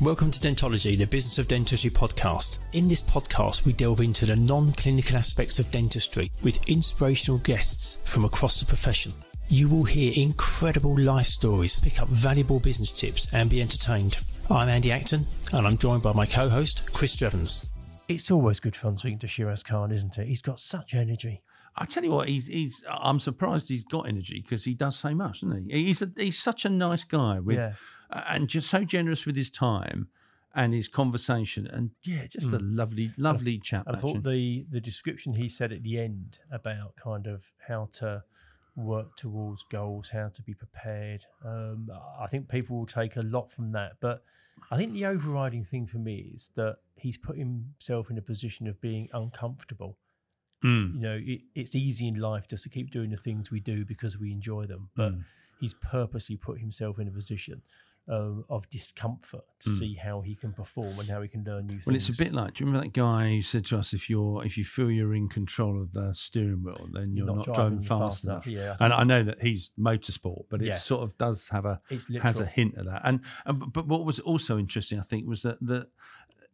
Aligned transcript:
Welcome 0.00 0.32
to 0.32 0.40
Dentology, 0.40 0.98
the 0.98 1.06
Business 1.06 1.38
of 1.38 1.46
Dentistry 1.46 1.88
podcast. 1.88 2.58
In 2.72 2.88
this 2.88 3.00
podcast, 3.00 3.64
we 3.64 3.72
delve 3.72 4.00
into 4.00 4.26
the 4.26 4.34
non 4.34 4.72
clinical 4.72 5.16
aspects 5.16 5.60
of 5.60 5.70
dentistry 5.70 6.32
with 6.42 6.68
inspirational 6.68 7.38
guests 7.38 8.02
from 8.12 8.24
across 8.24 8.58
the 8.58 8.66
profession. 8.66 9.12
You 9.48 9.68
will 9.68 9.84
hear 9.84 10.12
incredible 10.16 10.98
life 10.98 11.26
stories, 11.26 11.78
pick 11.78 12.02
up 12.02 12.08
valuable 12.08 12.58
business 12.58 12.90
tips, 12.90 13.32
and 13.32 13.48
be 13.48 13.62
entertained. 13.62 14.16
I'm 14.50 14.68
Andy 14.68 14.90
Acton, 14.90 15.26
and 15.52 15.64
I'm 15.64 15.78
joined 15.78 16.02
by 16.02 16.12
my 16.12 16.26
co 16.26 16.48
host, 16.48 16.82
Chris 16.92 17.14
Drevens. 17.14 17.70
It's 18.08 18.32
always 18.32 18.58
good 18.58 18.74
fun 18.74 18.96
speaking 18.96 19.20
to 19.20 19.28
Shiraz 19.28 19.62
Khan, 19.62 19.92
isn't 19.92 20.18
it? 20.18 20.26
He's 20.26 20.42
got 20.42 20.58
such 20.58 20.94
energy. 20.94 21.40
I 21.76 21.84
tell 21.86 22.04
you 22.04 22.10
what, 22.10 22.28
he's 22.28 22.46
he's. 22.46 22.84
I'm 22.88 23.18
surprised 23.20 23.68
he's 23.68 23.84
got 23.84 24.08
energy 24.08 24.40
because 24.42 24.64
he 24.64 24.74
does 24.74 24.96
so 24.96 25.14
much, 25.14 25.40
doesn't 25.40 25.70
he? 25.70 25.84
He's 25.86 26.02
a, 26.02 26.10
he's 26.16 26.38
such 26.38 26.64
a 26.64 26.68
nice 26.68 27.04
guy 27.04 27.40
with, 27.40 27.56
Yeah. 27.58 27.74
and 28.28 28.48
just 28.48 28.70
so 28.70 28.84
generous 28.84 29.26
with 29.26 29.34
his 29.36 29.50
time 29.50 30.08
and 30.54 30.72
his 30.72 30.86
conversation, 30.86 31.66
and 31.66 31.90
yeah, 32.04 32.26
just 32.28 32.52
a 32.52 32.58
lovely, 32.60 33.12
lovely 33.16 33.58
chap. 33.58 33.84
I 33.88 33.96
thought 33.96 34.22
the 34.22 34.64
the 34.70 34.80
description 34.80 35.34
he 35.34 35.48
said 35.48 35.72
at 35.72 35.82
the 35.82 35.98
end 35.98 36.38
about 36.52 36.94
kind 36.96 37.26
of 37.26 37.50
how 37.66 37.88
to 37.94 38.22
work 38.76 39.16
towards 39.16 39.64
goals, 39.64 40.10
how 40.10 40.28
to 40.28 40.42
be 40.42 40.54
prepared. 40.54 41.24
Um, 41.44 41.88
I 42.20 42.26
think 42.28 42.48
people 42.48 42.76
will 42.76 42.86
take 42.86 43.16
a 43.16 43.22
lot 43.22 43.50
from 43.50 43.72
that. 43.72 43.92
But 44.00 44.22
I 44.70 44.76
think 44.76 44.92
the 44.92 45.06
overriding 45.06 45.64
thing 45.64 45.86
for 45.86 45.98
me 45.98 46.32
is 46.34 46.50
that 46.54 46.76
he's 46.96 47.16
put 47.18 47.36
himself 47.36 48.10
in 48.10 48.18
a 48.18 48.22
position 48.22 48.66
of 48.66 48.80
being 48.80 49.08
uncomfortable. 49.12 49.96
Mm. 50.64 50.94
You 50.94 51.00
know, 51.00 51.20
it, 51.22 51.40
it's 51.54 51.74
easy 51.74 52.08
in 52.08 52.14
life 52.16 52.48
just 52.48 52.62
to 52.64 52.68
keep 52.70 52.90
doing 52.90 53.10
the 53.10 53.16
things 53.18 53.50
we 53.50 53.60
do 53.60 53.84
because 53.84 54.18
we 54.18 54.32
enjoy 54.32 54.66
them. 54.66 54.88
But 54.96 55.12
Mm. 55.12 55.24
he's 55.60 55.74
purposely 55.74 56.36
put 56.36 56.58
himself 56.58 56.98
in 56.98 57.06
a 57.08 57.10
position 57.12 57.62
um, 58.06 58.44
of 58.50 58.68
discomfort 58.68 59.44
to 59.60 59.70
Mm. 59.70 59.78
see 59.78 59.94
how 59.94 60.20
he 60.20 60.34
can 60.34 60.52
perform 60.52 60.98
and 61.00 61.08
how 61.08 61.22
he 61.22 61.28
can 61.28 61.42
learn 61.42 61.66
new 61.66 61.72
things. 61.76 61.86
Well, 61.86 61.96
it's 61.96 62.10
a 62.10 62.12
bit 62.12 62.34
like. 62.34 62.52
Do 62.52 62.62
you 62.62 62.66
remember 62.66 62.86
that 62.86 62.92
guy 62.92 63.30
who 63.36 63.40
said 63.40 63.64
to 63.66 63.78
us, 63.78 63.94
"If 63.94 64.10
you're, 64.10 64.44
if 64.44 64.58
you 64.58 64.64
feel 64.64 64.90
you're 64.90 65.14
in 65.14 65.30
control 65.30 65.80
of 65.80 65.94
the 65.94 66.12
steering 66.12 66.62
wheel, 66.62 66.86
then 66.92 67.16
you're, 67.16 67.24
not, 67.24 67.46
driving, 67.46 67.80
fast, 67.80 68.24
enough." 68.24 68.46
Yeah, 68.46 68.76
And 68.78 68.92
I 68.92 69.04
know 69.04 69.22
that 69.22 69.40
he's 69.40 69.70
motorsport, 69.78 70.44
but 70.50 70.60
it 70.60 70.66
Yeah. 70.66 70.76
sort 70.76 71.02
of 71.02 71.16
does 71.16 71.48
have 71.48 71.64
a 71.64 71.80
it's 71.88 72.14
has 72.16 72.40
a 72.40 72.46
hint 72.46 72.76
of 72.76 72.84
that. 72.84 73.00
And, 73.04 73.20
and 73.46 73.58
but- 73.58 73.72
but 73.72 73.86
what 73.88 74.04
was 74.04 74.20
also 74.20 74.58
interesting, 74.58 74.98
I 74.98 75.02
think, 75.02 75.26
was 75.26 75.40
that 75.40 75.58
that 75.66 75.88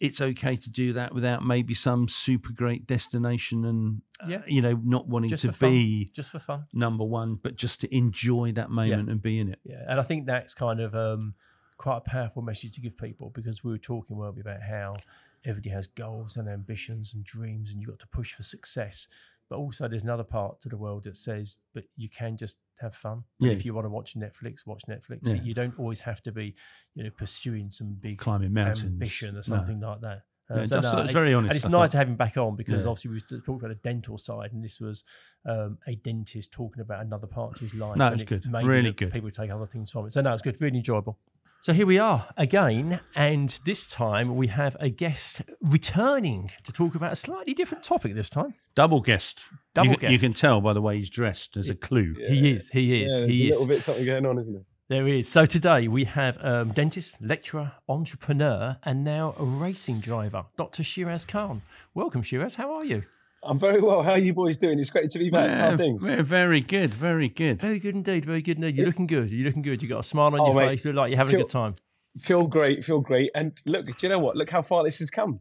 it's 0.00 0.20
okay 0.20 0.56
to 0.56 0.70
do 0.70 0.94
that 0.94 1.14
without 1.14 1.44
maybe 1.44 1.74
some 1.74 2.08
super 2.08 2.52
great 2.52 2.86
destination 2.86 3.64
and 3.66 4.02
uh, 4.22 4.38
you 4.46 4.62
know 4.62 4.80
not 4.82 5.06
wanting 5.06 5.30
Just 5.30 5.44
to 5.44 5.52
fun. 5.52 5.70
be 5.70 6.10
just 6.14 6.30
for 6.30 6.38
fun. 6.38 6.64
number 6.72 7.04
one, 7.04 7.34
but 7.42 7.56
just 7.56 7.80
to 7.82 7.94
enjoy 7.94 8.52
that 8.52 8.70
moment 8.70 9.08
and 9.10 9.20
be 9.22 9.38
in 9.38 9.50
it. 9.50 9.60
Yeah, 9.64 9.84
and 9.88 10.00
I 10.00 10.02
think 10.02 10.26
that's 10.26 10.54
kind 10.54 10.80
of 10.80 10.94
um, 10.94 11.34
quite 11.76 11.98
a 11.98 12.00
powerful 12.00 12.42
message 12.42 12.72
to 12.74 12.80
give 12.80 12.96
people 12.96 13.30
because 13.30 13.62
we 13.62 13.70
were 13.70 13.78
talking, 13.78 14.16
weren't 14.16 14.34
we, 14.34 14.40
about 14.40 14.62
how 14.62 14.96
everybody 15.44 15.70
has 15.70 15.86
goals 15.86 16.36
and 16.36 16.48
ambitions 16.48 17.12
and 17.14 17.24
dreams, 17.24 17.70
and 17.70 17.80
you've 17.80 17.90
got 17.90 17.98
to 18.00 18.06
push 18.08 18.32
for 18.32 18.42
success. 18.42 19.06
But 19.50 19.58
also, 19.58 19.88
there's 19.88 20.04
another 20.04 20.22
part 20.22 20.60
to 20.62 20.68
the 20.68 20.76
world 20.76 21.04
that 21.04 21.16
says, 21.16 21.58
but 21.74 21.82
you 21.96 22.08
can 22.08 22.36
just 22.36 22.58
have 22.80 22.94
fun. 22.94 23.24
Yeah. 23.40 23.50
If 23.50 23.64
you 23.64 23.74
want 23.74 23.84
to 23.84 23.90
watch 23.90 24.14
Netflix, 24.16 24.64
watch 24.64 24.82
Netflix. 24.88 25.18
Yeah. 25.24 25.42
You 25.42 25.54
don't 25.54 25.76
always 25.78 26.00
have 26.02 26.22
to 26.22 26.32
be, 26.32 26.54
you 26.94 27.02
know, 27.02 27.10
pursuing 27.10 27.70
some 27.72 27.94
big 28.00 28.18
Climbing 28.18 28.52
mountains, 28.54 28.84
ambition 28.84 29.30
or 29.34 29.38
No. 29.38 29.42
something 29.42 29.80
like 29.80 30.00
that. 30.02 30.22
Uh, 30.48 30.58
Yeah, 30.60 30.64
so 30.66 30.80
no, 30.80 30.88
it's- 31.00 31.12
very 31.12 31.34
honest, 31.34 31.50
And 31.50 31.56
it's 31.56 31.64
I 31.64 31.68
nice 31.68 31.78
thought. 31.80 31.90
to 31.92 31.96
have 31.98 32.08
him 32.08 32.16
back 32.16 32.36
on 32.36 32.54
because 32.56 32.84
Yeah. 32.84 32.90
obviously 32.90 33.10
we 33.10 33.20
talking 33.20 33.54
about 33.56 33.68
the 33.68 33.74
dental 33.76 34.18
side, 34.18 34.52
and 34.52 34.62
this 34.64 34.80
was 34.80 35.02
um, 35.44 35.78
a 35.86 35.96
dentist 35.96 36.52
talking 36.52 36.80
about 36.80 37.04
another 37.04 37.26
part 37.26 37.56
to 37.56 37.60
his 37.64 37.74
life. 37.74 37.96
No, 37.96 38.06
it 38.08 38.12
was 38.12 38.24
good. 38.24 38.46
Really 38.52 38.92
good. 38.92 39.12
People 39.12 39.30
take 39.32 39.50
other 39.50 39.66
things 39.66 39.90
from 39.90 40.06
it. 40.06 40.12
So 40.12 40.20
no, 40.20 40.32
it's 40.32 40.42
good. 40.42 40.60
Really 40.62 40.78
enjoyable. 40.78 41.18
So 41.62 41.74
here 41.74 41.84
we 41.84 41.98
are 41.98 42.26
again, 42.38 43.00
and 43.14 43.50
this 43.66 43.86
time 43.86 44.34
we 44.36 44.46
have 44.46 44.78
a 44.80 44.88
guest 44.88 45.42
returning 45.60 46.50
to 46.64 46.72
talk 46.72 46.94
about 46.94 47.12
a 47.12 47.16
slightly 47.16 47.52
different 47.52 47.84
topic. 47.84 48.14
This 48.14 48.30
time, 48.30 48.54
Double 48.74 49.00
guest. 49.02 49.44
Double 49.74 49.90
you, 49.90 49.96
can- 49.98 50.10
You 50.10 50.18
can 50.18 50.32
tell 50.32 50.62
by 50.62 50.72
the 50.72 50.80
way 50.80 50.96
he's 50.96 51.10
dressed 51.10 51.58
as 51.58 51.68
a 51.68 51.74
clue. 51.74 52.14
he 52.14 52.52
is. 52.52 52.70
He 52.70 53.02
is. 53.04 53.12
Yeah, 53.12 53.18
there's 53.18 53.30
he 53.30 53.46
a 53.46 53.48
is. 53.50 53.54
little 53.56 53.68
bit 53.68 53.82
something 53.82 54.06
going 54.06 54.24
on, 54.24 54.38
isn't 54.38 54.56
it? 54.56 54.64
There 54.88 55.06
is. 55.06 55.28
So 55.28 55.44
today 55.44 55.86
we 55.86 56.04
have 56.04 56.42
um, 56.42 56.72
dentist, 56.72 57.22
lecturer, 57.22 57.72
entrepreneur, 57.88 58.78
and 58.82 59.04
now 59.04 59.34
a 59.38 59.44
racing 59.44 59.96
driver, 59.98 60.46
Dr. 60.56 60.82
Shiraz 60.82 61.26
Khan. 61.26 61.60
Welcome, 61.94 62.22
Shiraz. 62.22 62.54
How 62.54 62.74
are 62.74 62.84
you? 62.86 63.04
I'm 63.42 63.58
very 63.58 63.80
well. 63.80 64.02
How 64.02 64.12
are 64.12 64.18
you 64.18 64.34
boys 64.34 64.58
doing? 64.58 64.78
It's 64.78 64.90
great 64.90 65.10
to 65.10 65.18
be 65.18 65.30
back. 65.30 65.48
How 65.48 65.70
Yeah, 65.70 65.76
things? 65.76 66.02
v- 66.06 66.16
very 66.22 66.60
good, 66.60 66.92
very 66.92 67.28
good. 67.28 67.60
Very 67.60 67.78
good 67.78 67.94
indeed. 67.94 68.24
Very 68.26 68.42
good 68.42 68.56
indeed. 68.58 68.76
You're 68.76 68.86
looking 68.86 69.06
good. 69.06 69.30
You're 69.30 69.46
looking 69.46 69.62
good. 69.62 69.82
You 69.82 69.88
got 69.88 70.00
a 70.00 70.02
smile 70.02 70.26
on 70.34 70.40
Oh, 70.40 70.46
your 70.48 70.54
mate. 70.56 70.68
face. 70.68 70.84
You 70.84 70.92
look 70.92 70.98
like 71.00 71.10
you're 71.10 71.18
having 71.18 71.34
a 71.36 71.38
good 71.38 71.48
time. 71.48 71.74
Feel 72.18 72.46
great. 72.46 72.84
Feel 72.84 73.00
great. 73.00 73.30
And 73.34 73.52
look, 73.64 73.86
do 73.86 73.92
you 74.02 74.08
know 74.10 74.18
what? 74.18 74.36
Look 74.36 74.50
how 74.50 74.60
far 74.62 74.84
this 74.84 74.98
has 74.98 75.10
come. 75.10 75.40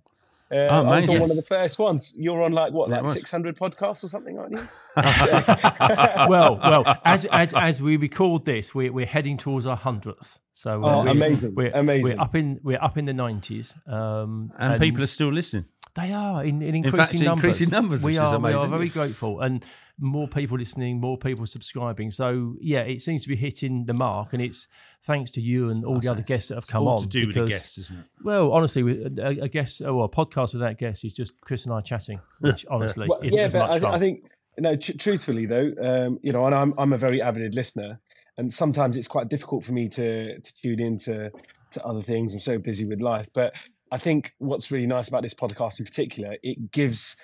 Uh, 0.51 0.55
Oh, 0.55 0.85
I 0.85 0.97
was 0.97 1.07
mate, 1.07 1.15
on 1.15 1.21
one 1.21 1.29
of 1.29 1.35
the 1.35 1.43
first 1.43 1.77
ones. 1.77 2.13
You're 2.15 2.41
on 2.41 2.53
like 2.53 2.71
what, 2.71 2.89
Yeah, 2.89 2.95
it 2.95 2.97
like 2.99 3.05
was. 3.07 3.13
600 3.15 3.57
podcasts 3.57 4.03
or 4.03 4.07
something, 4.07 4.37
aren't 4.39 4.53
you? 4.53 4.67
well, 6.29 6.57
well, 6.63 6.99
as 7.05 7.25
as 7.25 7.53
as 7.53 7.81
we 7.81 7.97
record 7.97 8.45
this, 8.45 8.73
we're 8.73 8.91
we're 8.91 9.05
heading 9.05 9.37
towards 9.37 9.65
our 9.67 9.77
hundredth. 9.77 10.39
So 10.53 10.83
uh, 10.83 10.87
Oh, 10.95 11.03
we're, 11.03 11.09
amazing, 11.11 11.55
We're, 11.55 11.71
amazing. 11.73 12.17
We're 12.17 12.21
up 12.21 12.35
in 12.35 12.59
we're 12.63 12.81
up 12.81 12.97
in 12.97 13.05
the 13.05 13.13
nineties, 13.13 13.75
um, 13.87 14.51
and, 14.57 14.81
people 14.81 15.03
are 15.03 15.07
still 15.07 15.31
listening. 15.31 15.65
They 15.95 16.13
are 16.13 16.43
in, 16.45 16.61
in 16.61 16.75
increasing 16.75 17.19
in 17.19 17.25
numbers. 17.25 17.45
increasing 17.59 17.69
numbers, 17.71 18.03
We 18.03 18.11
which 18.13 18.23
is 18.23 18.31
are. 18.31 18.39
We 18.39 18.53
are 18.53 18.67
very 18.67 18.89
grateful, 18.89 19.41
and 19.41 19.65
more 19.99 20.27
people 20.27 20.57
listening, 20.57 21.01
more 21.01 21.17
people 21.17 21.45
subscribing. 21.45 22.11
So 22.11 22.55
yeah, 22.61 22.81
it 22.81 23.01
seems 23.01 23.23
to 23.23 23.29
be 23.29 23.35
hitting 23.35 23.85
the 23.85 23.93
mark, 23.93 24.33
and 24.33 24.41
it's 24.41 24.67
thanks 25.03 25.31
to 25.31 25.41
you 25.41 25.69
and 25.69 25.83
all 25.83 25.99
the 25.99 26.07
other 26.09 26.21
guests 26.21 26.49
that 26.49 26.55
have 26.55 26.67
come 26.67 26.83
All 26.83 26.95
on. 26.95 27.01
to 27.01 27.07
do 27.07 27.27
with 27.27 27.35
the 27.35 27.45
guests, 27.45 27.77
isn't 27.79 27.99
it? 27.99 28.05
Well, 28.23 28.51
honestly, 28.51 28.83
we- 28.83 29.03
a, 29.19 29.27
a 29.43 29.47
guest, 29.49 29.81
oh, 29.83 29.95
well, 29.95 30.05
a 30.05 30.09
podcast 30.09 30.53
without 30.53 30.77
guests 30.77 31.03
is 31.03 31.13
just 31.13 31.33
Chris 31.41 31.65
and 31.65 31.73
I 31.73 31.81
chatting, 31.81 32.19
which 32.39 32.65
honestly 32.71 33.07
Well, 33.09 33.19
isn't 33.23 33.37
yeah, 33.37 33.45
as 33.45 33.53
but 33.53 33.59
much 33.67 33.71
I, 33.71 33.79
fun. 33.79 33.93
I 33.95 33.99
think 33.99 34.23
no. 34.57 34.75
Tr- 34.75 34.97
truthfully, 34.97 35.45
though, 35.47 35.73
um, 35.81 36.19
you 36.21 36.31
know, 36.31 36.45
and 36.45 36.53
I'm 36.55 36.73
I'm 36.77 36.93
a 36.93 36.97
very 36.97 37.21
avid 37.21 37.55
listener, 37.55 37.99
and 38.37 38.53
sometimes 38.53 38.95
it's 38.95 39.07
quite 39.07 39.27
difficult 39.27 39.65
for 39.65 39.71
me 39.73 39.89
to 39.89 40.39
to 40.39 40.53
tune 40.61 40.79
into 40.79 41.31
to 41.71 41.83
other 41.83 42.01
things. 42.01 42.33
I'm 42.33 42.39
so 42.39 42.57
busy 42.57 42.85
with 42.85 43.01
life, 43.01 43.27
but 43.33 43.55
I 43.91 43.97
think 43.97 44.33
what's 44.37 44.71
really 44.71 44.87
nice 44.87 45.07
about 45.07 45.23
this 45.23 45.33
podcast 45.33 45.79
in 45.79 45.85
particular, 45.85 46.37
it 46.43 46.71
gives 46.71 47.15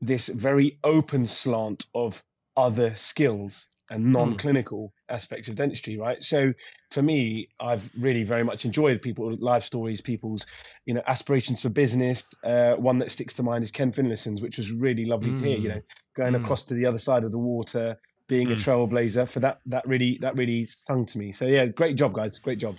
this 0.00 0.28
very 0.28 0.78
open 0.84 1.26
slant 1.26 1.86
of 1.94 2.22
other 2.56 2.94
skills 2.94 3.68
and 3.90 4.12
non-clinical 4.12 4.92
aspects 5.10 5.48
of 5.48 5.56
dentistry 5.56 5.98
right? 5.98 6.22
So 6.22 6.52
for 6.90 7.02
me 7.02 7.48
i've 7.60 7.90
really 7.98 8.22
very 8.22 8.44
much 8.44 8.64
enjoyed 8.64 9.02
people's 9.02 9.40
life 9.40 9.62
stories 9.64 10.00
people's 10.00 10.46
you 10.86 10.94
know 10.94 11.02
aspirations 11.06 11.60
for 11.60 11.68
business. 11.68 12.24
Uh, 12.44 12.74
one 12.76 12.98
that 12.98 13.10
sticks 13.10 13.34
to 13.34 13.42
mind 13.42 13.62
is 13.64 13.70
ken 13.70 13.92
finlayson's 13.92 14.40
which 14.40 14.56
was 14.58 14.70
really 14.72 15.04
lovely 15.04 15.32
to 15.34 15.46
hear 15.46 15.58
you 15.58 15.68
know 15.68 15.80
going 16.16 16.32
Mm. 16.32 16.36
across 16.36 16.64
to 16.64 16.74
the 16.74 16.86
other 16.86 16.98
side 16.98 17.24
of 17.24 17.32
the 17.32 17.38
water 17.38 17.96
being 18.28 18.52
a 18.52 18.54
Mm. 18.54 18.58
trailblazer 18.64 19.28
for 19.28 19.40
that 19.40 19.60
that 19.66 19.86
really 19.86 20.16
that 20.20 20.36
really 20.36 20.64
stung 20.64 21.04
to 21.06 21.18
me. 21.18 21.32
So 21.32 21.44
yeah 21.46 21.66
great 21.66 21.96
job 21.96 22.14
guys. 22.14 22.38
Great 22.38 22.58
job 22.58 22.76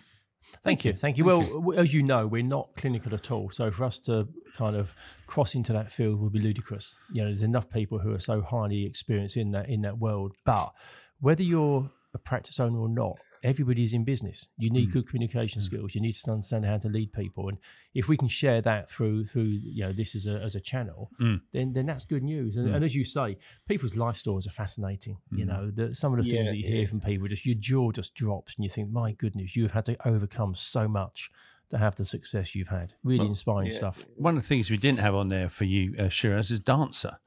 Thank 0.63 0.83
you, 0.85 0.93
thank 0.93 1.17
you. 1.17 1.25
Well, 1.25 1.41
w- 1.41 1.79
as 1.79 1.93
you 1.93 2.01
know, 2.01 2.25
we're 2.25 2.43
not 2.43 2.69
clinical 2.75 3.13
at 3.13 3.31
all. 3.31 3.49
So 3.51 3.71
for 3.71 3.83
us 3.83 3.99
to 3.99 4.27
kind 4.55 4.75
of 4.75 4.95
cross 5.27 5.53
into 5.53 5.73
that 5.73 5.91
field 5.91 6.19
would 6.19 6.33
be 6.33 6.39
ludicrous. 6.39 6.95
You 7.11 7.21
know, 7.23 7.27
there's 7.29 7.41
enough 7.41 7.69
people 7.69 7.99
who 7.99 8.13
are 8.13 8.19
so 8.19 8.41
highly 8.41 8.85
experienced 8.85 9.37
in 9.37 9.51
that 9.51 9.69
in 9.69 9.81
that 9.81 9.97
world. 9.99 10.33
But 10.45 10.73
whether 11.19 11.43
you're 11.43 11.89
a 12.13 12.17
practice 12.17 12.59
owner 12.59 12.79
or 12.79 12.89
not, 12.89 13.17
everybody's 13.43 13.93
in 13.93 14.03
business. 14.03 14.47
You 14.57 14.69
need 14.69 14.91
good 14.91 15.07
communication 15.07 15.61
skills. 15.61 15.95
You 15.95 16.01
need 16.01 16.13
to 16.15 16.31
understand 16.31 16.65
how 16.65 16.77
to 16.77 16.89
lead 16.89 17.13
people. 17.13 17.49
And 17.49 17.57
if 17.93 18.07
we 18.07 18.17
can 18.17 18.27
share 18.27 18.61
that 18.61 18.89
through 18.89 19.25
through 19.25 19.43
you 19.63 19.83
know 19.85 19.93
this 19.93 20.15
as 20.15 20.25
a 20.27 20.39
as 20.41 20.55
a 20.55 20.59
channel, 20.59 21.11
Mm. 21.19 21.41
then 21.53 21.73
then 21.73 21.85
that's 21.85 22.05
good 22.05 22.23
news. 22.23 22.57
And, 22.57 22.73
and 22.73 22.83
as 22.83 22.95
you 22.95 23.03
say, 23.03 23.37
people's 23.67 23.95
life 23.95 24.15
stories 24.17 24.47
are 24.47 24.51
fascinating. 24.51 25.17
You 25.31 25.45
know, 25.45 25.71
the, 25.71 25.93
some 25.95 26.13
of 26.17 26.23
the 26.23 26.29
things 26.29 26.49
that 26.49 26.57
you 26.57 26.67
hear 26.67 26.87
from 26.87 26.99
people, 26.99 27.27
just 27.27 27.45
your 27.45 27.55
jaw 27.55 27.91
just 27.91 28.13
drops, 28.15 28.55
and 28.55 28.63
you 28.63 28.69
think, 28.69 28.89
my 28.91 29.11
goodness, 29.13 29.55
you've 29.55 29.71
had 29.71 29.85
to 29.85 29.95
overcome 30.07 30.55
so 30.55 30.87
much 30.87 31.31
to 31.69 31.77
have 31.77 31.95
the 31.95 32.05
success 32.05 32.53
you've 32.55 32.67
had. 32.67 32.93
Really 33.03 33.25
inspiring 33.25 33.71
yeah, 33.71 33.77
stuff. 33.77 34.05
One 34.17 34.37
of 34.37 34.43
the 34.43 34.47
things 34.47 34.69
we 34.69 34.77
didn't 34.77 34.99
have 34.99 35.15
on 35.15 35.29
there 35.29 35.49
for 35.49 35.63
you, 35.65 35.95
uh, 35.97 36.09
Shiraz, 36.09 36.51
is 36.51 36.59
dancer. 36.59 37.17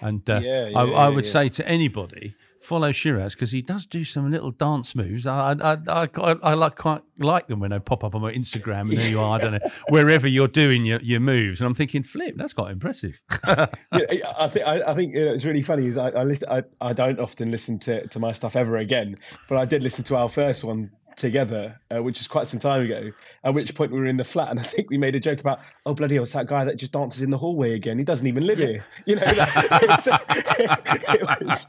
And 0.00 0.28
uh, 0.30 0.40
Yeah, 0.42 0.50
I, 0.50 0.68
yeah, 0.68 0.78
I 0.78 0.84
yeah, 0.84 1.08
would 1.08 1.24
yeah. 1.24 1.30
say 1.32 1.48
to 1.48 1.68
anybody, 1.68 2.34
follow 2.60 2.92
Shiraz 2.92 3.34
because 3.34 3.50
he 3.50 3.62
does 3.62 3.86
do 3.86 4.04
some 4.04 4.30
little 4.30 4.50
dance 4.50 4.94
moves. 4.94 5.26
I 5.26 5.52
I, 5.52 5.72
I, 5.88 6.08
I, 6.16 6.36
I 6.42 6.54
like 6.54 6.76
quite 6.76 7.02
like 7.18 7.46
them 7.46 7.60
when 7.60 7.70
they 7.70 7.78
pop 7.78 8.04
up 8.04 8.14
on 8.14 8.22
my 8.22 8.32
Instagram 8.32 8.82
and 8.82 8.92
there 8.92 9.08
you 9.08 9.20
are, 9.20 9.38
I 9.38 9.40
don't 9.40 9.52
know, 9.52 9.70
wherever 9.88 10.28
you're 10.28 10.48
doing 10.48 10.84
your, 10.84 11.00
your 11.00 11.20
moves. 11.20 11.60
And 11.60 11.66
I'm 11.66 11.74
thinking, 11.74 12.02
flip, 12.02 12.34
that's 12.36 12.52
quite 12.52 12.70
impressive. 12.70 13.20
yeah, 13.46 13.66
I 14.38 14.48
think 14.48 14.66
I, 14.66 14.82
I 14.82 14.94
think 14.94 15.14
you 15.14 15.24
know, 15.24 15.32
it's 15.32 15.44
really 15.44 15.62
funny. 15.62 15.86
Is 15.86 15.98
I 15.98 16.10
I, 16.10 16.24
listen, 16.24 16.48
I 16.50 16.62
I 16.80 16.92
don't 16.92 17.20
often 17.20 17.50
listen 17.50 17.78
to, 17.80 18.06
to 18.06 18.18
my 18.18 18.32
stuff 18.32 18.56
ever 18.56 18.76
again, 18.76 19.16
but 19.48 19.58
I 19.58 19.64
did 19.64 19.82
listen 19.82 20.04
to 20.04 20.16
our 20.16 20.28
first 20.28 20.64
one 20.64 20.90
together, 21.18 21.78
uh, 21.94 22.02
which 22.02 22.20
is 22.20 22.26
quite 22.26 22.46
some 22.46 22.60
time 22.60 22.82
ago. 22.82 23.10
At 23.44 23.52
which 23.54 23.74
point 23.74 23.92
we 23.92 23.98
were 23.98 24.06
in 24.06 24.16
the 24.16 24.24
flat, 24.24 24.50
and 24.50 24.58
I 24.58 24.62
think 24.62 24.88
we 24.88 24.96
made 24.96 25.14
a 25.14 25.20
joke 25.20 25.40
about, 25.40 25.60
"Oh 25.84 25.94
bloody 25.94 26.14
hell, 26.14 26.22
it's 26.22 26.32
that 26.32 26.46
guy 26.46 26.64
that 26.64 26.76
just 26.76 26.92
dances 26.92 27.22
in 27.22 27.30
the 27.30 27.38
hallway 27.38 27.74
again. 27.74 27.98
He 27.98 28.04
doesn't 28.04 28.26
even 28.26 28.46
live 28.46 28.58
here." 28.58 28.84
You 29.04 29.16
know, 29.16 29.22
that, 29.22 30.08
it 31.08 31.44
was. 31.44 31.66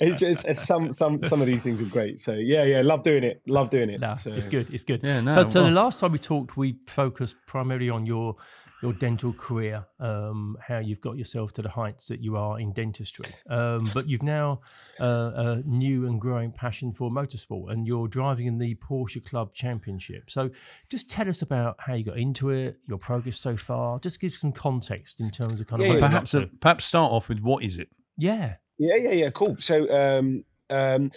It's 0.00 0.20
just 0.20 0.44
it's 0.44 0.62
some 0.62 0.92
some 0.92 1.22
some 1.22 1.40
of 1.40 1.46
these 1.46 1.62
things 1.62 1.82
are 1.82 1.86
great. 1.86 2.20
So 2.20 2.32
yeah, 2.32 2.64
yeah, 2.64 2.80
love 2.82 3.02
doing 3.02 3.24
it. 3.24 3.42
Love 3.46 3.70
doing 3.70 3.90
it. 3.90 4.00
No, 4.00 4.14
so, 4.14 4.32
it's 4.32 4.46
good. 4.46 4.72
It's 4.72 4.84
good. 4.84 5.00
Yeah, 5.02 5.20
no, 5.20 5.32
so, 5.32 5.48
so 5.48 5.62
the 5.64 5.70
last 5.70 6.00
time 6.00 6.12
we 6.12 6.18
talked, 6.18 6.56
we 6.56 6.78
focused 6.86 7.36
primarily 7.46 7.90
on 7.90 8.06
your 8.06 8.36
your 8.82 8.92
dental 8.94 9.32
career, 9.34 9.84
um, 9.98 10.56
how 10.66 10.78
you've 10.78 11.00
got 11.00 11.16
yourself 11.18 11.52
to 11.52 11.62
the 11.62 11.68
heights 11.68 12.08
that 12.08 12.20
you 12.20 12.36
are 12.36 12.58
in 12.58 12.72
dentistry. 12.72 13.26
Um, 13.48 13.90
but 13.92 14.08
you've 14.08 14.22
now 14.22 14.60
uh, 15.00 15.32
a 15.34 15.62
new 15.66 16.06
and 16.06 16.20
growing 16.20 16.50
passion 16.50 16.92
for 16.92 17.10
motorsport, 17.10 17.72
and 17.72 17.86
you're 17.86 18.08
driving 18.08 18.46
in 18.46 18.58
the 18.58 18.74
Porsche 18.76 19.24
Club 19.24 19.52
Championship. 19.54 20.30
So, 20.30 20.50
just 20.88 21.10
tell 21.10 21.28
us 21.28 21.42
about 21.42 21.76
how 21.78 21.94
you 21.94 22.04
got 22.04 22.18
into 22.18 22.50
it, 22.50 22.78
your 22.88 22.98
progress 22.98 23.38
so 23.38 23.56
far. 23.56 23.98
Just 24.00 24.18
give 24.20 24.32
some 24.32 24.52
context 24.52 25.20
in 25.20 25.30
terms 25.30 25.60
of 25.60 25.66
kind 25.66 25.82
of 25.82 25.86
Yeah, 25.86 25.94
what 25.94 26.00
yeah, 26.00 26.08
Perhaps, 26.08 26.34
uh, 26.34 26.40
to. 26.40 26.46
perhaps 26.60 26.84
start 26.86 27.12
off 27.12 27.28
with 27.28 27.40
what 27.40 27.62
is 27.64 27.78
it? 27.78 27.88
yeah, 28.16 28.54
Yeah, 28.78 28.96
yeah, 28.96 29.12
yeah. 29.12 29.30
Cool. 29.30 29.56
So, 29.58 29.90
um, 29.94 30.44
um, 30.70 31.10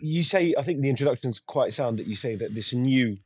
you 0.00 0.22
say 0.22 0.54
I 0.56 0.62
think 0.62 0.80
the 0.80 0.88
introduction's 0.88 1.40
quite 1.40 1.74
sound 1.74 1.98
that 1.98 2.06
you 2.06 2.14
say 2.14 2.36
that 2.36 2.54
this 2.54 2.72
new 2.72 3.16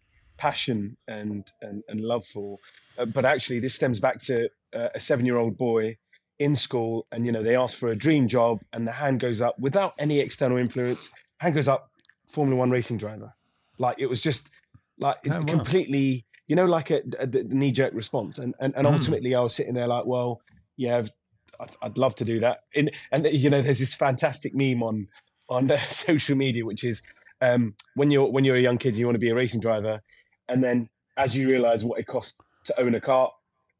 passion 0.40 0.96
and 1.06 1.44
and, 1.60 1.82
and 1.88 2.00
love 2.00 2.25
for, 2.25 2.58
uh, 2.98 3.04
but 3.04 3.25
actually 3.25 3.60
this 3.60 3.75
stems 3.75 4.00
back 4.00 4.20
to 4.22 4.48
uh, 4.75 4.88
a 4.94 5.00
seven-year-old 5.00 5.56
boy 5.58 5.96
in 6.38 6.56
school, 6.56 7.06
and 7.12 7.26
you 7.26 7.32
know 7.32 7.42
they 7.42 7.56
ask 7.56 7.76
for 7.78 7.90
a 7.90 7.96
dream 7.96 8.26
job, 8.26 8.58
and 8.72 8.87
the 8.88 8.92
hand 8.92 9.20
goes 9.20 9.40
up 9.40 9.58
without 9.58 9.92
any 9.98 10.19
external 10.20 10.56
influence. 10.58 11.10
Hand 11.38 11.54
goes 11.54 11.69
up, 11.69 11.90
Formula 12.32 12.58
One 12.58 12.70
racing 12.70 12.98
driver. 12.98 13.32
Like 13.78 13.96
it 14.00 14.06
was 14.06 14.20
just 14.20 14.48
like 14.98 15.19
Oh, 15.31 15.42
wow. 15.42 15.46
completely, 15.46 16.25
you 16.48 16.56
know, 16.56 16.66
like 16.66 16.90
a, 16.90 17.02
a, 17.19 17.26
the 17.26 17.44
knee-jerk 17.44 17.93
response, 17.94 18.38
and 18.38 18.54
and, 18.60 18.75
and 18.76 18.86
Mm. 18.86 18.93
ultimately 18.94 19.34
I 19.34 19.40
was 19.40 19.54
sitting 19.54 19.75
there 19.75 19.88
like, 19.88 20.06
well, 20.06 20.40
yeah. 20.76 20.98
I've, 20.98 21.10
I'd, 21.60 21.76
I'd 21.82 21.98
love 21.98 22.14
to 22.16 22.25
do 22.25 22.40
that. 22.40 22.60
In, 22.75 22.90
and 23.12 23.26
you 23.26 23.50
know, 23.50 23.60
there's 23.60 23.81
this 23.81 23.94
fantastic 23.94 24.54
meme 24.54 24.82
on 24.82 25.08
on 25.50 25.70
uh, 25.70 25.78
social 25.88 26.36
media, 26.36 26.64
which 26.64 26.84
is 26.84 27.02
um, 27.43 27.75
when 27.94 28.10
you're 28.10 28.31
when 28.31 28.44
you're 28.44 28.56
a 28.56 28.60
young 28.60 28.78
kid, 28.78 28.90
and 28.90 28.98
you 28.98 29.06
want 29.06 29.16
to 29.16 29.20
be 29.20 29.31
a 29.31 29.34
racing 29.34 29.60
driver, 29.60 30.00
and 30.50 30.62
then 30.62 30.88
as 31.17 31.35
you 31.35 31.49
realise 31.49 31.85
what 31.85 31.99
it 31.99 32.06
costs 32.06 32.35
to 32.64 32.81
own 32.81 32.94
a 32.94 33.00
car 33.00 33.31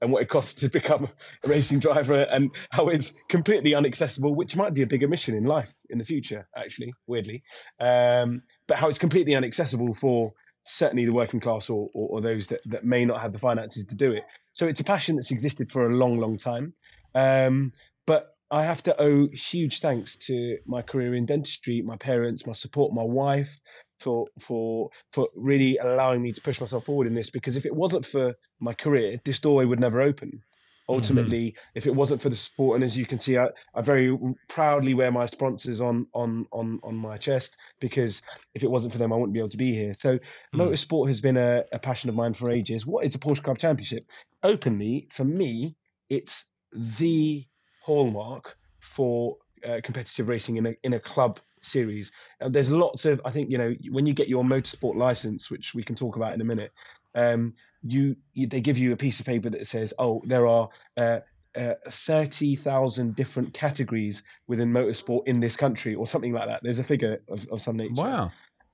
and 0.00 0.11
what 0.11 0.22
it 0.22 0.28
costs 0.28 0.55
to 0.55 0.69
become 0.70 1.06
a 1.44 1.49
racing 1.49 1.78
driver, 1.78 2.22
and 2.31 2.50
how 2.70 2.88
it's 2.88 3.12
completely 3.28 3.75
inaccessible, 3.75 4.34
which 4.34 4.56
might 4.56 4.72
be 4.72 4.82
a 4.82 4.87
bigger 4.87 5.06
mission 5.06 5.34
in 5.34 5.44
life 5.44 5.75
in 5.90 5.99
the 5.99 6.05
future, 6.05 6.46
actually, 6.56 6.93
weirdly, 7.06 7.43
um, 7.81 8.43
but 8.67 8.78
how 8.78 8.88
it's 8.88 8.99
completely 8.99 9.34
inaccessible 9.34 9.93
for 9.93 10.32
certainly 10.64 11.05
the 11.05 11.12
working 11.12 11.40
class 11.40 11.69
or, 11.69 11.90
or, 11.94 12.08
or 12.08 12.20
those 12.20 12.46
that, 12.46 12.61
that 12.64 12.84
may 12.84 13.05
not 13.05 13.20
have 13.20 13.32
the 13.32 13.38
finances 13.38 13.84
to 13.84 13.94
do 13.94 14.12
it. 14.12 14.23
So 14.55 14.66
it's 14.66 14.81
a 14.81 14.84
passion 14.84 15.16
that's 15.16 15.31
existed 15.31 15.70
for 15.70 15.90
a 15.90 15.94
long, 15.94 16.19
long 16.19 16.38
time. 16.38 16.73
Um, 17.14 17.73
but 18.06 18.37
I 18.50 18.64
have 18.64 18.82
to 18.84 19.00
owe 19.00 19.28
huge 19.28 19.81
thanks 19.81 20.16
to 20.26 20.58
my 20.66 20.82
career 20.82 21.14
in 21.14 21.26
dentistry, 21.26 21.82
my 21.82 21.96
parents, 21.96 22.46
my 22.46 22.52
support, 22.52 22.93
my 22.93 23.02
wife, 23.02 23.61
for 24.00 24.26
for 24.38 24.91
for 25.12 25.29
really 25.35 25.76
allowing 25.79 26.23
me 26.23 26.32
to 26.32 26.41
push 26.41 26.61
myself 26.61 26.85
forward 26.87 27.06
in 27.06 27.14
this. 27.14 27.31
Because 27.31 27.56
if 27.56 27.67
it 27.67 27.75
wasn't 27.75 28.05
for 28.05 28.35
my 28.58 28.73
career, 28.75 29.20
this 29.25 29.38
doorway 29.38 29.64
would 29.64 29.81
never 29.81 30.00
open. 30.00 30.43
Ultimately, 30.88 31.55
if 31.76 31.87
it 31.87 31.94
wasn't 31.94 32.20
for 32.20 32.31
the 32.31 32.37
sport, 32.37 32.75
and 32.75 32.82
as 32.82 32.99
you 32.99 33.06
can 33.06 33.19
see, 33.20 33.38
I, 33.38 33.49
I 33.76 33.81
very 33.81 34.19
proudly 34.49 34.93
wear 34.93 35.12
my 35.12 35.26
sponsors 35.26 35.81
on 35.81 36.08
on 36.14 36.47
on 36.50 36.81
on 36.82 36.97
my 36.97 37.17
chest 37.17 37.58
because 37.79 38.23
if 38.55 38.64
it 38.64 38.70
wasn't 38.70 38.93
for 38.93 38.99
them, 38.99 39.12
I 39.12 39.17
wouldn't 39.17 39.32
be 39.32 39.38
able 39.38 39.50
to 39.50 39.56
be 39.56 39.73
here. 39.73 39.94
So, 39.97 40.19
motorsport 40.52 41.06
has 41.06 41.20
been 41.20 41.37
a, 41.37 41.62
a 41.70 41.79
passion 41.79 42.11
of 42.11 42.17
mine 42.17 42.32
for 42.32 42.50
ages. 42.50 42.87
What 42.87 43.05
is 43.05 43.14
a 43.14 43.19
Porsche 43.19 43.43
Club 43.43 43.58
Championship? 43.58 44.02
Openly, 44.43 45.06
for 45.12 45.25
me, 45.25 45.76
it's 46.08 46.47
the 46.73 47.47
hallmark 47.82 48.56
for 48.81 49.37
uh, 49.64 49.81
competitive 49.85 50.26
racing 50.26 50.56
in 50.56 50.67
a 50.67 50.75
in 50.82 50.94
a 50.94 51.00
club 51.00 51.38
series. 51.62 52.12
And 52.40 52.54
there's 52.54 52.70
lots 52.70 53.04
of 53.04 53.20
I 53.24 53.30
think 53.30 53.50
you 53.50 53.58
know 53.58 53.74
when 53.90 54.06
you 54.06 54.14
get 54.14 54.28
your 54.28 54.44
motorsport 54.44 54.96
license, 54.96 55.50
which 55.50 55.74
we 55.74 55.82
can 55.82 55.96
talk 55.96 56.16
about 56.16 56.34
in 56.34 56.40
a 56.40 56.44
minute, 56.44 56.72
um, 57.14 57.54
you, 57.82 58.16
you 58.34 58.46
they 58.46 58.60
give 58.60 58.78
you 58.78 58.92
a 58.92 58.96
piece 58.96 59.20
of 59.20 59.26
paper 59.26 59.50
that 59.50 59.66
says, 59.66 59.94
oh, 59.98 60.22
there 60.24 60.46
are. 60.46 60.68
Uh, 60.96 61.20
uh, 61.56 61.74
30,000 61.88 63.16
different 63.16 63.52
categories 63.52 64.22
within 64.46 64.72
motorsport 64.72 65.26
in 65.26 65.40
this 65.40 65.56
country, 65.56 65.96
or 65.96 66.06
something 66.06 66.32
like 66.32 66.46
that. 66.46 66.60
There's 66.62 66.78
a 66.78 66.84
figure 66.84 67.20
of, 67.28 67.44
of 67.50 67.60
some 67.60 67.76
nature. 67.76 67.94
Wow. 67.94 68.30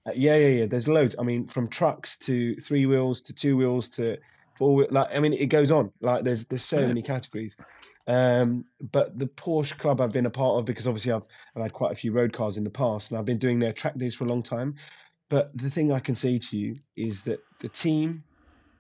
Uh, 0.07 0.13
yeah, 0.15 0.37
yeah, 0.37 0.49
yeah. 0.49 0.67
There's 0.67 0.87
loads. 0.87 1.17
I 1.19 1.23
mean, 1.23 1.47
from 1.47 1.69
trucks 1.69 2.19
to 2.19 2.55
three 2.57 2.85
wheels 2.85 3.23
to 3.23 3.33
two 3.33 3.57
wheels 3.57 3.89
to 3.91 4.19
wheel. 4.61 4.87
Like, 4.91 5.09
I 5.15 5.19
mean, 5.21 5.33
it 5.33 5.47
goes 5.47 5.71
on. 5.71 5.93
Like, 6.01 6.25
there's 6.25 6.47
there's 6.47 6.65
so 6.65 6.81
Yeah. 6.81 6.87
many 6.87 7.03
categories. 7.03 7.57
Um, 8.07 8.65
but 8.81 9.19
the 9.19 9.27
Porsche 9.27 9.77
Club 9.79 10.01
I've 10.01 10.13
been 10.13 10.27
a 10.27 10.31
part 10.31 10.59
of 10.59 10.65
because 10.65 10.87
obviously 10.87 11.13
I've 11.13 11.27
I've 11.55 11.63
had 11.63 11.73
quite 11.73 11.93
a 11.93 11.97
few 11.97 12.13
road 12.13 12.33
cars 12.33 12.57
in 12.57 12.65
the 12.65 12.71
past, 12.71 13.11
and 13.11 13.19
I've 13.19 13.25
been 13.25 13.39
doing 13.39 13.59
their 13.59 13.73
track 13.73 13.97
days 13.99 14.15
for 14.15 14.25
a 14.25 14.29
long 14.29 14.43
time. 14.43 14.75
But 15.29 15.57
the 15.57 15.71
thing 15.71 15.93
I 15.93 16.01
can 16.01 16.15
say 16.15 16.39
to 16.39 16.57
you 16.57 16.77
is 16.97 17.25
that 17.25 17.41
the 17.61 17.69
team 17.69 18.25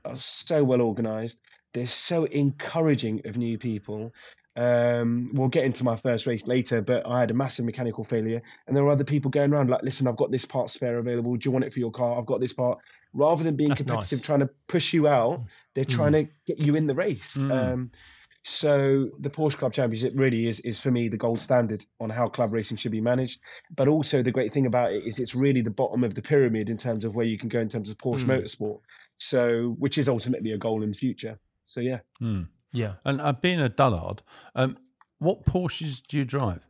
are 0.04 0.16
so 0.16 0.64
well 0.64 0.80
organized. 0.80 1.40
They're 1.74 1.86
so 1.86 2.24
encouraging 2.24 3.22
of 3.26 3.36
new 3.36 3.58
people. 3.58 4.12
Um, 4.56 5.30
we'll 5.34 5.48
get 5.48 5.64
into 5.64 5.84
my 5.84 5.96
first 5.96 6.26
race 6.26 6.46
later, 6.46 6.80
but 6.80 7.06
I 7.06 7.20
had 7.20 7.30
a 7.30 7.34
massive 7.34 7.66
mechanical 7.66 8.04
failure, 8.04 8.40
and 8.66 8.74
there 8.76 8.84
were 8.84 8.90
other 8.90 9.04
people 9.04 9.30
going 9.30 9.52
around 9.52 9.68
like, 9.68 9.82
"Listen, 9.82 10.06
I've 10.06 10.16
got 10.16 10.30
this 10.30 10.46
part 10.46 10.70
spare 10.70 10.98
available. 10.98 11.36
Do 11.36 11.46
you 11.46 11.52
want 11.52 11.66
it 11.66 11.72
for 11.74 11.80
your 11.80 11.90
car? 11.90 12.18
I've 12.18 12.26
got 12.26 12.40
this 12.40 12.54
part." 12.54 12.78
Rather 13.16 13.42
than 13.42 13.56
being 13.56 13.70
That's 13.70 13.82
competitive, 13.82 14.18
nice. 14.18 14.26
trying 14.26 14.40
to 14.40 14.50
push 14.68 14.92
you 14.92 15.08
out, 15.08 15.42
they're 15.74 15.84
Mm. 15.86 15.96
trying 15.98 16.12
to 16.12 16.28
get 16.46 16.58
you 16.58 16.74
in 16.76 16.86
the 16.86 16.94
race. 16.94 17.36
Mm. 17.36 17.50
Um, 17.50 17.90
so 18.42 19.10
the 19.18 19.30
Porsche 19.30 19.56
Club 19.56 19.72
Championship 19.72 20.12
really 20.14 20.46
is 20.46 20.60
is 20.60 20.78
for 20.80 20.90
me 20.90 21.08
the 21.08 21.16
gold 21.16 21.40
standard 21.40 21.84
on 21.98 22.10
how 22.10 22.28
club 22.28 22.52
racing 22.52 22.76
should 22.76 22.92
be 22.92 23.00
managed. 23.00 23.40
But 23.74 23.88
also 23.88 24.22
the 24.22 24.30
great 24.30 24.52
thing 24.52 24.66
about 24.66 24.92
it 24.92 25.02
is 25.04 25.18
it's 25.18 25.34
really 25.34 25.62
the 25.62 25.70
bottom 25.70 26.04
of 26.04 26.14
the 26.14 26.22
pyramid 26.22 26.70
in 26.70 26.76
terms 26.78 27.04
of 27.04 27.16
where 27.16 27.26
you 27.26 27.38
can 27.38 27.48
go 27.48 27.58
in 27.60 27.68
terms 27.68 27.90
of 27.90 27.98
Porsche 27.98 28.24
Mm. 28.24 28.42
Motorsport. 28.42 28.80
So 29.18 29.74
which 29.78 29.98
is 29.98 30.08
ultimately 30.08 30.52
a 30.52 30.58
goal 30.58 30.82
in 30.82 30.90
the 30.90 30.96
future. 30.96 31.38
So 31.64 31.80
yeah. 31.80 32.00
Hmm. 32.20 32.42
yeah. 32.72 32.94
And 33.04 33.20
uh, 33.20 33.32
being 33.32 33.60
a 33.60 33.68
dullard, 33.70 34.20
um, 34.54 34.76
what 35.18 35.44
Porsches 35.46 36.02
do 36.06 36.18
you 36.18 36.24
drive? 36.24 36.60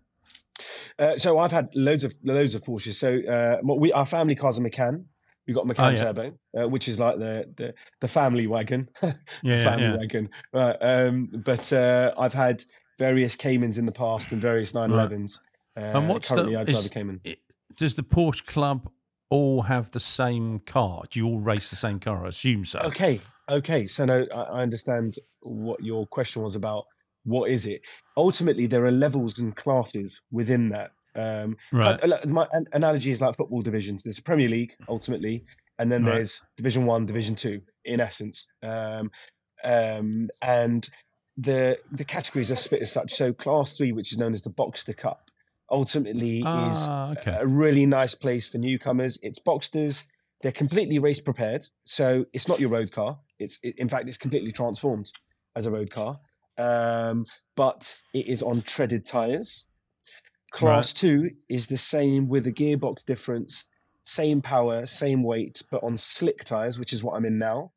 Uh, 0.99 1.19
so 1.19 1.39
I've 1.39 1.53
had 1.53 1.69
loads 1.75 2.05
of 2.05 2.15
loads 2.25 2.55
of 2.55 2.63
Porsches. 2.63 2.95
So 2.95 3.21
uh, 3.31 3.59
we 3.63 3.93
our 3.93 4.07
family 4.07 4.35
car's 4.35 4.57
a 4.59 4.63
Macan. 4.63 5.07
We've 5.47 5.55
got 5.55 5.63
a 5.65 5.67
Macan 5.69 5.85
Oh, 5.85 5.89
yeah. 5.91 5.97
Turbo, 5.97 6.39
uh, 6.59 6.69
which 6.69 6.89
is 6.89 6.99
like 6.99 7.19
the 7.19 7.53
the, 7.57 7.75
the 8.01 8.09
family 8.09 8.47
wagon, 8.47 8.89
the 9.01 9.17
Yeah, 9.43 9.65
family 9.65 9.85
yeah. 9.87 9.97
wagon. 9.97 10.29
Right. 10.53 10.77
Um, 10.81 11.27
but 11.45 11.73
uh, 11.73 12.13
I've 12.19 12.35
had 12.35 12.65
various 12.99 13.37
Caymans 13.37 13.79
in 13.79 13.87
the 13.87 13.93
past 13.93 14.33
and 14.33 14.41
various 14.41 14.73
911s. 14.73 15.39
Uh, 15.77 15.81
and 15.81 16.09
what's 16.09 16.29
currently 16.29 16.55
the? 16.55 16.61
I 16.61 16.65
drive 16.65 16.77
is- 16.79 16.87
a 16.87 16.91
Cayman. 16.91 17.21
it- 17.25 17.39
does 17.77 17.95
the 17.95 18.03
Porsche 18.03 18.47
Club 18.47 18.89
all 19.29 19.61
have 19.63 19.91
the 19.91 20.01
same 20.01 20.61
car? 20.61 21.03
Do 21.11 21.19
you 21.19 21.27
all 21.27 21.41
race 21.41 21.69
the 21.69 21.77
same 21.77 22.01
car? 22.01 22.25
I 22.25 22.29
assume 22.29 22.65
so. 22.65 22.79
Okay, 22.79 23.21
okay. 23.51 23.87
So 23.87 24.05
no, 24.07 24.27
I, 24.35 24.41
I 24.43 24.63
understand 24.63 25.17
what 25.43 25.83
your 25.85 26.07
question 26.07 26.43
was 26.43 26.57
about. 26.57 26.85
What 27.25 27.51
is 27.51 27.67
it? 27.67 27.83
Ultimately, 28.17 28.67
there 28.67 28.85
are 28.87 28.91
levels 28.93 29.39
and 29.41 29.55
classes 29.55 30.23
within 30.31 30.69
that. 30.71 30.93
Um, 31.17 31.57
Right. 31.73 32.29
My 32.29 32.47
analogy 32.73 33.11
is 33.11 33.21
like 33.21 33.37
football 33.37 33.63
divisions. 33.63 34.03
There's 34.03 34.19
a 34.19 34.23
Premier 34.23 34.49
League 34.49 34.75
ultimately, 34.89 35.45
and 35.79 35.91
then 35.91 36.05
Right. 36.05 36.17
there's 36.17 36.43
Division 36.57 36.87
One, 36.87 37.07
Division 37.07 37.35
Two, 37.35 37.61
in 37.85 38.01
essence. 38.01 38.47
Um, 38.63 39.11
um, 39.65 40.29
and 40.43 40.89
the 41.37 41.79
the 41.93 42.05
categories 42.05 42.51
are 42.53 42.57
split 42.57 42.83
as 42.83 42.93
such. 42.93 43.13
So 43.13 43.33
Class 43.33 43.77
Three, 43.77 43.93
which 43.93 44.13
is 44.13 44.19
known 44.19 44.33
as 44.35 44.43
the 44.43 44.51
Boxster 44.51 44.97
Cup, 44.97 45.31
ultimately 45.71 46.41
is 46.41 46.47
Ah, 46.47 47.11
okay. 47.13 47.37
a 47.41 47.47
really 47.47 47.87
nice 47.87 48.15
place 48.15 48.47
for 48.49 48.59
newcomers. 48.59 49.19
It's 49.23 49.39
Boxsters. 49.39 50.05
They're 50.43 50.53
completely 50.53 50.99
race 50.99 51.21
prepared, 51.21 51.67
so 51.85 52.27
it's 52.35 52.47
not 52.49 52.61
your 52.61 52.69
road 52.71 52.93
car. 52.93 53.19
It's 53.39 53.59
it, 53.63 53.79
in 53.79 53.89
fact 53.89 54.07
it's 54.09 54.19
completely 54.19 54.53
transformed 54.53 55.11
as 55.57 55.65
a 55.67 55.71
road 55.71 55.91
car, 55.91 56.21
um, 56.59 57.25
but 57.57 57.97
it 58.13 58.27
is 58.27 58.43
on 58.43 58.61
treaded 58.63 59.07
tires. 59.07 59.65
Class 60.57 60.93
two 60.95 61.31
is 61.49 61.67
the 61.67 61.77
same 61.77 62.29
with 62.29 62.47
a 62.47 62.53
gearbox 62.53 63.05
difference, 63.05 63.67
same 64.05 64.41
power, 64.41 64.87
same 64.87 65.23
weight, 65.23 65.63
but 65.71 65.83
on 65.83 65.97
slick 65.97 66.45
tires, 66.45 66.79
which 66.79 66.93
is 66.93 67.05
what 67.05 67.15
I'm 67.15 67.25
in 67.27 67.39
now. 67.39 67.73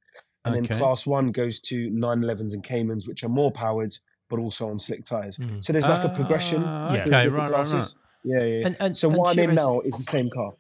And 0.45 0.55
Okay. 0.55 0.67
then 0.67 0.77
class 0.79 1.05
one 1.05 1.31
goes 1.31 1.59
to 1.61 1.89
911s 1.91 2.53
and 2.53 2.63
Caymans, 2.63 3.07
which 3.07 3.23
are 3.23 3.29
more 3.29 3.51
powered, 3.51 3.93
but 4.29 4.39
also 4.39 4.67
on 4.69 4.79
slick 4.79 5.05
tires. 5.05 5.37
Mm. 5.37 5.63
So 5.63 5.73
there's 5.73 5.87
like 5.87 6.03
a 6.05 6.09
progression. 6.09 6.61
Ah, 6.63 6.93
Yeah. 6.93 7.03
the 7.03 7.09
Okay, 7.09 7.27
right, 7.27 7.51
right, 7.51 7.67
right. 7.67 7.95
Yeah, 8.23 8.39
yeah. 8.39 8.45
yeah. 8.45 8.65
And, 8.67 8.77
and 8.79 8.97
so 8.97 9.09
and 9.09 9.17
what 9.17 9.37
I'm 9.37 9.49
in 9.49 9.55
now 9.55 9.81
is 9.81 9.97
the 9.97 10.03
same 10.03 10.29
car. 10.29 10.53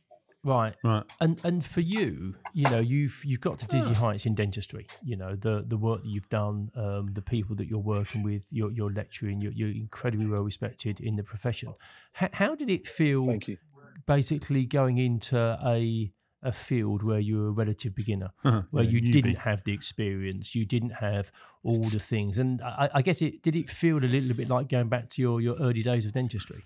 Right. 0.43 0.73
Right. 0.83 1.03
And 1.19 1.39
and 1.43 1.65
for 1.65 1.81
you, 1.81 2.35
you 2.53 2.69
know, 2.69 2.79
you've 2.79 3.21
you've 3.25 3.41
got 3.41 3.59
to 3.59 3.67
dizzy 3.67 3.93
heights 3.93 4.25
in 4.25 4.35
dentistry. 4.35 4.87
You 5.03 5.17
know, 5.17 5.35
the 5.35 5.65
the 5.67 5.77
work 5.77 6.03
that 6.03 6.09
you've 6.09 6.29
done, 6.29 6.71
um, 6.75 7.09
the 7.13 7.21
people 7.21 7.55
that 7.57 7.67
you're 7.67 7.79
working 7.79 8.23
with, 8.23 8.43
you're, 8.49 8.71
you're 8.71 8.91
lecturing, 8.91 9.41
you're, 9.41 9.51
you're 9.51 9.69
incredibly 9.69 10.27
well 10.27 10.41
respected 10.41 11.01
in 11.01 11.17
the 11.17 11.23
profession. 11.23 11.73
How, 12.13 12.29
how 12.31 12.55
did 12.55 12.69
it 12.69 12.87
feel 12.87 13.25
Thank 13.25 13.47
you. 13.49 13.57
basically 14.07 14.65
going 14.65 14.97
into 14.97 15.37
a 15.65 16.11
a 16.41 16.53
field 16.53 17.03
where 17.03 17.19
you 17.19 17.37
were 17.37 17.47
a 17.49 17.51
relative 17.51 17.93
beginner, 17.93 18.29
Uh-huh. 18.45 18.61
where 18.71 18.85
Yeah, 18.85 18.91
you 18.91 19.01
newbie. 19.01 19.11
didn't 19.11 19.35
have 19.39 19.65
the 19.65 19.73
experience, 19.73 20.55
you 20.55 20.65
didn't 20.65 20.91
have 21.01 21.33
all 21.63 21.83
the 21.83 21.99
things, 21.99 22.39
and 22.39 22.61
I, 22.61 22.89
I 22.93 23.01
guess 23.01 23.21
it 23.21 23.41
did 23.43 23.57
it 23.57 23.69
feel 23.69 23.97
a 23.97 24.07
little 24.07 24.33
bit 24.33 24.47
like 24.47 24.69
going 24.69 24.87
back 24.87 25.09
to 25.09 25.21
your, 25.21 25.41
your 25.41 25.57
early 25.59 25.83
days 25.83 26.05
of 26.05 26.13
dentistry. 26.13 26.63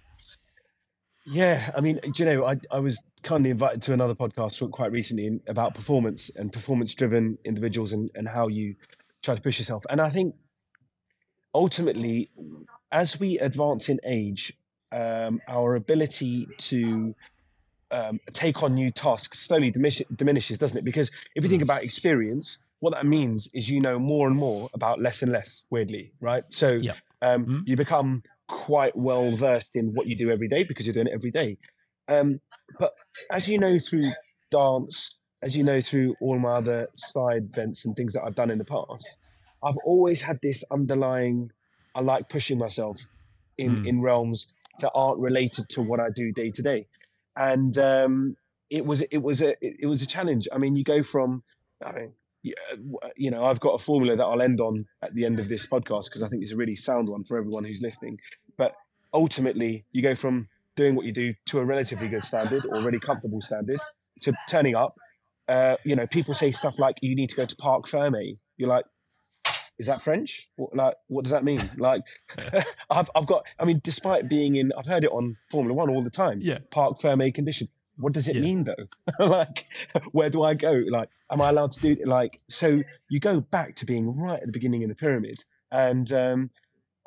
Yeah, 1.25 1.71
I 1.75 1.81
mean, 1.81 1.99
do 2.03 2.11
you 2.23 2.25
know, 2.25 2.45
I, 2.45 2.57
I 2.71 2.79
was 2.79 3.01
kindly 3.23 3.49
invited 3.49 3.81
to 3.83 3.93
another 3.93 4.13
podcast 4.15 4.69
quite 4.71 4.91
recently 4.91 5.39
about 5.47 5.73
performance 5.73 6.29
and 6.35 6.51
performance 6.51 6.93
driven 6.95 7.37
individuals 7.45 7.93
and, 7.93 8.11
and 8.15 8.27
how 8.27 8.47
you 8.49 8.75
try 9.21 9.35
to 9.35 9.41
push 9.41 9.57
yourself. 9.57 9.85
And 9.89 10.01
I 10.01 10.09
think 10.09 10.35
ultimately, 11.53 12.29
as 12.91 13.19
we 13.19 13.39
advance 13.39 13.89
in 13.89 13.99
age, 14.05 14.53
um, 14.91 15.41
our 15.47 15.75
ability 15.75 16.49
to 16.57 17.15
um, 17.91 18.19
take 18.33 18.63
on 18.63 18.73
new 18.73 18.91
tasks 18.91 19.39
slowly 19.39 19.71
diminish- 19.71 20.03
diminishes, 20.15 20.57
doesn't 20.57 20.77
it? 20.77 20.83
Because 20.85 21.11
if 21.35 21.43
you 21.43 21.49
think 21.49 21.63
about 21.63 21.83
experience, 21.83 22.59
what 22.79 22.93
that 22.93 23.05
means 23.05 23.49
is 23.53 23.69
you 23.69 23.79
know 23.79 23.97
more 23.99 24.27
and 24.27 24.35
more 24.37 24.69
about 24.73 25.01
less 25.01 25.21
and 25.21 25.31
less, 25.31 25.63
weirdly, 25.69 26.11
right? 26.19 26.43
So 26.49 26.77
Yeah. 26.81 26.93
um, 27.21 27.45
Mhm. 27.45 27.63
you 27.67 27.77
become 27.77 28.23
quite 28.47 28.95
well 28.95 29.35
versed 29.35 29.75
in 29.75 29.93
what 29.93 30.07
you 30.07 30.15
do 30.15 30.31
every 30.31 30.47
day 30.47 30.63
because 30.63 30.85
you're 30.85 30.93
doing 30.93 31.07
it 31.07 31.13
every 31.13 31.31
day. 31.31 31.57
Um, 32.07 32.39
but 32.79 32.93
as 33.31 33.47
you 33.47 33.59
know 33.59 33.79
through 33.79 34.11
dance, 34.51 35.17
as 35.41 35.55
you 35.57 35.63
know 35.63 35.81
through 35.81 36.15
all 36.21 36.39
my 36.39 36.53
other 36.53 36.87
side 36.95 37.49
events 37.53 37.85
and 37.85 37.95
things 37.95 38.13
that 38.13 38.23
I've 38.23 38.35
done 38.35 38.51
in 38.51 38.57
the 38.57 38.65
past, 38.65 39.09
I've 39.63 39.77
always 39.85 40.21
had 40.21 40.39
this 40.41 40.63
underlying. 40.71 41.49
I 41.95 42.01
like 42.01 42.29
pushing 42.29 42.57
myself 42.57 42.99
in 43.57 43.77
Mm. 43.77 43.85
in 43.85 44.01
realms 44.01 44.47
that 44.79 44.91
aren't 44.95 45.19
related 45.19 45.69
to 45.69 45.81
what 45.81 45.99
I 45.99 46.09
do 46.15 46.31
day 46.31 46.49
to 46.51 46.61
day, 46.61 46.87
and 47.35 47.77
um, 47.77 48.35
it 48.69 48.85
was 48.85 49.01
it 49.03 49.19
was 49.19 49.41
a 49.41 49.55
it, 49.61 49.85
was 49.87 50.01
a 50.01 50.07
challenge. 50.07 50.47
I 50.51 50.57
mean, 50.57 50.75
you 50.75 50.83
go 50.83 51.03
from, 51.03 51.43
I 51.85 51.91
mean, 51.93 52.13
you 53.15 53.31
know, 53.31 53.45
I've 53.45 53.59
got 53.59 53.71
a 53.71 53.77
formula 53.77 54.15
that 54.15 54.23
I'll 54.23 54.41
end 54.41 54.59
on 54.59 54.85
at 55.01 55.13
the 55.13 55.25
end 55.25 55.39
of 55.39 55.47
this 55.49 55.65
podcast 55.65 56.05
because 56.05 56.23
I 56.23 56.27
think 56.27 56.43
it's 56.43 56.51
a 56.51 56.57
really 56.57 56.75
sound 56.75 57.09
one 57.09 57.23
for 57.23 57.37
everyone 57.37 57.63
who's 57.63 57.81
listening. 57.81 58.19
But 58.57 58.75
ultimately, 59.13 59.85
you 59.91 60.01
go 60.01 60.15
from 60.15 60.47
doing 60.75 60.95
what 60.95 61.05
you 61.05 61.11
do 61.11 61.33
to 61.47 61.59
a 61.59 61.65
relatively 61.65 62.07
good 62.07 62.23
standard 62.23 62.65
or 62.65 62.81
really 62.81 62.99
comfortable 62.99 63.41
standard 63.41 63.79
to 64.21 64.33
turning 64.49 64.75
up. 64.75 64.95
Uh, 65.47 65.75
you 65.83 65.95
know, 65.95 66.07
people 66.07 66.33
say 66.33 66.51
stuff 66.51 66.79
like, 66.79 66.97
"You 67.01 67.15
need 67.15 67.29
to 67.29 67.35
go 67.35 67.45
to 67.45 67.55
Parc 67.55 67.87
Ferme." 67.87 68.37
You're 68.57 68.69
like, 68.69 68.85
"Is 69.77 69.87
that 69.87 70.01
French? 70.01 70.49
What, 70.55 70.75
like, 70.75 70.95
what 71.07 71.23
does 71.23 71.31
that 71.31 71.43
mean?" 71.43 71.69
Like, 71.77 72.01
I've 72.89 73.09
I've 73.15 73.27
got. 73.27 73.43
I 73.59 73.65
mean, 73.65 73.81
despite 73.83 74.29
being 74.29 74.55
in, 74.55 74.71
I've 74.77 74.85
heard 74.85 75.03
it 75.03 75.11
on 75.11 75.37
Formula 75.51 75.73
One 75.73 75.89
all 75.89 76.01
the 76.01 76.09
time. 76.09 76.39
Yeah. 76.41 76.59
Parc 76.71 76.99
Ferme 76.99 77.31
condition. 77.33 77.67
What 77.97 78.13
does 78.13 78.27
it 78.27 78.35
Yeah. 78.35 78.41
mean 78.41 78.63
though? 78.63 78.87
like, 79.25 79.67
where 80.11 80.29
do 80.29 80.43
I 80.43 80.53
go? 80.53 80.71
Like, 80.89 81.09
am 81.31 81.41
I 81.41 81.49
allowed 81.49 81.71
to 81.71 81.79
do 81.79 81.91
it? 81.91 82.07
like? 82.07 82.39
So 82.49 82.81
you 83.09 83.19
go 83.19 83.41
back 83.41 83.75
to 83.77 83.85
being 83.85 84.17
right 84.19 84.39
at 84.39 84.45
the 84.45 84.51
beginning 84.51 84.83
of 84.83 84.89
the 84.89 84.95
pyramid, 84.95 85.37
and 85.71 86.11
um, 86.11 86.51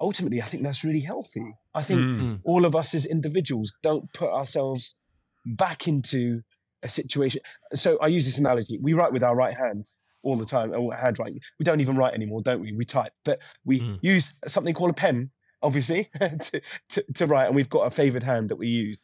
ultimately, 0.00 0.42
I 0.42 0.46
think 0.46 0.62
that's 0.62 0.84
really 0.84 1.00
healthy. 1.00 1.54
I 1.74 1.82
think 1.82 2.06
Mm. 2.16 2.40
all 2.44 2.64
of 2.64 2.76
us 2.76 2.94
as 2.94 3.06
individuals 3.06 3.74
don't 3.82 4.12
put 4.12 4.30
ourselves 4.30 4.96
back 5.44 5.86
into 5.88 6.42
a 6.82 6.88
situation. 6.88 7.40
So 7.74 7.98
I 7.98 8.08
use 8.08 8.24
this 8.24 8.38
analogy: 8.38 8.78
we 8.80 8.92
write 8.92 9.12
with 9.12 9.22
our 9.24 9.34
right 9.34 9.54
hand 9.56 9.84
all 10.22 10.36
the 10.36 10.46
time, 10.46 10.72
or 10.72 10.94
handwriting. 10.94 11.40
We 11.58 11.64
don't 11.64 11.80
even 11.80 11.96
write 11.96 12.14
anymore, 12.14 12.42
don't 12.42 12.60
we? 12.60 12.72
We 12.72 12.84
type, 12.84 13.12
but 13.24 13.40
we 13.64 13.80
Mm. 13.80 13.98
use 14.02 14.32
something 14.46 14.74
called 14.74 14.90
a 14.90 14.94
pen, 14.94 15.30
obviously, 15.62 16.10
to, 16.20 16.60
to 16.90 17.04
to 17.14 17.26
write, 17.26 17.46
and 17.46 17.54
we've 17.56 17.70
got 17.70 17.86
a 17.86 17.90
favoured 17.90 18.22
hand 18.22 18.50
that 18.50 18.56
we 18.56 18.68
use. 18.68 18.98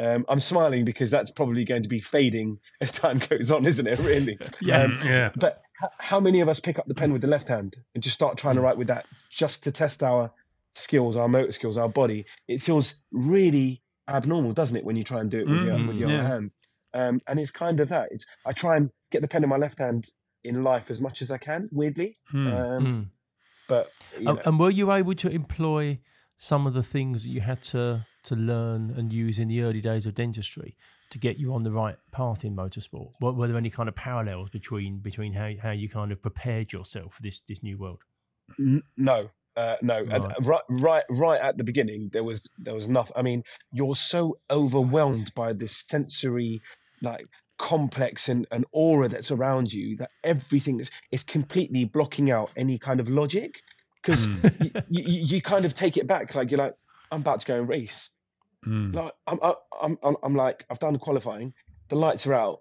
Um, 0.00 0.24
I'm 0.28 0.38
smiling 0.40 0.84
because 0.84 1.10
that's 1.10 1.30
probably 1.30 1.64
going 1.64 1.82
to 1.82 1.88
be 1.88 2.00
fading 2.00 2.58
as 2.80 2.92
time 2.92 3.18
goes 3.18 3.50
on, 3.50 3.66
isn't 3.66 3.86
it? 3.86 3.98
Really. 3.98 4.38
Yeah. 4.60 4.82
Um, 4.82 4.90
Mm, 4.98 5.04
yeah. 5.04 5.30
but 5.36 5.62
h- 5.82 5.90
how 5.98 6.20
many 6.20 6.40
of 6.40 6.48
us 6.48 6.60
pick 6.60 6.78
up 6.78 6.86
the 6.86 6.94
pen 6.94 7.12
with 7.12 7.22
the 7.22 7.28
left 7.28 7.48
hand 7.48 7.76
and 7.94 8.02
just 8.02 8.14
start 8.14 8.36
trying 8.38 8.54
to 8.56 8.60
write 8.60 8.76
with 8.76 8.88
that 8.88 9.06
just 9.30 9.64
to 9.64 9.72
test 9.72 10.02
our 10.02 10.30
skills, 10.74 11.16
our 11.16 11.28
motor 11.28 11.52
skills, 11.52 11.76
our 11.76 11.88
body? 11.88 12.26
It 12.46 12.62
feels 12.62 12.94
really 13.12 13.82
abnormal, 14.08 14.52
doesn't 14.52 14.76
it, 14.76 14.84
when 14.84 14.96
you 14.96 15.04
try 15.04 15.20
and 15.20 15.30
do 15.30 15.40
it 15.40 15.48
with 15.48 15.62
your 15.62 15.74
Mm, 15.74 15.88
with 15.88 15.96
your 15.98 16.10
yeah. 16.10 16.18
other 16.20 16.28
hand? 16.28 16.50
Um, 16.94 17.20
and 17.26 17.38
it's 17.40 17.50
kind 17.50 17.80
of 17.80 17.88
that. 17.90 18.08
It's 18.12 18.24
I 18.46 18.52
try 18.52 18.76
and 18.76 18.90
get 19.10 19.22
the 19.22 19.28
pen 19.28 19.42
in 19.42 19.48
my 19.50 19.56
left 19.56 19.78
hand 19.78 20.08
in 20.44 20.62
life 20.64 20.90
as 20.90 21.00
much 21.00 21.22
as 21.22 21.30
I 21.30 21.38
can. 21.38 21.68
Weirdly, 21.72 22.16
Mm. 22.32 22.46
um, 22.46 22.86
Mm. 22.86 23.06
but 23.68 23.92
you 24.18 24.28
And, 24.28 24.36
know, 24.36 24.42
and 24.44 24.58
were 24.60 24.70
you 24.70 24.92
able 24.92 25.14
to 25.16 25.28
employ 25.30 25.98
some 26.36 26.66
of 26.66 26.74
the 26.74 26.82
things 26.84 27.24
that 27.24 27.28
you 27.30 27.40
had 27.40 27.62
to 27.64 28.06
to 28.24 28.36
learn 28.36 28.90
and 28.90 29.12
use 29.12 29.38
in 29.38 29.48
the 29.48 29.62
early 29.62 29.80
days 29.80 30.06
of 30.06 30.14
dentistry 30.14 30.76
to 31.10 31.18
get 31.18 31.38
you 31.38 31.54
on 31.54 31.62
the 31.62 31.72
right 31.72 31.96
path 32.12 32.44
in 32.44 32.54
motorsport? 32.54 33.12
Were, 33.20 33.32
were 33.32 33.48
there 33.48 33.56
any 33.56 33.70
kind 33.70 33.88
of 33.88 33.94
parallels 33.94 34.50
between 34.50 34.98
between 35.00 35.32
how, 35.32 35.52
how 35.62 35.70
you 35.70 35.88
kind 35.88 36.12
of 36.12 36.20
prepared 36.22 36.72
yourself 36.72 37.14
for 37.14 37.22
this 37.22 37.40
this 37.40 37.62
new 37.62 37.78
world? 37.78 38.02
N- 38.58 38.82
no 38.96 39.28
uh, 39.56 39.76
no 39.82 40.04
Right. 40.04 40.30
uh, 40.30 40.40
right 40.40 40.62
right 40.68 41.04
right 41.10 41.40
at 41.40 41.56
the 41.58 41.64
beginning 41.64 42.10
there 42.12 42.22
was 42.24 42.40
there 42.58 42.74
was 42.74 42.88
nothing 42.88 43.12
i 43.16 43.22
mean 43.22 43.42
you're 43.72 43.96
so 43.96 44.38
overwhelmed 44.50 45.32
by 45.34 45.52
this 45.52 45.84
sensory 45.88 46.62
like 47.02 47.26
complex 47.58 48.28
and, 48.28 48.46
and 48.52 48.64
aura 48.72 49.08
that's 49.08 49.30
around 49.32 49.72
you 49.72 49.96
that 49.96 50.10
everything 50.22 50.78
is, 50.78 50.90
is 51.10 51.24
completely 51.24 51.84
blocking 51.84 52.30
out 52.30 52.52
any 52.56 52.78
kind 52.78 53.00
of 53.00 53.08
logic 53.08 53.60
because 54.02 54.28
Mm. 54.28 54.60
you, 54.60 54.70
you, 54.88 55.02
you 55.36 55.42
kind 55.42 55.64
of 55.64 55.74
take 55.74 55.96
it 55.96 56.06
back 56.06 56.34
like 56.36 56.50
you're 56.50 56.58
like 56.58 56.74
i'm 57.10 57.20
about 57.20 57.40
to 57.40 57.46
go 57.46 57.58
and 57.58 57.68
race 57.68 58.10
Mm. 58.66 58.92
like 58.92 59.12
I'm, 59.28 59.38
I- 59.40 59.54
I'm, 59.80 59.96
I'm, 60.02 60.16
I'm 60.24 60.34
like, 60.34 60.66
I've 60.68 60.80
done 60.80 60.98
qualifying. 60.98 61.54
The 61.90 61.94
lights 61.96 62.26
are 62.26 62.34
out. 62.34 62.58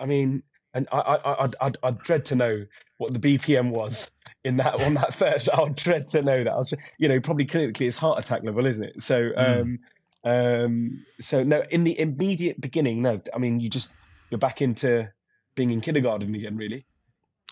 I 0.00 0.04
mean, 0.04 0.42
and 0.74 0.88
I, 0.90 0.98
I, 0.98 1.14
I 1.14 1.44
I'd, 1.44 1.54
I'd, 1.60 1.76
I'd 1.84 1.98
dread 2.02 2.24
to 2.26 2.34
know 2.34 2.66
what 2.98 3.12
the 3.12 3.20
BPM 3.20 3.70
was 3.70 4.10
in 4.42 4.56
that 4.56 4.74
on 4.80 4.94
that 4.94 5.14
first. 5.22 5.48
I'd 5.54 5.76
dread 5.76 6.08
to 6.08 6.22
know 6.22 6.42
that. 6.42 6.52
I 6.52 6.56
was, 6.56 6.74
you 6.98 7.08
know, 7.08 7.20
probably 7.20 7.46
clinically 7.46 7.86
it's 7.86 7.96
heart 7.96 8.18
attack 8.18 8.42
level, 8.42 8.66
isn't 8.66 8.84
it? 8.84 9.00
So, 9.00 9.30
um, 9.36 9.78
um, 10.24 11.06
so 11.20 11.44
no, 11.44 11.62
in 11.70 11.84
the 11.84 11.98
immediate 12.00 12.60
beginning, 12.60 13.00
no. 13.00 13.22
I 13.32 13.38
mean, 13.38 13.60
you 13.60 13.68
just 13.68 13.92
you're 14.30 14.38
back 14.38 14.60
into 14.60 15.08
being 15.54 15.70
in 15.70 15.80
kindergarten 15.80 16.34
again, 16.34 16.56
really. 16.56 16.84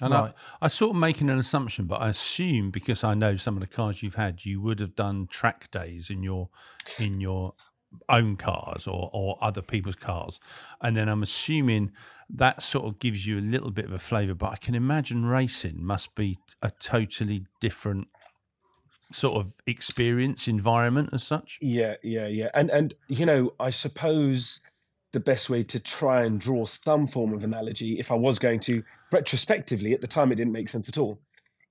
And 0.00 0.14
Right. 0.14 0.32
I, 0.60 0.66
I 0.66 0.68
sort 0.68 0.90
of 0.90 0.96
making 0.96 1.30
an 1.30 1.38
assumption, 1.38 1.86
but 1.86 2.00
I 2.00 2.08
assume 2.08 2.70
because 2.70 3.04
I 3.04 3.14
know 3.14 3.36
some 3.36 3.56
of 3.56 3.60
the 3.60 3.66
cars 3.66 4.02
you've 4.02 4.14
had, 4.14 4.44
you 4.44 4.60
would 4.60 4.80
have 4.80 4.94
done 4.94 5.26
track 5.26 5.70
days 5.70 6.10
in 6.10 6.22
your 6.22 6.48
in 6.98 7.20
your 7.20 7.54
own 8.08 8.36
cars 8.36 8.86
or, 8.86 9.10
or 9.12 9.36
other 9.40 9.62
people's 9.62 9.96
cars. 9.96 10.38
And 10.80 10.96
then 10.96 11.08
I'm 11.08 11.22
assuming 11.22 11.92
that 12.28 12.62
sort 12.62 12.86
of 12.86 12.98
gives 13.00 13.26
you 13.26 13.38
a 13.38 13.40
little 13.40 13.70
bit 13.70 13.84
of 13.84 13.92
a 13.92 13.98
flavour. 13.98 14.34
But 14.34 14.52
I 14.52 14.56
can 14.56 14.74
imagine 14.74 15.26
racing 15.26 15.84
must 15.84 16.14
be 16.14 16.38
a 16.62 16.70
totally 16.70 17.46
different 17.60 18.08
sort 19.12 19.44
of 19.44 19.56
experience, 19.66 20.46
environment 20.46 21.10
as 21.12 21.24
such. 21.24 21.58
Yeah, 21.60 21.96
yeah, 22.02 22.28
yeah. 22.28 22.50
And 22.54 22.70
and 22.70 22.94
you 23.08 23.26
know, 23.26 23.52
I 23.58 23.70
suppose 23.70 24.60
the 25.12 25.20
best 25.20 25.50
way 25.50 25.62
to 25.64 25.80
try 25.80 26.24
and 26.24 26.40
draw 26.40 26.64
some 26.64 27.06
form 27.06 27.32
of 27.32 27.42
analogy, 27.42 27.98
if 27.98 28.12
I 28.12 28.14
was 28.14 28.38
going 28.38 28.60
to 28.60 28.82
retrospectively, 29.12 29.92
at 29.92 30.00
the 30.00 30.06
time 30.06 30.32
it 30.32 30.36
didn't 30.36 30.52
make 30.52 30.68
sense 30.68 30.88
at 30.88 30.98
all, 30.98 31.20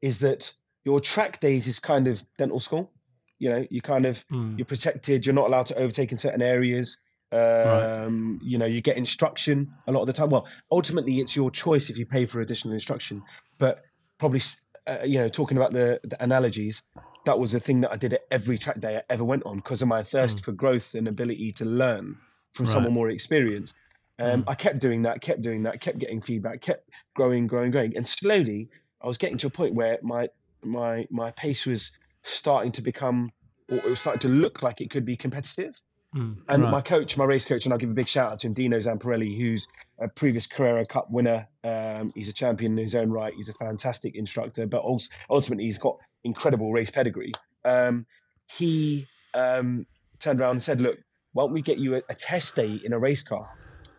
is 0.01 0.19
that 0.19 0.51
your 0.85 0.99
track 0.99 1.39
days 1.39 1.67
is 1.67 1.79
kind 1.79 2.07
of 2.07 2.23
dental 2.37 2.59
school. 2.59 2.91
You 3.39 3.49
know, 3.49 3.67
you 3.69 3.81
kind 3.81 4.05
of 4.05 4.23
Mm. 4.31 4.57
you're 4.57 4.65
protected, 4.65 5.25
you're 5.25 5.35
not 5.35 5.47
allowed 5.47 5.67
to 5.67 5.75
overtake 5.77 6.11
in 6.11 6.17
certain 6.17 6.41
areas. 6.41 6.97
Um, 7.31 8.39
you 8.41 8.57
know, 8.57 8.65
you 8.65 8.81
get 8.81 8.97
instruction 8.97 9.71
a 9.87 9.91
lot 9.91 10.01
of 10.01 10.07
the 10.07 10.13
time. 10.13 10.29
Well, 10.29 10.47
ultimately 10.71 11.19
it's 11.19 11.35
your 11.35 11.51
choice 11.51 11.89
if 11.89 11.97
you 11.97 12.05
pay 12.05 12.25
for 12.25 12.41
additional 12.41 12.73
instruction, 12.73 13.23
but 13.57 13.83
probably 14.17 14.41
uh, 14.87 14.99
you 15.03 15.19
know, 15.19 15.29
talking 15.29 15.57
about 15.57 15.71
the, 15.71 15.99
the 16.03 16.21
analogies, 16.23 16.81
that 17.25 17.37
was 17.37 17.51
the 17.51 17.59
thing 17.59 17.81
that 17.81 17.91
I 17.91 17.97
did 17.97 18.13
at 18.13 18.21
every 18.31 18.57
track 18.57 18.79
day 18.79 18.97
I 18.97 19.03
ever 19.09 19.23
went 19.23 19.43
on 19.45 19.57
because 19.57 19.81
of 19.81 19.87
my 19.87 20.01
thirst 20.03 20.43
for 20.43 20.51
growth 20.51 20.95
and 20.95 21.07
ability 21.07 21.51
to 21.53 21.65
learn 21.65 22.17
from 22.53 22.65
Right. 22.65 22.73
someone 22.73 22.93
more 22.93 23.09
experienced. 23.09 23.79
Um, 24.19 24.43
Mm. 24.43 24.49
I 24.49 24.55
kept 24.55 24.79
doing 24.79 25.01
that, 25.03 25.21
kept 25.21 25.41
doing 25.41 25.63
that, 25.63 25.81
kept 25.81 25.97
getting 25.97 26.19
feedback, 26.21 26.61
kept 26.61 26.89
growing, 27.15 27.47
growing, 27.47 27.71
growing, 27.71 27.95
and 27.95 28.07
slowly 28.07 28.69
I 29.01 29.07
was 29.07 29.17
getting 29.17 29.37
to 29.39 29.47
a 29.47 29.49
point 29.49 29.73
where 29.75 29.97
my 30.01 30.29
my 30.63 31.07
my 31.09 31.31
pace 31.31 31.65
was 31.65 31.91
starting 32.23 32.71
to 32.73 32.81
become, 32.81 33.31
or 33.69 33.77
it 33.77 33.85
was 33.85 34.01
starting 34.01 34.19
to 34.19 34.27
look 34.29 34.61
like 34.61 34.81
it 34.81 34.89
could 34.89 35.05
be 35.05 35.15
competitive. 35.15 35.73
Mm. 36.15 36.37
And 36.49 36.63
Right. 36.63 36.71
my 36.71 36.81
coach, 36.81 37.15
my 37.17 37.25
race 37.25 37.45
coach, 37.45 37.65
and 37.65 37.71
I'll 37.71 37.79
give 37.79 37.91
a 37.91 37.93
big 37.93 38.07
shout 38.07 38.31
out 38.33 38.39
to 38.39 38.47
him, 38.47 38.53
Dino 38.53 38.77
Zamparelli, 38.77 39.37
who's 39.39 39.67
a 39.99 40.07
previous 40.07 40.47
Carrera 40.47 40.85
Cup 40.85 41.09
winner. 41.11 41.47
Um, 41.63 42.11
he's 42.15 42.29
a 42.29 42.33
champion 42.33 42.73
in 42.73 42.77
his 42.79 42.95
own 42.95 43.11
right. 43.11 43.33
He's 43.33 43.49
a 43.49 43.53
fantastic 43.53 44.15
instructor, 44.15 44.65
but 44.65 44.79
also 44.79 45.07
ultimately 45.29 45.65
he's 45.65 45.77
got 45.77 45.97
incredible 46.23 46.73
race 46.73 46.89
pedigree. 46.89 47.31
Um, 47.63 48.05
he 48.47 49.05
um, 49.33 49.85
turned 50.19 50.39
around 50.41 50.51
and 50.51 50.63
said, 50.63 50.81
"Look, 50.81 50.97
why 51.33 51.43
don't 51.43 51.53
we 51.53 51.61
get 51.61 51.77
you 51.77 51.95
a, 51.95 52.01
a 52.09 52.15
test 52.15 52.55
day 52.55 52.81
in 52.83 52.91
a 52.91 52.99
race 52.99 53.23
car? 53.23 53.47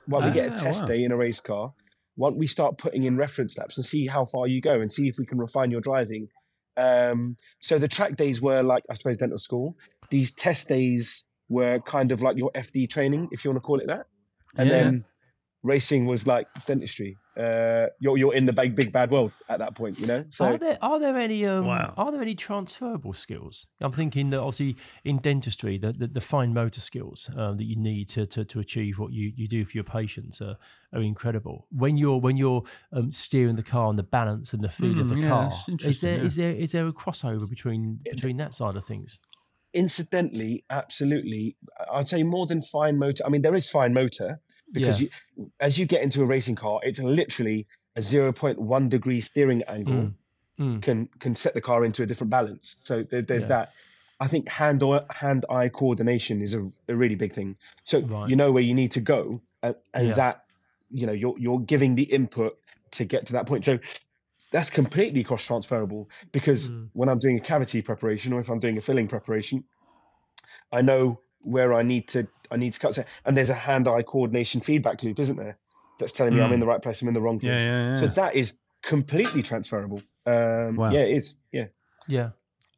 Don't 0.09 0.25
we 0.25 0.30
get 0.30 0.50
Ah, 0.50 0.54
a 0.54 0.64
test 0.64 0.83
wow. 0.83 0.88
day 0.88 1.04
in 1.04 1.12
a 1.12 1.16
race 1.16 1.40
car? 1.40 1.73
once 2.16 2.37
we 2.37 2.47
start 2.47 2.76
putting 2.76 3.04
in 3.04 3.16
reference 3.16 3.57
laps 3.57 3.78
and 3.78 3.87
see 3.87 4.07
how 4.07 4.26
far 4.26 4.47
you 4.47 4.61
go 4.61 4.80
and 4.80 4.92
see 4.92 5.09
if 5.09 5.16
we 5.19 5.25
can 5.25 5.38
refine 5.38 5.71
your 5.71 5.80
driving?" 5.80 6.28
Um, 6.76 7.37
so 7.61 7.78
the 7.78 7.88
track 7.88 8.16
days 8.16 8.40
were 8.42 8.62
like, 8.62 8.83
I 8.90 8.95
suppose, 8.95 9.16
dental 9.16 9.38
school. 9.38 9.76
These 10.11 10.33
test 10.33 10.69
days 10.69 11.25
were 11.49 11.80
kind 11.80 12.12
of 12.12 12.23
like 12.23 12.37
your 12.37 12.50
FD 12.54 12.88
training, 12.90 13.28
if 13.33 13.45
you 13.45 13.50
want 13.50 13.57
to 13.62 13.66
call 13.66 13.80
it 13.80 13.87
that. 13.87 14.07
And 14.57 14.71
Yeah. 14.71 14.76
then 14.76 15.04
racing 15.62 16.07
was 16.07 16.26
like 16.26 16.47
dentistry. 16.66 17.16
Uh, 17.40 17.87
you're 18.00 18.18
you're 18.18 18.35
in 18.35 18.44
the 18.47 18.52
big 18.52 18.75
big 18.76 18.92
bad 18.92 19.11
world 19.11 19.32
at 19.49 19.59
that 19.59 19.75
point, 19.75 19.99
you 19.99 20.06
know. 20.06 20.25
So 20.28 20.44
are 20.44 20.59
there 20.59 20.78
are 20.82 20.99
there 20.99 21.16
any 21.16 21.47
um, 21.47 21.64
Wow. 21.66 21.94
are 21.97 22.12
there 22.12 22.20
any 22.20 22.35
transferable 22.35 23.14
skills? 23.14 23.68
I'm 23.80 23.92
thinking 23.92 24.30
that 24.30 24.40
obviously 24.40 24.76
in 25.04 25.18
dentistry, 25.18 25.78
the 25.78 25.92
the, 25.92 26.06
the 26.09 26.20
fine 26.20 26.52
motor 26.52 26.80
skills 26.80 27.30
um, 27.37 27.56
that 27.56 27.64
you 27.64 27.76
need 27.76 28.09
to, 28.11 28.26
to 28.26 28.44
to 28.44 28.61
achieve 28.61 28.99
what 28.99 29.12
you, 29.12 29.32
you 29.35 29.49
do 29.49 29.64
for 29.64 29.73
your 29.78 29.85
patients 29.85 30.40
are, 30.42 30.56
are 30.92 31.02
incredible. 31.02 31.66
When 31.70 31.97
you're 31.97 32.18
when 32.20 32.37
you're 32.37 32.62
um, 32.92 33.11
steering 33.12 33.56
the 33.56 33.62
car 33.62 33.88
and 33.90 33.99
the 33.99 34.02
balance 34.02 34.52
and 34.52 34.62
the 34.62 34.68
feel 34.68 35.00
of 35.00 35.06
Mm, 35.06 35.09
the 35.09 35.20
yeah, 35.23 35.28
car, 35.28 35.52
is 35.52 35.68
interesting, 35.68 36.09
there 36.11 36.18
yeah. 36.18 36.26
is 36.26 36.37
there 36.37 36.52
is 36.54 36.73
there 36.73 36.87
a 36.88 36.92
crossover 36.92 37.49
between 37.49 38.00
between 38.04 38.37
that 38.38 38.54
side 38.54 38.76
of 38.76 38.85
things? 38.85 39.20
incidentally, 39.73 40.64
absolutely, 40.70 41.56
I'd 41.92 42.09
say 42.09 42.23
more 42.25 42.47
than 42.47 42.61
fine 42.61 42.99
motor. 42.99 43.25
I 43.25 43.28
mean, 43.28 43.42
there 43.42 43.54
is 43.54 43.70
fine 43.70 43.94
motor 43.94 44.38
because 44.73 45.00
Yeah. 45.00 45.09
you, 45.37 45.50
as 45.61 45.79
you 45.79 45.87
get 45.87 46.03
into 46.03 46.23
a 46.23 46.27
racing 46.27 46.57
car, 46.57 46.81
it's 46.83 46.99
literally 47.00 47.67
a 47.97 48.00
0.1 48.03 48.89
degree 48.89 49.21
steering 49.21 49.62
angle 49.65 50.12
Mm, 50.12 50.15
mm. 50.59 50.83
can 50.83 51.09
can 51.21 51.37
set 51.37 51.55
the 51.55 51.61
car 51.61 51.85
into 51.85 52.03
a 52.03 52.07
different 52.07 52.31
balance. 52.31 52.77
So 52.85 53.05
there, 53.05 53.23
there's 53.23 53.47
Yeah. 53.47 53.49
that. 53.49 53.71
I 54.21 54.29
think 54.29 54.49
hand 54.49 54.83
or 54.83 55.07
hand 55.11 55.47
eye 55.50 55.71
coordination 55.71 56.43
is 56.43 56.55
a, 56.55 56.69
a 56.89 56.97
really 56.97 57.15
big 57.17 57.33
thing. 57.35 57.57
So 57.85 58.07
Right. 58.09 58.27
you 58.27 58.37
know 58.37 58.53
where 58.53 58.62
you 58.62 58.75
need 58.75 58.93
to 58.93 59.00
go, 59.00 59.43
and, 59.62 59.77
and 59.95 60.07
Yeah. 60.07 60.15
that 60.15 60.45
you 60.91 61.07
know 61.07 61.12
you're 61.12 61.39
you're 61.39 61.61
giving 61.61 61.95
the 61.95 62.05
input 62.05 62.59
to 62.93 63.05
get 63.05 63.27
to 63.27 63.33
that 63.35 63.47
point. 63.47 63.65
So 63.65 63.79
that's 64.53 64.71
completely 64.71 65.25
cross 65.25 65.45
transferable 65.47 66.11
because 66.33 66.71
Mm. 66.71 66.91
when 66.93 67.09
I'm 67.09 67.19
doing 67.19 67.39
a 67.39 67.43
cavity 67.43 67.83
preparation 67.83 68.33
or 68.33 68.41
if 68.41 68.49
I'm 68.50 68.61
doing 68.61 68.79
a 68.79 68.81
filling 68.83 69.09
preparation, 69.09 69.65
I 70.73 70.83
know 70.83 71.23
where 71.43 71.73
I 71.75 71.83
need 71.83 72.09
to 72.09 72.29
I 72.50 72.57
need 72.57 72.73
to 72.73 72.80
cut. 72.80 72.95
So- 72.95 73.04
And 73.25 73.37
there's 73.37 73.50
a 73.50 73.54
hand 73.54 73.87
eye 73.88 74.02
coordination 74.02 74.61
feedback 74.61 75.02
loop, 75.02 75.19
isn't 75.19 75.37
there? 75.37 75.57
That's 75.99 76.12
telling 76.12 76.35
me 76.35 76.40
I'm 76.40 76.50
Mm. 76.50 76.54
in 76.54 76.61
the 76.61 76.66
right 76.66 76.80
place, 76.83 77.02
I'm 77.02 77.09
in 77.09 77.14
the 77.14 77.21
wrong 77.21 77.38
place. 77.38 77.62
yeah, 77.62 77.90
yeah. 77.90 77.95
So 77.95 78.07
that 78.07 78.35
is 78.35 78.54
completely 78.83 79.42
transferable. 79.42 80.00
Um, 80.26 80.76
Wow. 80.76 80.90
Yeah, 80.90 81.00
it 81.00 81.16
is. 81.16 81.35
Yeah. 81.52 81.66
Yeah, 82.09 82.30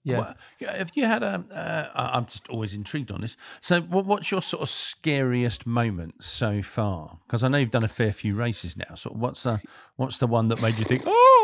yeah. 0.05 0.19
Well, 0.19 0.35
have 0.77 0.91
you 0.95 1.07
had 1.07 1.23
a? 1.23 1.45
Uh, 1.51 1.91
I- 1.95 2.17
I'm 2.19 2.27
just 2.27 2.49
always 2.49 2.75
intrigued 2.75 3.11
on 3.13 3.21
this. 3.21 3.37
So, 3.61 3.81
what, 3.83 4.05
what's 4.05 4.31
your 4.33 4.43
sort 4.43 4.63
of 4.63 4.69
scariest 4.69 5.67
moment 5.67 6.23
so 6.25 6.61
far? 6.63 7.19
Because 7.27 7.45
I 7.45 7.49
know 7.49 7.59
you've 7.59 7.71
done 7.71 7.85
a 7.85 7.89
fair 7.89 8.13
few 8.13 8.35
races 8.35 8.77
now. 8.77 8.95
So, 8.97 9.11
what's 9.11 9.45
the 9.45 9.61
what's 9.97 10.19
the 10.19 10.27
one 10.27 10.49
that 10.49 10.61
made 10.61 10.77
you 10.79 10.85
think, 10.85 11.03
oh, 11.07 11.42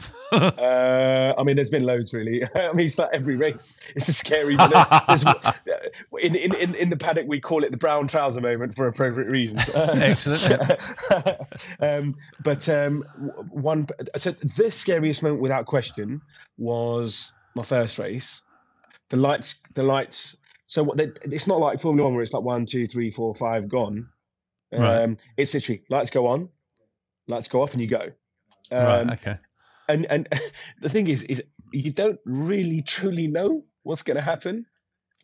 Uh, 0.34 1.32
I 1.38 1.44
mean, 1.44 1.54
there's 1.54 1.70
been 1.70 1.84
loads 1.84 2.12
really. 2.12 2.42
I 2.56 2.72
mean, 2.72 2.86
it's 2.86 2.98
like 2.98 3.10
every 3.12 3.36
race. 3.36 3.76
It's 3.94 4.08
a 4.08 4.12
scary. 4.12 4.56
But 4.56 4.70
there's, 5.06 5.22
there's, 5.64 5.90
in, 6.20 6.34
in 6.34 6.54
in 6.56 6.74
in 6.74 6.90
the 6.90 6.96
paddock, 6.96 7.28
we 7.28 7.40
call 7.40 7.62
it 7.62 7.70
the 7.70 7.76
brown 7.76 8.08
trouser 8.08 8.40
moment 8.40 8.74
for 8.74 8.88
appropriate 8.88 9.30
reasons. 9.30 9.62
Excellent, 9.74 10.80
um, 11.78 12.16
but 12.42 12.68
um, 12.68 13.02
one. 13.50 13.86
So 14.16 14.32
the 14.32 14.72
scariest 14.72 15.22
moment, 15.22 15.40
without 15.40 15.66
question, 15.66 16.20
was 16.58 17.32
my 17.54 17.62
first 17.62 18.00
race. 18.00 18.42
The 19.10 19.16
lights. 19.16 19.54
The 19.76 19.84
lights. 19.84 20.36
So 20.66 20.82
what? 20.82 20.96
They, 20.96 21.10
it's 21.24 21.46
not 21.46 21.60
like 21.60 21.80
Formula 21.80 22.08
One 22.08 22.14
where 22.14 22.24
it's 22.24 22.32
like 22.32 22.42
one, 22.42 22.66
two, 22.66 22.88
three, 22.88 23.12
four, 23.12 23.36
five, 23.36 23.68
gone. 23.68 24.08
Um, 24.72 24.80
Right. 24.82 25.16
It's 25.36 25.54
literally 25.54 25.82
lights 25.90 26.10
go 26.10 26.26
on, 26.26 26.48
lights 27.28 27.46
go 27.46 27.62
off, 27.62 27.72
and 27.72 27.80
you 27.80 27.86
go. 27.88 28.08
Um, 28.72 28.84
right, 28.84 29.10
okay, 29.12 29.38
and 29.88 30.06
and 30.06 30.28
the 30.80 30.88
thing 30.88 31.08
is 31.08 31.24
is 31.24 31.42
you 31.72 31.92
don't 31.92 32.18
really 32.24 32.82
truly 32.82 33.26
know 33.26 33.64
what's 33.82 34.02
going 34.02 34.16
to 34.16 34.22
happen. 34.22 34.66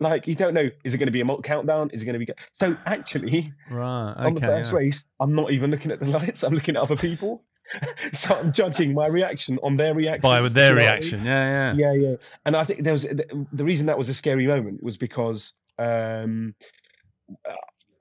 Like 0.01 0.27
you 0.27 0.35
don't 0.35 0.55
know 0.55 0.71
is 0.85 0.95
it 0.95 0.99
going 0.99 1.09
to 1.09 1.13
be 1.13 1.21
a 1.21 1.25
mock 1.25 1.45
countdown? 1.45 1.91
Is 1.93 2.03
it 2.03 2.07
going 2.07 2.19
to 2.19 2.25
be 2.25 2.33
so 2.59 2.77
actually 2.87 3.53
right, 3.71 4.15
on 4.17 4.35
the 4.35 4.41
first 4.41 4.73
yeah. 4.73 4.79
race 4.79 5.07
i'm 5.21 5.35
not 5.35 5.51
even 5.51 5.71
looking 5.71 5.91
at 5.91 6.01
the 6.01 6.07
lights 6.19 6.43
i'm 6.43 6.55
looking 6.55 6.77
at 6.77 6.83
other 6.83 6.97
people. 6.97 7.45
So 8.13 8.35
i'm 8.35 8.53
judging 8.53 8.95
my 8.95 9.07
reaction 9.07 9.57
on 9.63 9.77
their 9.77 9.95
reaction. 9.95 10.23
By 10.23 10.41
with 10.41 10.55
their 10.55 10.71
you 10.71 10.81
know 10.81 10.81
what 10.81 10.83
I 10.83 10.87
mean? 10.87 11.01
reaction, 11.01 11.25
yeah, 11.25 11.73
yeah, 11.73 11.93
yeah 11.93 12.09
yeah. 12.09 12.17
And 12.45 12.57
i 12.57 12.65
think 12.65 12.83
there 12.83 12.93
was 12.93 13.03
the, 13.03 13.47
the 13.53 13.63
reason 13.63 13.87
that 13.87 13.97
was 13.97 14.09
a 14.09 14.15
scary 14.15 14.49
moment 14.49 14.83
was 14.83 14.97
because 14.97 15.55
um 15.79 16.57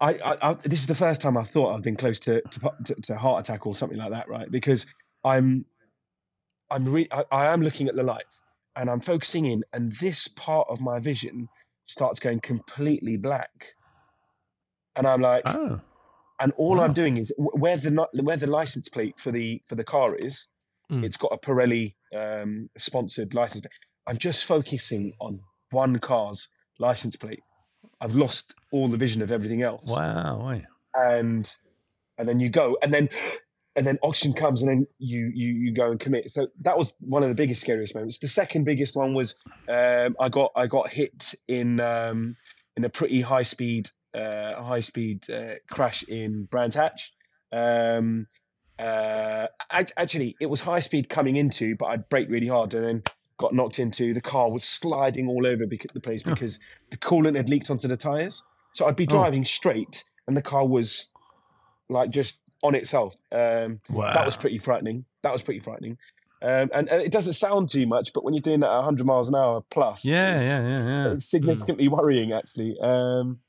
I, 0.01 0.13
I, 0.13 0.37
I 0.41 0.53
this 0.53 0.79
is 0.79 0.87
the 0.87 0.95
first 0.95 1.21
time 1.21 1.37
I 1.37 1.43
thought 1.43 1.75
I've 1.75 1.83
been 1.83 1.97
close 1.97 2.19
to 2.21 2.41
to, 2.41 2.73
to 2.85 2.95
to 2.95 3.17
heart 3.17 3.41
attack 3.41 3.67
or 3.67 3.75
something 3.75 3.97
like 3.97 4.11
that, 4.11 4.27
right? 4.29 4.49
Because 4.49 4.85
I'm 5.23 5.65
I'm 6.71 6.85
re- 6.91 7.07
I, 7.11 7.23
I 7.31 7.45
am 7.47 7.61
looking 7.61 7.87
at 7.87 7.95
the 7.95 8.03
light 8.03 8.25
and 8.75 8.89
I'm 8.89 8.99
focusing 8.99 9.45
in, 9.47 9.63
and 9.73 9.91
this 9.93 10.27
part 10.29 10.67
of 10.69 10.79
my 10.81 10.99
vision 10.99 11.47
starts 11.87 12.19
going 12.19 12.39
completely 12.39 13.17
black, 13.17 13.73
and 14.95 15.07
I'm 15.07 15.21
like, 15.21 15.43
Oh, 15.45 15.81
and 16.39 16.53
all 16.57 16.77
wow. 16.77 16.85
I'm 16.85 16.93
doing 16.93 17.17
is 17.17 17.33
where 17.37 17.77
the 17.77 18.07
where 18.21 18.37
the 18.37 18.47
license 18.47 18.89
plate 18.89 19.19
for 19.19 19.31
the 19.31 19.61
for 19.67 19.75
the 19.75 19.83
car 19.83 20.15
is, 20.15 20.47
Mm. 20.91 21.03
it's 21.05 21.17
got 21.17 21.31
a 21.31 21.37
Pirelli 21.37 21.93
um, 22.15 22.67
sponsored 22.77 23.35
license 23.35 23.61
plate. 23.61 23.71
I'm 24.07 24.17
just 24.17 24.45
focusing 24.45 25.13
on 25.19 25.39
one 25.69 25.99
car's 25.99 26.47
license 26.79 27.15
plate. 27.15 27.43
I've 28.01 28.15
lost 28.15 28.55
all 28.71 28.87
the 28.87 28.97
vision 28.97 29.21
of 29.21 29.31
everything 29.31 29.61
else 29.61 29.83
wow, 29.87 30.59
and 30.95 31.53
and 32.17 32.27
then 32.27 32.39
you 32.39 32.49
go 32.49 32.77
and 32.81 32.93
then 32.93 33.09
and 33.75 33.85
then 33.87 33.97
oxygen 34.03 34.33
comes 34.33 34.61
and 34.61 34.69
then 34.69 34.87
you 34.97 35.31
you 35.33 35.47
you 35.53 35.73
go 35.73 35.91
and 35.91 35.99
commit. 35.99 36.31
So 36.31 36.47
that 36.61 36.77
was 36.77 36.93
one 36.99 37.23
of 37.23 37.29
the 37.29 37.35
biggest 37.35 37.61
scariest 37.61 37.95
moments. 37.95 38.19
The 38.19 38.27
second 38.27 38.63
biggest 38.65 38.95
one 38.95 39.13
was 39.13 39.35
um 39.67 40.15
i 40.19 40.27
got 40.29 40.51
i 40.55 40.65
got 40.65 40.89
hit 40.89 41.35
in 41.47 41.79
um 41.79 42.35
in 42.75 42.83
a 42.83 42.89
pretty 42.89 43.21
high 43.21 43.43
speed 43.43 43.89
uh 44.15 44.61
high 44.63 44.79
speed 44.79 45.29
uh, 45.29 45.55
crash 45.71 46.03
in 46.03 46.45
brands 46.45 46.75
hatch. 46.75 47.13
Um 47.51 48.27
uh 48.79 49.47
actually 49.71 50.35
it 50.39 50.47
was 50.47 50.61
high 50.61 50.79
speed 50.79 51.09
coming 51.09 51.35
into 51.35 51.75
but 51.75 51.87
i'd 51.87 52.07
brake 52.09 52.29
really 52.29 52.47
hard 52.47 52.73
and 52.73 52.85
then 52.85 53.03
got 53.37 53.53
knocked 53.53 53.79
into. 53.79 54.13
The 54.13 54.21
car 54.21 54.49
was 54.51 54.63
sliding 54.65 55.27
all 55.29 55.45
over 55.45 55.65
the 55.65 55.99
place 56.01 56.23
Oh. 56.25 56.31
because 56.31 56.59
the 56.89 56.97
coolant 56.97 57.35
had 57.37 57.49
leaked 57.49 57.69
onto 57.69 57.87
the 57.87 57.95
tires 57.97 58.41
so 58.73 58.85
i'd 58.87 58.95
be 58.95 59.05
Oh. 59.05 59.11
driving 59.11 59.45
straight 59.45 60.03
and 60.27 60.35
the 60.35 60.41
car 60.41 60.65
was 60.67 61.07
like 61.89 62.09
just 62.09 62.39
on 62.63 62.75
itself. 62.75 63.15
Um, 63.31 63.79
Wow. 63.89 64.13
That 64.13 64.25
was 64.25 64.35
pretty 64.35 64.57
frightening. 64.57 65.05
That 65.23 65.33
was 65.33 65.41
pretty 65.41 65.59
frightening. 65.59 65.97
Um, 66.41 66.69
and, 66.73 66.87
and 66.89 67.01
it 67.01 67.11
doesn't 67.11 67.33
sound 67.33 67.67
too 67.69 67.85
much, 67.85 68.13
but 68.13 68.23
when 68.23 68.33
you're 68.33 68.41
doing 68.41 68.61
that 68.61 68.69
at 68.71 68.75
100 68.77 69.05
miles 69.05 69.27
an 69.27 69.35
hour 69.35 69.61
plus, 69.69 70.05
Yeah, 70.05 70.35
it's, 70.35 70.43
yeah, 70.43 70.61
yeah, 70.67 70.87
yeah. 71.07 71.13
it's 71.13 71.29
significantly 71.29 71.87
worrying 71.89 72.31
actually. 72.31 72.77
Um, 72.81 73.39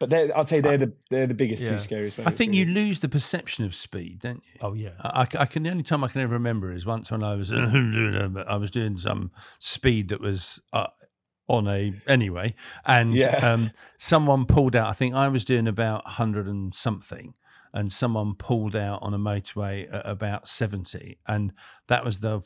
but 0.00 0.10
they're, 0.10 0.36
I'd 0.36 0.48
say 0.48 0.60
they're 0.60 0.76
the 0.76 0.92
they're 1.08 1.26
the 1.26 1.34
biggest 1.34 1.62
Yeah. 1.62 1.70
two 1.70 1.78
scariest. 1.78 2.18
I 2.18 2.22
moments, 2.24 2.36
think 2.38 2.52
you 2.52 2.66
lose 2.66 3.00
the 3.00 3.08
perception 3.08 3.64
of 3.64 3.74
speed, 3.74 4.20
don't 4.22 4.42
you? 4.52 4.58
Oh 4.60 4.74
yeah. 4.74 4.90
I, 5.00 5.22
I- 5.22 5.42
I 5.42 5.46
can 5.46 5.62
the 5.62 5.70
only 5.70 5.84
time 5.84 6.04
I 6.04 6.08
can 6.08 6.20
ever 6.20 6.34
remember 6.34 6.72
is 6.72 6.84
once 6.84 7.10
when 7.10 7.22
I 7.22 7.34
was 7.36 7.50
I 7.52 8.56
was 8.56 8.70
doing 8.70 8.98
some 8.98 9.30
speed 9.58 10.08
that 10.08 10.20
was 10.20 10.60
uh, 10.74 10.88
on 11.48 11.66
a 11.68 11.94
anyway, 12.06 12.54
and 12.84 13.14
Yeah. 13.14 13.36
um, 13.52 13.70
someone 13.96 14.44
pulled 14.46 14.74
out. 14.76 14.88
I 14.88 14.92
think 14.92 15.14
I 15.14 15.28
was 15.28 15.44
doing 15.44 15.66
about 15.68 16.06
hundred 16.06 16.46
and 16.48 16.74
something, 16.74 17.34
and 17.74 17.92
someone 17.92 18.34
pulled 18.36 18.74
out 18.76 19.00
on 19.02 19.12
a 19.12 19.18
motorway 19.18 19.92
at 19.92 20.06
about 20.06 20.48
seventy, 20.48 21.18
and 21.26 21.52
that 21.88 22.04
was 22.04 22.20
the 22.20 22.40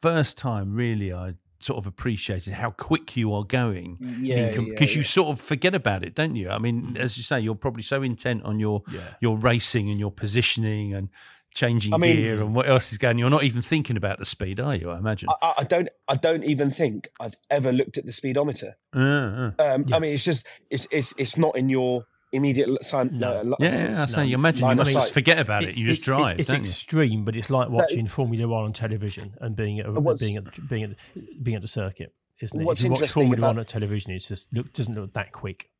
first 0.00 0.36
time 0.36 0.74
really 0.74 1.12
I 1.14 1.34
sort 1.60 1.78
of 1.78 1.86
appreciated 1.86 2.52
how 2.52 2.70
quick 2.72 3.16
you 3.16 3.32
are 3.32 3.44
going 3.44 3.96
Yeah, 4.20 4.50
because 4.50 4.92
yeah, 4.94 4.98
you 4.98 5.02
sort 5.02 5.28
of 5.30 5.40
forget 5.40 5.74
about 5.74 6.02
it, 6.04 6.14
don't 6.14 6.36
you? 6.36 6.50
I 6.50 6.58
mean, 6.58 6.94
as 6.98 7.16
you 7.16 7.22
say, 7.22 7.40
you're 7.40 7.54
probably 7.54 7.82
so 7.84 8.02
intent 8.02 8.42
on 8.44 8.60
your 8.60 8.82
Yeah. 8.92 9.00
your 9.20 9.38
racing 9.38 9.88
and 9.88 9.98
your 9.98 10.10
positioning 10.10 10.92
and 10.92 11.08
changing 11.54 11.94
I 11.94 11.96
mean- 11.96 12.16
gear 12.16 12.42
and 12.42 12.54
what 12.54 12.68
else 12.68 12.92
is 12.92 12.98
going. 12.98 13.16
You're 13.16 13.30
not 13.30 13.44
even 13.44 13.62
thinking 13.62 13.96
about 13.96 14.18
the 14.18 14.24
speed, 14.26 14.60
are 14.60 14.74
you? 14.74 14.90
I 14.90 14.98
imagine. 14.98 15.28
I, 15.40 15.54
I- 15.58 15.64
don't 15.64 15.88
I 16.08 16.16
don't 16.16 16.44
even 16.44 16.70
think 16.70 17.08
I've 17.20 17.36
ever 17.48 17.72
looked 17.72 17.96
at 17.96 18.04
the 18.04 18.12
speedometer. 18.12 18.76
Uh, 18.94 18.98
uh. 19.00 19.50
Um, 19.60 19.84
Yeah. 19.86 19.96
I 19.96 19.98
mean, 20.00 20.12
it's 20.12 20.24
just 20.24 20.44
it's 20.68 20.86
it's 20.90 21.14
it's 21.16 21.38
not 21.38 21.56
in 21.56 21.70
your 21.70 22.04
immediate 22.34 22.68
l- 22.68 22.78
sign. 22.82 23.10
No. 23.18 23.40
uh, 23.40 23.42
li- 23.44 23.54
yeah, 23.60 23.90
yeah, 23.92 24.02
I 24.02 24.06
say 24.06 24.16
no, 24.18 24.22
you 24.22 24.34
imagine 24.34 24.68
you 24.68 24.74
must 24.74 24.92
just 24.92 25.14
forget 25.14 25.38
about 25.38 25.62
it. 25.62 25.68
It's- 25.70 25.78
You 25.80 25.86
just 25.88 26.04
drive, 26.04 26.32
It's, 26.32 26.40
it's 26.40 26.48
don't 26.50 26.60
you? 26.62 26.68
extreme, 26.68 27.24
but 27.24 27.36
it's 27.36 27.50
like 27.50 27.68
watching 27.70 28.06
Formula 28.06 28.46
One 28.48 28.64
on 28.64 28.72
television 28.72 29.34
and 29.40 29.54
being 29.56 29.80
at 29.80 29.86
a, 29.86 29.92
being 30.18 30.36
at 30.36 30.44
the- 30.44 30.60
being 30.62 30.84
at 30.84 31.42
being 31.44 31.54
at 31.56 31.62
the 31.62 31.68
circuit, 31.68 32.12
isn't 32.40 32.60
it? 32.60 32.64
What's 32.64 32.80
if 32.80 32.84
you 32.84 32.90
watch 32.90 32.98
interesting 33.00 33.22
Formula 33.22 33.40
One 33.46 33.56
about- 33.56 33.60
on 33.60 33.66
television, 33.66 34.12
it 34.12 34.18
just 34.20 34.52
look 34.52 34.72
doesn't 34.72 34.94
look 34.94 35.12
that 35.14 35.32
quick. 35.32 35.70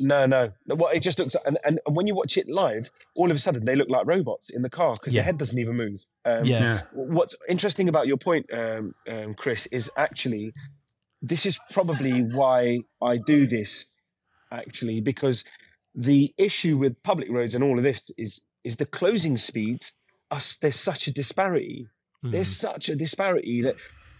No, 0.00 0.26
no. 0.26 0.50
no, 0.66 0.74
Well, 0.74 0.88
it 0.92 1.00
just 1.04 1.20
looks, 1.20 1.36
and, 1.46 1.56
and, 1.64 1.78
and 1.86 1.94
when 1.96 2.08
you 2.08 2.14
watch 2.16 2.36
it 2.36 2.48
live, 2.48 2.90
all 3.14 3.30
of 3.30 3.36
a 3.36 3.38
sudden 3.38 3.64
they 3.64 3.76
look 3.76 3.88
like 3.88 4.06
robots 4.08 4.50
in 4.50 4.62
the 4.62 4.68
car 4.70 4.94
because 4.94 5.14
Yeah. 5.14 5.20
the 5.20 5.26
head 5.26 5.38
doesn't 5.38 5.56
even 5.56 5.76
move. 5.76 6.04
Um, 6.24 6.44
Yeah. 6.44 6.60
Yeah. 6.60 6.80
What's 6.94 7.36
interesting 7.48 7.88
about 7.88 8.08
your 8.08 8.16
point, 8.16 8.52
um, 8.52 8.92
um, 9.08 9.34
Chris, 9.34 9.66
is 9.66 9.88
actually 9.96 10.52
this 11.22 11.46
is 11.46 11.60
probably 11.70 12.22
why 12.22 12.80
I 13.00 13.18
do 13.18 13.46
this, 13.46 13.86
actually, 14.50 15.00
because 15.00 15.44
the 16.00 16.32
issue 16.38 16.78
with 16.78 17.02
public 17.02 17.28
roads 17.30 17.54
and 17.54 17.62
all 17.64 17.76
of 17.76 17.82
this 17.84 18.00
is 18.16 18.40
is 18.64 18.76
the 18.76 18.86
closing 18.86 19.36
speeds. 19.36 19.92
Us, 20.30 20.56
there's 20.56 20.76
such 20.78 21.06
a 21.08 21.12
disparity. 21.12 21.88
There's 22.22 22.48
Mm. 22.54 22.60
such 22.60 22.88
a 22.88 22.96
disparity 22.96 23.62
that 23.62 23.76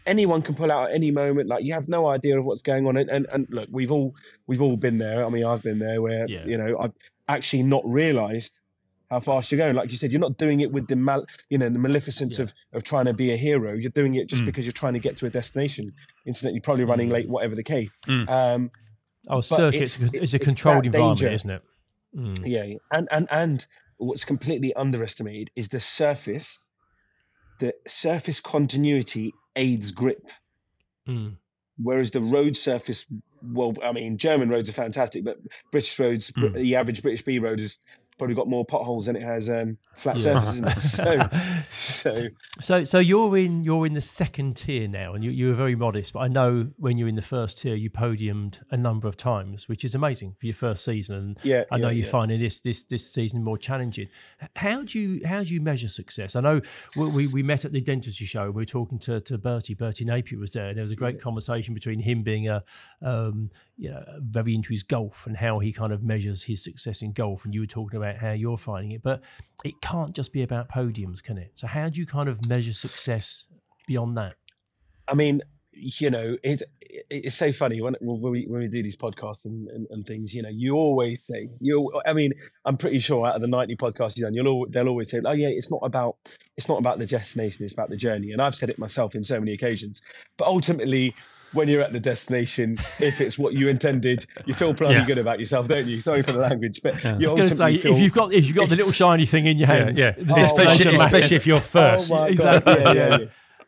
anyone 0.06 0.42
can 0.42 0.54
pull 0.54 0.72
out 0.72 0.88
at 0.88 0.94
any 0.94 1.10
moment. 1.10 1.48
Like 1.48 1.64
you 1.64 1.72
have 1.74 1.88
no 1.88 2.06
idea 2.08 2.38
of 2.38 2.44
what's 2.46 2.62
going 2.62 2.86
on. 2.86 2.96
And, 2.96 3.08
and 3.10 3.26
and 3.32 3.46
look, 3.50 3.68
we've 3.70 3.92
all 3.92 4.14
we've 4.48 4.62
all 4.62 4.76
been 4.76 4.98
there. 4.98 5.24
I 5.24 5.28
mean, 5.28 5.44
I've 5.44 5.62
been 5.62 5.78
there 5.78 6.00
where 6.02 6.26
Yeah. 6.28 6.44
you 6.44 6.56
know 6.58 6.78
I've 6.80 6.92
actually 7.28 7.62
not 7.62 7.82
realised 7.88 8.52
how 9.10 9.20
fast 9.20 9.50
you're 9.52 9.58
going. 9.58 9.74
Like 9.76 9.90
you 9.90 9.96
said, 9.96 10.10
you're 10.12 10.20
not 10.28 10.36
doing 10.38 10.60
it 10.60 10.70
with 10.72 10.86
the 10.88 10.96
mal, 10.96 11.24
you 11.50 11.58
know, 11.58 11.68
the 11.68 11.78
maleficence 11.78 12.38
Yeah. 12.38 12.44
of 12.44 12.54
of 12.72 12.82
trying 12.84 13.04
to 13.06 13.14
be 13.14 13.30
a 13.32 13.36
hero. 13.36 13.72
You're 13.74 13.90
doing 13.90 14.14
it 14.16 14.28
just 14.28 14.42
Mm. 14.42 14.46
because 14.46 14.64
you're 14.66 14.72
trying 14.82 14.94
to 14.94 15.00
get 15.00 15.16
to 15.18 15.26
a 15.26 15.30
destination. 15.30 15.92
Incidentally, 16.26 16.60
probably 16.60 16.84
running 16.84 17.08
late, 17.10 17.28
whatever 17.28 17.54
the 17.54 17.62
case. 17.62 17.90
Mm. 18.06 18.28
Um, 18.28 18.70
Oh, 19.28 19.40
circuits 19.40 20.00
it's- 20.00 20.22
is 20.22 20.34
a 20.34 20.38
controlled 20.38 20.86
environment, 20.86 21.18
danger. 21.18 21.34
isn't 21.34 21.50
it? 21.50 21.62
Mm. 22.16 22.46
yeah, 22.46 22.78
and 22.92 23.08
and 23.10 23.28
and 23.30 23.66
what's 23.98 24.24
completely 24.24 24.72
underestimated 24.74 25.50
is 25.56 25.68
the 25.68 25.80
surface. 25.80 26.60
The 27.60 27.74
surface 27.86 28.40
continuity 28.40 29.34
aids 29.56 29.90
grip. 29.90 30.24
Mm. 31.08 31.36
Whereas 31.82 32.10
the 32.10 32.20
road 32.20 32.56
surface, 32.56 33.06
well, 33.42 33.74
I 33.84 33.92
mean, 33.92 34.16
German 34.16 34.48
roads 34.48 34.68
are 34.68 34.72
fantastic, 34.72 35.24
but 35.24 35.38
British 35.70 35.98
roads, 35.98 36.30
mm. 36.32 36.54
the 36.54 36.76
average 36.76 37.02
British 37.02 37.22
B 37.22 37.38
road 37.38 37.60
has 37.60 37.78
probably 38.18 38.34
got 38.34 38.48
more 38.48 38.64
potholes 38.64 39.06
than 39.06 39.16
it 39.16 39.22
has 39.22 39.48
um, 39.48 39.78
flat 39.94 40.16
Yeah. 40.18 40.44
surfaces. 40.44 40.92
So, 40.92 41.18
so 41.70 42.28
So, 42.60 42.84
so 42.84 42.98
you're 42.98 43.36
in 43.38 43.62
you're 43.64 43.86
in 43.86 43.94
the 43.94 44.00
second 44.00 44.56
tier 44.56 44.88
now, 44.88 45.14
and 45.14 45.22
you, 45.24 45.30
you 45.30 45.48
were 45.48 45.54
very 45.54 45.76
modest. 45.76 46.12
But 46.12 46.20
I 46.20 46.28
know 46.28 46.68
when 46.76 46.98
you're 46.98 47.08
in 47.08 47.14
the 47.14 47.22
first 47.22 47.60
tier, 47.60 47.74
you 47.74 47.90
podiumed 47.90 48.60
a 48.70 48.76
number 48.76 49.08
of 49.08 49.16
times, 49.16 49.68
which 49.68 49.84
is 49.84 49.94
amazing 49.94 50.34
for 50.38 50.46
your 50.46 50.54
first 50.54 50.84
season. 50.84 51.14
And 51.14 51.38
yeah, 51.42 51.64
I 51.70 51.78
know 51.78 51.88
yeah, 51.88 51.94
you're 51.94 52.04
yeah. 52.04 52.10
finding 52.10 52.40
this 52.40 52.60
this 52.60 52.82
this 52.82 53.10
season 53.10 53.42
more 53.44 53.58
challenging. 53.58 54.08
How 54.56 54.82
do 54.82 54.98
you 54.98 55.26
how 55.26 55.44
do 55.44 55.54
you 55.54 55.60
measure 55.60 55.88
success? 55.88 56.36
I 56.36 56.40
know 56.40 56.60
we 56.96 57.08
we, 57.08 57.26
we 57.28 57.42
met 57.42 57.64
at 57.64 57.72
the 57.72 57.80
dentistry 57.80 58.26
show. 58.26 58.46
We 58.46 58.62
were 58.62 58.66
talking 58.66 58.98
to 59.00 59.20
to 59.20 59.38
Bertie. 59.38 59.74
Bertie 59.74 60.04
Napier 60.04 60.38
was 60.38 60.52
there. 60.52 60.68
And 60.68 60.76
there 60.76 60.82
was 60.82 60.92
a 60.92 60.96
great 60.96 61.20
conversation 61.20 61.74
between 61.74 62.00
him 62.00 62.22
being 62.22 62.48
a 62.48 62.64
um, 63.02 63.50
you 63.78 63.90
know 63.90 64.04
very 64.18 64.54
into 64.54 64.70
his 64.70 64.82
golf 64.82 65.26
and 65.26 65.36
how 65.36 65.60
he 65.60 65.72
kind 65.72 65.92
of 65.92 66.02
measures 66.02 66.42
his 66.42 66.62
success 66.62 67.00
in 67.00 67.12
golf. 67.12 67.44
And 67.44 67.54
you 67.54 67.60
were 67.60 67.66
talking 67.66 67.96
about 67.96 68.16
how 68.16 68.32
you're 68.32 68.58
finding 68.58 68.90
it, 68.92 69.02
but 69.02 69.22
it 69.64 69.80
can't 69.80 70.14
just 70.14 70.32
be 70.32 70.42
about 70.42 70.68
podiums, 70.68 71.22
can 71.22 71.38
it? 71.38 71.52
So 71.54 71.66
how 71.66 71.88
do 71.88 72.00
you 72.00 72.06
kind 72.06 72.28
of 72.28 72.46
measure 72.48 72.72
success 72.72 73.46
beyond 73.86 74.16
that? 74.18 74.34
I 75.06 75.14
mean, 75.14 75.42
you 75.72 76.10
know, 76.10 76.36
it, 76.42 76.62
it 76.80 77.06
it's 77.08 77.36
so 77.36 77.52
funny 77.52 77.80
when 77.80 77.94
when 78.00 78.20
we 78.20 78.46
when 78.48 78.60
we 78.60 78.68
do 78.68 78.82
these 78.82 78.96
podcasts 78.96 79.44
and, 79.44 79.68
and, 79.68 79.86
and 79.90 80.04
things. 80.04 80.34
You 80.34 80.42
know, 80.42 80.48
you 80.48 80.74
always 80.74 81.22
say 81.28 81.48
you. 81.60 81.92
I 82.04 82.12
mean, 82.12 82.32
I'm 82.64 82.76
pretty 82.76 82.98
sure 82.98 83.26
out 83.26 83.36
of 83.36 83.42
the 83.42 83.46
90 83.46 83.76
podcasts 83.76 84.16
you've 84.16 84.24
done, 84.24 84.34
you'll 84.34 84.48
al- 84.48 84.66
they'll 84.68 84.88
always 84.88 85.10
say, 85.10 85.20
"Oh 85.24 85.32
yeah, 85.32 85.48
it's 85.48 85.70
not 85.70 85.80
about 85.84 86.16
it's 86.56 86.68
not 86.68 86.78
about 86.78 86.98
the 86.98 87.06
destination, 87.06 87.64
it's 87.64 87.74
about 87.74 87.90
the 87.90 87.96
journey." 87.96 88.32
And 88.32 88.42
I've 88.42 88.56
said 88.56 88.70
it 88.70 88.78
myself 88.78 89.14
in 89.14 89.22
so 89.22 89.38
many 89.38 89.52
occasions. 89.52 90.02
But 90.36 90.48
ultimately, 90.48 91.14
when 91.52 91.68
you're 91.68 91.80
at 91.82 91.92
the 91.92 92.00
destination, 92.00 92.78
if 93.00 93.20
it's 93.20 93.38
what 93.38 93.54
you 93.54 93.68
intended, 93.68 94.26
you 94.46 94.54
feel 94.54 94.72
bloody 94.72 94.94
Yeah. 94.96 95.06
good 95.06 95.18
about 95.18 95.38
yourself, 95.38 95.68
don't 95.68 95.86
you? 95.86 96.00
Sorry 96.00 96.22
for 96.22 96.32
the 96.32 96.38
language, 96.40 96.80
but 96.82 97.02
Yeah. 97.02 97.18
you 97.18 97.28
I 97.28 97.32
was 97.32 97.38
going 97.38 97.48
to 97.50 97.54
say 97.54 97.78
feel. 97.78 97.94
if 97.94 98.00
you've 98.00 98.12
got 98.12 98.32
if 98.32 98.46
you've 98.46 98.56
got 98.56 98.68
the 98.68 98.76
little 98.76 98.92
shiny 98.92 99.26
thing 99.26 99.46
in 99.46 99.56
your 99.58 99.68
Yeah, 99.68 99.84
hands, 99.84 99.98
yeah. 99.98 100.10
the 100.12 100.34
Oh, 100.36 100.42
especially, 100.42 100.96
especially 100.96 101.36
if 101.36 101.46
you're 101.46 101.60
first. 101.60 102.10
Oh 102.12 102.16
my 102.16 102.28
Exactly, 102.28 102.74
god! 102.74 102.84
Yeah, 102.86 102.92
yeah. 102.92 103.08
yeah, 103.10 103.18
yeah. 103.20 103.26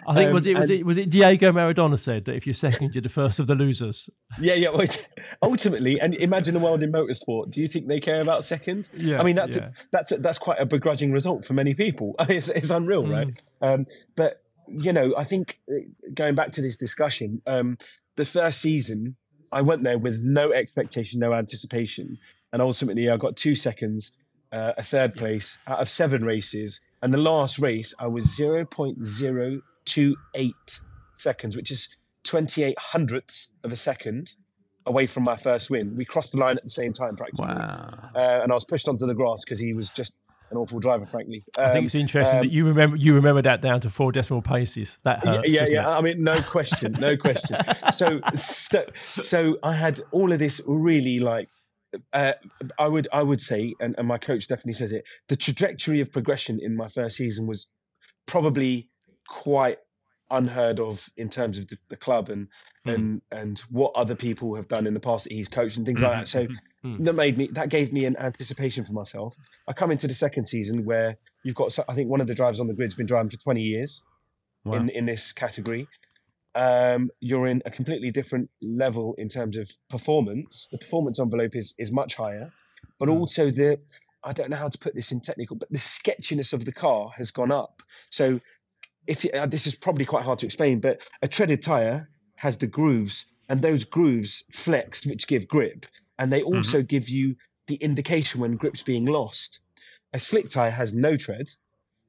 I 0.08 0.14
think 0.14 0.32
was 0.32 0.46
Um, 0.46 0.52
it 0.52 0.58
was 0.58 0.70
and- 0.70 0.80
it 0.80 0.86
was 0.86 0.96
it 0.96 1.10
Diego 1.10 1.52
Maradona 1.52 1.98
said 1.98 2.24
that 2.24 2.34
if 2.34 2.46
you're 2.46 2.54
second, 2.54 2.94
you're 2.94 3.02
the 3.02 3.10
first 3.10 3.38
of 3.38 3.46
the 3.46 3.54
losers. 3.54 4.08
Yeah, 4.40 4.54
yeah. 4.54 4.70
well, 4.70 4.86
ultimately, 5.42 6.00
and 6.00 6.14
imagine 6.14 6.54
the 6.54 6.60
world 6.60 6.82
in 6.82 6.90
motorsport. 6.92 7.50
Do 7.50 7.60
you 7.60 7.68
think 7.68 7.86
they 7.86 8.00
care 8.00 8.20
about 8.20 8.44
second? 8.44 8.88
Yeah, 8.96 9.20
I 9.20 9.24
mean, 9.24 9.36
that's 9.36 9.56
yeah. 9.56 9.64
a, 9.68 9.70
that's 9.92 10.12
a, 10.12 10.16
that's 10.18 10.38
quite 10.38 10.58
a 10.58 10.66
begrudging 10.66 11.12
result 11.12 11.44
for 11.44 11.52
many 11.54 11.74
people. 11.74 12.14
it's, 12.28 12.48
it's 12.48 12.70
unreal, 12.70 13.04
Mm. 13.04 13.12
right? 13.12 13.42
Um, 13.62 13.86
but 14.16 14.42
you 14.70 14.92
know, 14.92 15.14
I 15.16 15.24
think 15.24 15.58
uh, 15.70 15.76
going 16.14 16.34
back 16.34 16.52
to 16.52 16.62
this 16.62 16.76
discussion, 16.76 17.40
um, 17.46 17.76
the 18.16 18.24
first 18.26 18.60
season, 18.60 19.16
I 19.52 19.62
went 19.62 19.82
there 19.82 19.98
with 19.98 20.20
no 20.22 20.52
expectation, 20.52 21.20
no 21.20 21.34
anticipation, 21.34 22.18
and 22.52 22.62
ultimately, 22.62 23.08
I 23.08 23.16
got 23.16 23.36
two 23.36 23.54
seconds, 23.54 24.12
uh, 24.52 24.72
a 24.76 24.82
third 24.82 25.14
place 25.14 25.58
out 25.66 25.80
of 25.80 25.88
seven 25.88 26.24
races, 26.24 26.80
and 27.02 27.12
the 27.14 27.18
last 27.18 27.58
race, 27.58 27.94
I 27.98 28.06
was 28.06 28.24
zero 28.34 28.64
point 28.64 29.02
zero 29.02 29.60
two 29.86 30.16
eight 30.34 30.80
seconds, 31.16 31.56
which 31.56 31.70
is 31.70 31.88
twenty 32.24 32.62
eight 32.62 32.78
hundredths 32.78 33.48
of 33.64 33.72
a 33.72 33.76
second 33.76 34.34
away 34.86 35.06
from 35.06 35.22
my 35.24 35.36
first 35.36 35.70
win. 35.70 35.94
We 35.96 36.04
crossed 36.04 36.32
the 36.32 36.38
line 36.38 36.56
at 36.56 36.64
the 36.64 36.70
same 36.70 36.92
time, 36.92 37.16
practically 37.16 37.46
Wow. 37.46 38.10
uh, 38.14 38.40
and 38.42 38.50
I 38.50 38.54
was 38.54 38.64
pushed 38.64 38.88
onto 38.88 39.06
the 39.06 39.14
grass 39.14 39.44
because 39.44 39.58
he 39.58 39.72
was 39.74 39.90
just 39.90 40.14
an 40.50 40.56
awful 40.56 40.78
driver, 40.80 41.06
frankly. 41.06 41.44
I 41.58 41.66
think 41.68 41.78
Um, 41.78 41.84
it's 41.86 41.94
interesting 41.94 42.40
um, 42.40 42.46
that 42.46 42.52
you 42.52 42.66
remember 42.66 42.96
you 42.96 43.14
remember 43.14 43.42
that 43.42 43.60
down 43.60 43.80
to 43.82 43.90
four 43.90 44.12
decimal 44.12 44.42
places. 44.42 44.98
That 45.04 45.24
hurts. 45.24 45.52
yeah, 45.52 45.64
yeah. 45.68 45.88
I 45.88 46.00
mean, 46.00 46.22
no 46.22 46.42
question, 46.42 46.92
no 46.98 47.16
question. 47.16 47.56
So, 47.94 48.20
so, 48.34 48.84
so 49.00 49.58
I 49.62 49.72
had 49.74 50.00
all 50.12 50.32
of 50.32 50.38
this 50.38 50.60
really 50.66 51.18
like. 51.18 51.48
Uh, 52.12 52.34
I 52.78 52.86
would, 52.86 53.08
I 53.12 53.22
would 53.22 53.40
say, 53.40 53.74
and, 53.80 53.94
and 53.98 54.06
my 54.06 54.16
coach 54.16 54.46
definitely 54.48 54.74
says 54.74 54.92
it. 54.92 55.04
The 55.28 55.36
trajectory 55.36 56.00
of 56.00 56.12
progression 56.12 56.60
in 56.62 56.76
my 56.76 56.88
first 56.88 57.16
season 57.16 57.46
was 57.48 57.66
probably 58.26 58.88
quite 59.28 59.78
unheard 60.30 60.80
of 60.80 61.08
in 61.16 61.28
terms 61.28 61.58
of 61.58 61.68
the, 61.68 61.78
the 61.88 61.96
club 61.96 62.28
and 62.30 62.48
Mm. 62.86 62.94
and 62.94 63.22
and 63.30 63.58
what 63.70 63.92
other 63.94 64.14
people 64.14 64.54
have 64.54 64.68
done 64.68 64.86
in 64.86 64.94
the 64.94 65.00
past 65.00 65.24
that 65.24 65.32
he's 65.32 65.48
coached 65.48 65.76
and 65.76 65.86
things 65.86 66.02
like 66.02 66.18
that. 66.20 66.28
So 66.28 66.48
Mm. 66.84 67.04
that 67.04 67.12
made 67.14 67.36
me 67.38 67.50
that 67.52 67.68
gave 67.68 67.92
me 67.92 68.04
an 68.06 68.16
anticipation 68.16 68.84
for 68.84 68.92
myself. 68.92 69.36
I 69.68 69.72
come 69.72 69.90
into 69.90 70.06
the 70.08 70.14
second 70.14 70.46
season 70.46 70.84
where 70.84 71.16
you've 71.42 71.54
got 71.54 71.76
I 71.88 71.94
think 71.94 72.10
one 72.10 72.20
of 72.20 72.26
the 72.26 72.34
drivers 72.34 72.60
on 72.60 72.66
the 72.68 72.74
grid's 72.74 72.94
been 72.94 73.06
driving 73.06 73.30
for 73.30 73.36
20 73.38 73.60
years 73.62 74.04
Wow. 74.64 74.74
in 74.74 74.88
in 74.90 75.06
this 75.06 75.32
category. 75.32 75.88
Um, 76.54 77.10
you're 77.20 77.46
in 77.46 77.62
a 77.64 77.70
completely 77.70 78.10
different 78.10 78.50
level 78.60 79.14
in 79.18 79.28
terms 79.28 79.56
of 79.56 79.70
performance. 79.88 80.68
The 80.72 80.78
performance 80.78 81.20
envelope 81.20 81.54
is 81.54 81.74
is 81.78 81.92
much 81.92 82.14
higher, 82.16 82.52
but 82.98 83.08
Mm. 83.08 83.20
also 83.20 83.50
the 83.50 83.78
I 84.24 84.32
don't 84.32 84.50
know 84.50 84.56
how 84.56 84.68
to 84.68 84.78
put 84.78 84.94
this 84.94 85.12
in 85.12 85.20
technical, 85.20 85.56
but 85.56 85.70
the 85.70 85.78
sketchiness 85.78 86.52
of 86.52 86.64
the 86.64 86.72
car 86.72 87.10
has 87.16 87.30
gone 87.30 87.52
up. 87.52 87.82
So 88.10 88.40
if 89.10 89.24
you, 89.24 89.30
uh, 89.32 89.44
this 89.46 89.66
is 89.66 89.74
probably 89.74 90.04
quite 90.04 90.24
hard 90.24 90.38
to 90.38 90.46
explain, 90.46 90.78
but 90.78 91.02
a 91.22 91.28
treaded 91.28 91.62
tire 91.62 92.08
has 92.36 92.56
the 92.56 92.66
grooves, 92.68 93.26
and 93.48 93.60
those 93.60 93.84
grooves 93.84 94.44
flex, 94.52 95.04
which 95.04 95.26
give 95.26 95.48
grip, 95.48 95.84
and 96.18 96.32
they 96.32 96.42
also 96.42 96.78
give 96.82 97.08
you 97.08 97.34
the 97.66 97.74
indication 97.76 98.40
when 98.40 98.56
grip's 98.56 98.82
being 98.82 99.06
lost. 99.06 99.60
A 100.12 100.20
slick 100.20 100.48
tire 100.48 100.70
has 100.70 100.94
no 100.94 101.16
tread, 101.16 101.50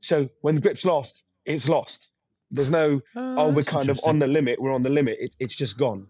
so 0.01 0.29
when 0.41 0.55
the 0.55 0.61
grip's 0.61 0.85
lost, 0.85 1.23
it's 1.45 1.67
lost. 1.67 2.09
There's 2.51 2.69
no 2.69 3.01
oh, 3.15 3.49
we're 3.49 3.63
kind 3.63 3.89
of 3.89 3.99
on 4.03 4.19
the 4.19 4.27
limit. 4.27 4.61
We're 4.61 4.73
on 4.73 4.83
the 4.83 4.89
limit. 4.89 5.17
It, 5.19 5.31
it's 5.39 5.55
just 5.55 5.77
gone. 5.77 6.05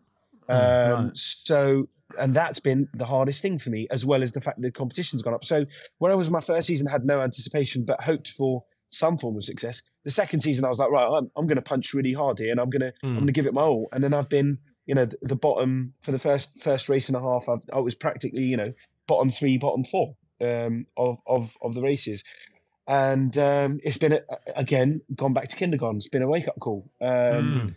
Hmm, 0.48 0.54
Um, 0.54 1.06
right. 1.06 1.18
So, 1.18 1.88
and 2.20 2.34
that's 2.34 2.60
been 2.60 2.90
the 2.96 3.06
hardest 3.06 3.42
thing 3.42 3.60
for 3.60 3.70
me, 3.70 3.88
as 3.92 4.06
well 4.06 4.24
as 4.24 4.34
the 4.34 4.42
fact 4.42 4.58
that 4.60 4.68
the 4.68 4.72
competition's 4.72 5.22
gone 5.22 5.34
up. 5.34 5.46
So, 5.46 5.66
where 6.00 6.12
I 6.12 6.16
was 6.16 6.28
in 6.28 6.34
my 6.34 6.42
first 6.42 6.68
season, 6.68 6.88
had 6.88 7.06
no 7.06 7.22
anticipation, 7.22 7.86
but 7.86 8.02
hoped 8.02 8.30
for 8.32 8.64
some 8.92 9.18
form 9.18 9.38
of 9.38 9.44
success. 9.44 9.82
The 10.04 10.12
second 10.12 10.42
season, 10.42 10.66
I 10.66 10.70
was 10.70 10.80
like, 10.80 10.92
right, 10.92 11.06
I'm, 11.08 11.32
I'm 11.36 11.48
going 11.48 11.58
to 11.58 11.62
punch 11.64 11.94
really 11.94 12.14
hard 12.14 12.40
here, 12.40 12.52
and 12.52 12.60
I'm 12.60 12.70
going 12.70 12.82
to 12.82 12.88
I'm 12.88 12.94
Mm. 13.10 13.16
going 13.16 13.28
to 13.28 13.34
give 13.34 13.48
it 13.48 13.54
my 13.54 13.62
all. 13.64 13.90
And 13.92 14.04
then 14.04 14.14
I've 14.14 14.30
been, 14.30 14.60
you 14.86 14.96
know, 14.96 15.06
the, 15.06 15.18
the 15.22 15.36
bottom 15.36 15.94
for 16.02 16.12
the 16.12 16.20
first 16.20 16.62
first 16.62 16.90
race 16.90 17.08
and 17.08 17.16
a 17.16 17.22
half. 17.22 17.50
I've, 17.50 17.64
I 17.74 17.80
was 17.80 17.96
practically, 17.96 18.44
you 18.44 18.58
know, 18.58 18.74
bottom 19.08 19.32
three, 19.32 19.58
bottom 19.58 19.84
four 19.84 20.16
um, 20.42 20.86
of 20.98 21.18
of 21.28 21.58
of 21.62 21.74
the 21.76 21.82
races. 21.82 22.24
And 22.88 23.38
um, 23.38 23.80
it's 23.84 23.98
been 23.98 24.14
a, 24.14 24.22
again 24.56 25.02
gone 25.16 25.34
back 25.34 25.50
to 25.50 25.56
kindergarten. 25.56 25.98
It's 25.98 26.10
been 26.10 26.24
a 26.24 26.28
wake 26.30 26.48
up 26.48 26.60
call. 26.60 26.90
Um, 27.02 27.68
Mm. 27.68 27.76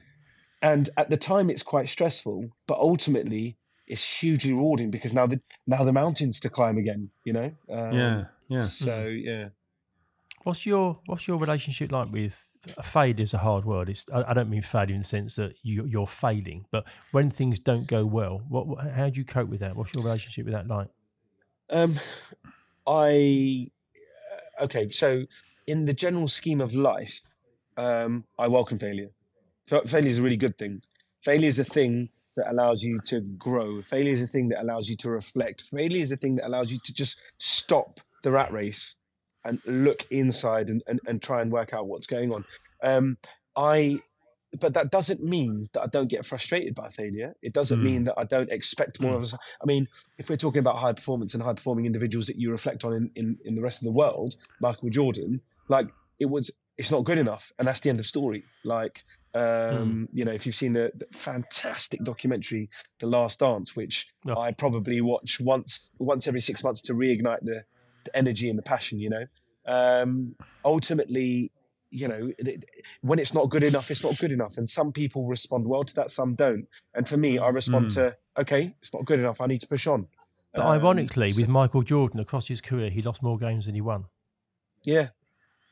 and 0.62 0.90
at 0.96 1.11
the 1.11 1.16
time 1.16 1.50
it's 1.50 1.62
quite 1.62 1.88
stressful 1.88 2.48
but 2.66 2.79
ultimately 2.79 3.57
it's 3.87 4.03
hugely 4.03 4.53
rewarding 4.53 4.90
because 4.90 5.12
now 5.12 5.27
the 5.27 5.40
now 5.66 5.85
the 5.85 5.92
mountains 5.92 6.40
to 6.40 6.50
climb 6.50 6.79
again 6.79 7.11
you 7.24 7.33
know 7.33 7.53
um, 7.70 7.96
yeah, 7.96 8.24
yeah. 8.48 8.61
so 8.61 9.05
yeah 9.07 9.48
What's 10.44 10.64
your 10.64 11.00
what's 11.07 11.26
your 11.26 11.38
relationship 11.38 11.90
like 11.90 12.12
with 12.12 12.48
failure? 12.83 13.14
Is 13.18 13.35
a 13.35 13.38
hard 13.38 13.64
word. 13.64 13.88
It's 13.88 14.07
I, 14.12 14.24
I 14.28 14.35
don't 14.35 14.50
mean 14.50 14.62
failure 14.62 14.94
in 14.94 15.00
the 15.00 15.07
sense 15.07 15.37
that 15.37 15.54
you, 15.62 15.85
you're 15.87 16.07
failing, 16.07 16.66
but 16.70 16.87
when 17.12 17.30
things 17.30 17.59
don't 17.59 17.87
go 17.87 18.04
well, 18.04 18.42
what, 18.48 18.90
how 18.90 19.09
do 19.09 19.18
you 19.20 19.24
cope 19.24 19.48
with 19.48 19.61
that? 19.61 19.74
What's 19.74 19.94
your 19.94 20.04
relationship 20.04 20.44
with 20.44 20.54
that 20.54 20.68
like? 20.68 20.88
um 21.70 21.98
i 22.87 23.66
uh, 24.61 24.64
okay 24.64 24.88
so 24.88 25.24
in 25.66 25.85
the 25.85 25.94
general 25.94 26.28
scheme 26.28 26.61
of 26.61 26.74
life 26.74 27.20
um 27.76 28.24
i 28.38 28.46
welcome 28.46 28.78
failure 28.78 29.11
Fa- 29.66 29.87
failure 29.87 30.09
is 30.09 30.18
a 30.18 30.22
really 30.22 30.37
good 30.37 30.57
thing 30.59 30.83
failure 31.22 31.48
is 31.48 31.59
a 31.59 31.64
thing 31.64 32.09
that 32.37 32.50
allows 32.50 32.83
you 32.83 33.00
to 33.00 33.20
grow 33.38 33.80
failure 33.80 34.12
is 34.12 34.20
a 34.20 34.26
thing 34.26 34.48
that 34.48 34.61
allows 34.61 34.88
you 34.88 34.96
to 34.96 35.11
reflect 35.11 35.62
failure 35.62 36.02
is 36.02 36.12
a 36.12 36.16
thing 36.16 36.37
that 36.37 36.46
allows 36.46 36.70
you 36.70 36.78
to 36.85 36.92
just 36.92 37.18
stop 37.38 38.00
the 38.22 38.30
rat 38.30 38.52
race 38.52 38.96
and 39.44 39.61
look 39.66 40.07
inside 40.11 40.68
and, 40.68 40.83
and, 40.87 41.00
and 41.07 41.22
try 41.22 41.42
and 41.42 41.50
work 41.52 41.72
out 41.72 41.87
what's 41.87 42.07
going 42.07 42.33
on 42.33 42.44
um 42.83 43.16
i 43.57 43.96
but 44.61 44.72
that 44.74 44.90
doesn't 44.92 45.22
mean 45.22 45.66
that 45.72 45.83
i 45.83 45.87
don't 45.88 46.09
get 46.09 46.24
frustrated 46.24 46.74
by 46.74 46.88
failure 46.88 47.35
it 47.42 47.52
doesn't 47.52 47.80
Mm. 47.80 47.83
mean 47.85 48.04
that 48.04 48.14
i 48.16 48.24
don't 48.24 48.50
expect 48.50 49.00
more 49.00 49.16
of 49.16 49.22
us 49.22 49.35
i 49.35 49.66
mean 49.66 49.88
if 50.18 50.28
we're 50.30 50.37
talking 50.37 50.61
about 50.61 50.76
high 50.78 50.92
performance 50.92 51.35
and 51.35 51.42
high 51.42 51.54
performing 51.54 51.87
individuals 51.87 52.26
that 52.28 52.37
you 52.37 52.50
reflect 52.50 52.85
on 52.85 52.92
in, 52.94 53.11
in, 53.16 53.38
in 53.44 53.54
the 53.57 53.62
rest 53.62 53.80
of 53.83 53.87
the 53.87 53.92
world, 53.92 54.37
Michael 54.61 54.90
Jordan, 54.90 55.40
like 55.68 55.88
it 56.20 56.26
was, 56.26 56.52
it's 56.78 56.90
not 56.92 57.02
good 57.04 57.18
enough, 57.18 57.50
and 57.59 57.66
that's 57.66 57.80
the 57.80 57.90
end 57.90 57.98
of 57.98 58.07
story. 58.07 58.44
Like, 58.64 59.02
um, 59.35 60.09
you 60.12 60.24
know, 60.24 60.30
if 60.33 60.46
you've 60.46 60.54
seen 60.54 60.72
the, 60.72 60.92
the 60.94 61.07
fantastic 61.16 62.02
documentary, 62.04 62.70
The 63.00 63.07
Last 63.07 63.40
Dance, 63.40 63.74
which 63.74 64.07
Oh. 64.28 64.38
I 64.40 64.52
probably 64.52 65.00
watch 65.00 65.40
once 65.40 65.90
once 65.98 66.28
every 66.28 66.40
six 66.40 66.62
months 66.62 66.80
to 66.83 66.94
reignite 66.94 67.40
the 67.42 67.64
the 68.05 68.17
energy 68.17 68.49
and 68.51 68.59
the 68.59 68.62
passion. 68.62 68.99
You 68.99 69.11
know, 69.11 69.27
um, 69.67 70.35
ultimately, 70.64 71.51
you 71.90 72.09
know, 72.09 72.33
when 73.03 73.19
it's 73.19 73.35
not 73.35 73.51
good 73.51 73.62
enough, 73.62 73.90
it's 73.90 74.03
not 74.05 74.19
good 74.19 74.33
enough, 74.33 74.59
and 74.59 74.69
some 74.69 74.93
people 74.93 75.29
respond 75.29 75.69
well 75.69 75.85
to 75.85 75.95
that, 75.97 76.11
some 76.11 76.35
don't. 76.35 76.67
And 76.95 77.09
for 77.09 77.17
me, 77.17 77.38
I 77.38 77.49
respond 77.49 77.87
Mm. 77.90 77.95
to 77.95 78.17
okay, 78.37 78.75
it's 78.83 78.93
not 78.93 79.05
good 79.05 79.21
enough. 79.21 79.40
I 79.40 79.47
need 79.47 79.61
to 79.61 79.69
push 79.69 79.87
on. 79.87 80.09
But 80.53 80.62
Um, 80.62 80.73
ironically, 80.73 81.31
so- 81.33 81.40
with 81.40 81.49
Michael 81.49 81.83
Jordan 81.83 82.19
across 82.21 82.49
his 82.49 82.61
career, 82.61 82.90
he 82.90 83.01
lost 83.03 83.23
more 83.23 83.38
games 83.38 83.67
than 83.67 83.75
he 83.75 83.81
won. 83.81 84.05
yeah, 84.85 85.09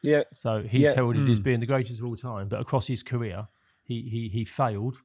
yeah, 0.01 0.23
So 0.35 0.63
he's 0.63 0.81
Yeah. 0.83 0.95
heralded 0.95 1.29
as 1.29 1.39
Mm. 1.41 1.43
being 1.45 1.61
the 1.61 1.67
greatest 1.67 2.01
of 2.01 2.07
all 2.07 2.17
time. 2.17 2.49
But 2.49 2.61
across 2.61 2.87
his 2.87 3.03
career, 3.03 3.49
he 3.85 4.03
he, 4.09 4.29
he 4.29 4.45
failed, 4.45 4.97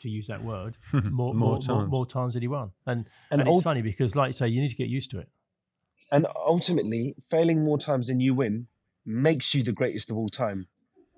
to 0.00 0.08
use 0.10 0.26
that 0.26 0.42
word, 0.44 0.76
more 0.92 1.32
more, 1.34 1.34
more, 1.34 1.58
times. 1.60 1.90
more 1.90 2.06
times 2.06 2.34
than 2.34 2.42
he 2.42 2.48
won. 2.48 2.72
And 2.86 3.08
and, 3.30 3.40
and, 3.40 3.48
it's 3.48 3.56
ul- 3.56 3.62
funny 3.62 3.80
because, 3.82 4.14
like 4.16 4.28
you 4.28 4.32
say, 4.34 4.48
you 4.48 4.60
need 4.60 4.68
to 4.70 4.76
get 4.76 4.88
used 4.88 5.10
to 5.12 5.18
it. 5.20 5.28
And 6.12 6.26
ultimately, 6.34 7.14
failing 7.30 7.64
more 7.64 7.78
times 7.78 8.06
than 8.08 8.20
you 8.20 8.34
win 8.34 8.66
makes 9.06 9.54
you 9.54 9.62
the 9.62 9.72
greatest 9.72 10.10
of 10.10 10.16
all 10.16 10.28
time. 10.28 10.66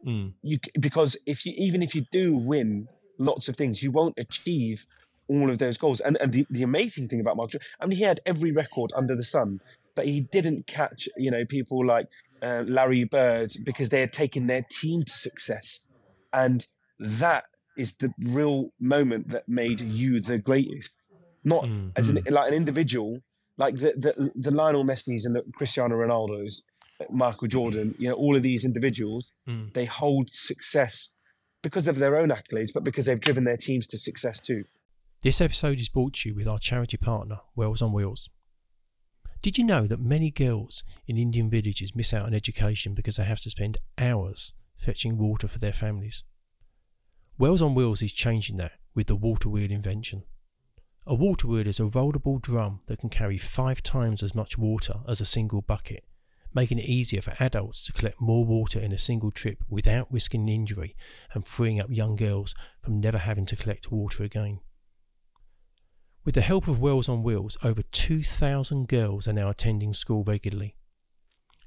Mm. 0.06 0.34
you 0.42 0.58
because 0.78 1.16
if 1.26 1.44
you 1.44 1.52
even 1.56 1.82
if 1.82 1.94
you 1.94 2.04
do 2.12 2.36
win 2.36 2.88
lots 3.18 3.48
of 3.48 3.56
things, 3.56 3.82
you 3.82 3.90
won't 3.90 4.18
achieve 4.18 4.86
all 5.28 5.50
of 5.50 5.58
those 5.58 5.78
goals. 5.78 6.00
And 6.00 6.16
and 6.20 6.32
the, 6.32 6.46
the 6.50 6.62
amazing 6.62 7.08
thing 7.08 7.20
about 7.20 7.36
Mark, 7.36 7.50
I 7.80 7.86
mean, 7.86 7.96
he 7.96 8.04
had 8.04 8.20
every 8.26 8.52
record 8.52 8.92
under 8.94 9.16
the 9.16 9.24
sun, 9.24 9.60
but 9.96 10.06
he 10.06 10.20
didn't 10.32 10.66
catch 10.66 11.08
you 11.16 11.30
know 11.30 11.44
people 11.44 11.84
like 11.84 12.06
uh, 12.42 12.64
Larry 12.66 13.04
Bird 13.04 13.52
because 13.64 13.88
they 13.88 14.00
had 14.00 14.12
taken 14.12 14.46
their 14.46 14.64
team 14.80 15.02
to 15.02 15.12
success, 15.12 15.80
and 16.32 16.66
that 16.98 17.44
is 17.76 17.94
the 17.94 18.12
real 18.20 18.70
moment 18.80 19.30
that 19.30 19.48
made 19.48 19.80
you 19.80 20.20
the 20.20 20.38
greatest. 20.38 20.92
Not 21.44 21.64
Mm. 21.64 21.92
as 21.96 22.08
an 22.08 22.18
like 22.30 22.48
an 22.50 22.54
individual, 22.56 23.20
like 23.58 23.76
the 23.76 23.92
the, 23.96 24.32
the 24.34 24.50
Lionel 24.50 24.84
Messi's 24.84 25.24
and 25.26 25.34
the 25.34 25.42
Cristiano 25.54 25.96
Ronaldo's, 25.96 26.62
Michael 27.10 27.48
Jordan, 27.48 27.94
you 27.98 28.08
know, 28.08 28.14
all 28.14 28.36
of 28.36 28.42
these 28.42 28.64
individuals 28.64 29.32
Mm. 29.48 29.72
they 29.74 29.84
hold 29.84 30.28
success 30.30 31.10
because 31.62 31.86
of 31.86 31.98
their 31.98 32.16
own 32.16 32.30
accolades, 32.30 32.72
but 32.72 32.82
because 32.84 33.06
they've 33.06 33.20
driven 33.20 33.44
their 33.44 33.56
teams 33.56 33.86
to 33.88 33.98
success 33.98 34.40
too. 34.40 34.64
This 35.22 35.40
episode 35.40 35.78
is 35.80 35.88
brought 35.88 36.14
to 36.14 36.28
you 36.28 36.34
with 36.34 36.48
our 36.48 36.58
charity 36.58 36.96
partner, 36.96 37.38
Wells 37.54 37.80
on 37.82 37.92
Wheels. 37.92 38.28
Did 39.42 39.56
you 39.58 39.64
know 39.64 39.86
that 39.86 40.00
many 40.00 40.30
girls 40.30 40.82
in 41.06 41.16
Indian 41.16 41.48
villages 41.48 41.94
miss 41.94 42.12
out 42.12 42.24
on 42.24 42.34
education 42.34 42.94
because 42.94 43.16
they 43.16 43.24
have 43.24 43.40
to 43.40 43.50
spend 43.50 43.76
hours 43.98 44.54
fetching 44.76 45.16
water 45.16 45.46
for 45.46 45.58
their 45.60 45.72
families? 45.72 46.24
Wells 47.38 47.62
on 47.62 47.74
Wheels 47.74 48.02
is 48.02 48.12
changing 48.12 48.56
that 48.56 48.72
with 48.94 49.06
the 49.06 49.16
water 49.16 49.48
wheel 49.48 49.70
invention. 49.70 50.24
A 51.08 51.14
water 51.14 51.46
wheel 51.46 51.68
is 51.68 51.78
a 51.78 51.84
rollable 51.84 52.42
drum 52.42 52.80
that 52.86 52.98
can 52.98 53.10
carry 53.10 53.38
five 53.38 53.80
times 53.80 54.24
as 54.24 54.34
much 54.34 54.58
water 54.58 54.94
as 55.06 55.20
a 55.20 55.24
single 55.24 55.62
bucket, 55.62 56.04
making 56.52 56.80
it 56.80 56.86
easier 56.86 57.22
for 57.22 57.36
adults 57.38 57.80
to 57.84 57.92
collect 57.92 58.20
more 58.20 58.44
water 58.44 58.80
in 58.80 58.90
a 58.90 58.98
single 58.98 59.30
trip 59.30 59.62
without 59.68 60.12
risking 60.12 60.48
injury 60.48 60.96
and 61.32 61.46
freeing 61.46 61.80
up 61.80 61.86
young 61.90 62.16
girls 62.16 62.56
from 62.82 62.98
never 62.98 63.18
having 63.18 63.46
to 63.46 63.54
collect 63.54 63.92
water 63.92 64.24
again. 64.24 64.58
With 66.24 66.34
the 66.34 66.40
help 66.40 66.66
of 66.66 66.80
Wells 66.80 67.08
on 67.08 67.22
Wheels, 67.22 67.56
over 67.62 67.82
2,000 67.82 68.88
girls 68.88 69.28
are 69.28 69.32
now 69.32 69.48
attending 69.48 69.94
school 69.94 70.24
regularly. 70.24 70.74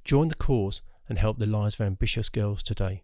Join 0.03 0.27
the 0.27 0.35
cause 0.35 0.81
and 1.07 1.17
help 1.17 1.39
the 1.39 1.45
lives 1.45 1.75
of 1.75 1.85
ambitious 1.85 2.27
girls 2.27 2.61
today. 2.61 3.03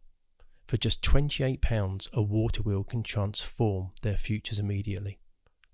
For 0.67 0.75
just 0.75 1.01
£28, 1.01 2.11
a 2.11 2.21
water 2.21 2.61
wheel 2.61 2.83
can 2.83 3.03
transform 3.03 3.91
their 4.01 4.17
futures 4.17 4.59
immediately. 4.59 5.19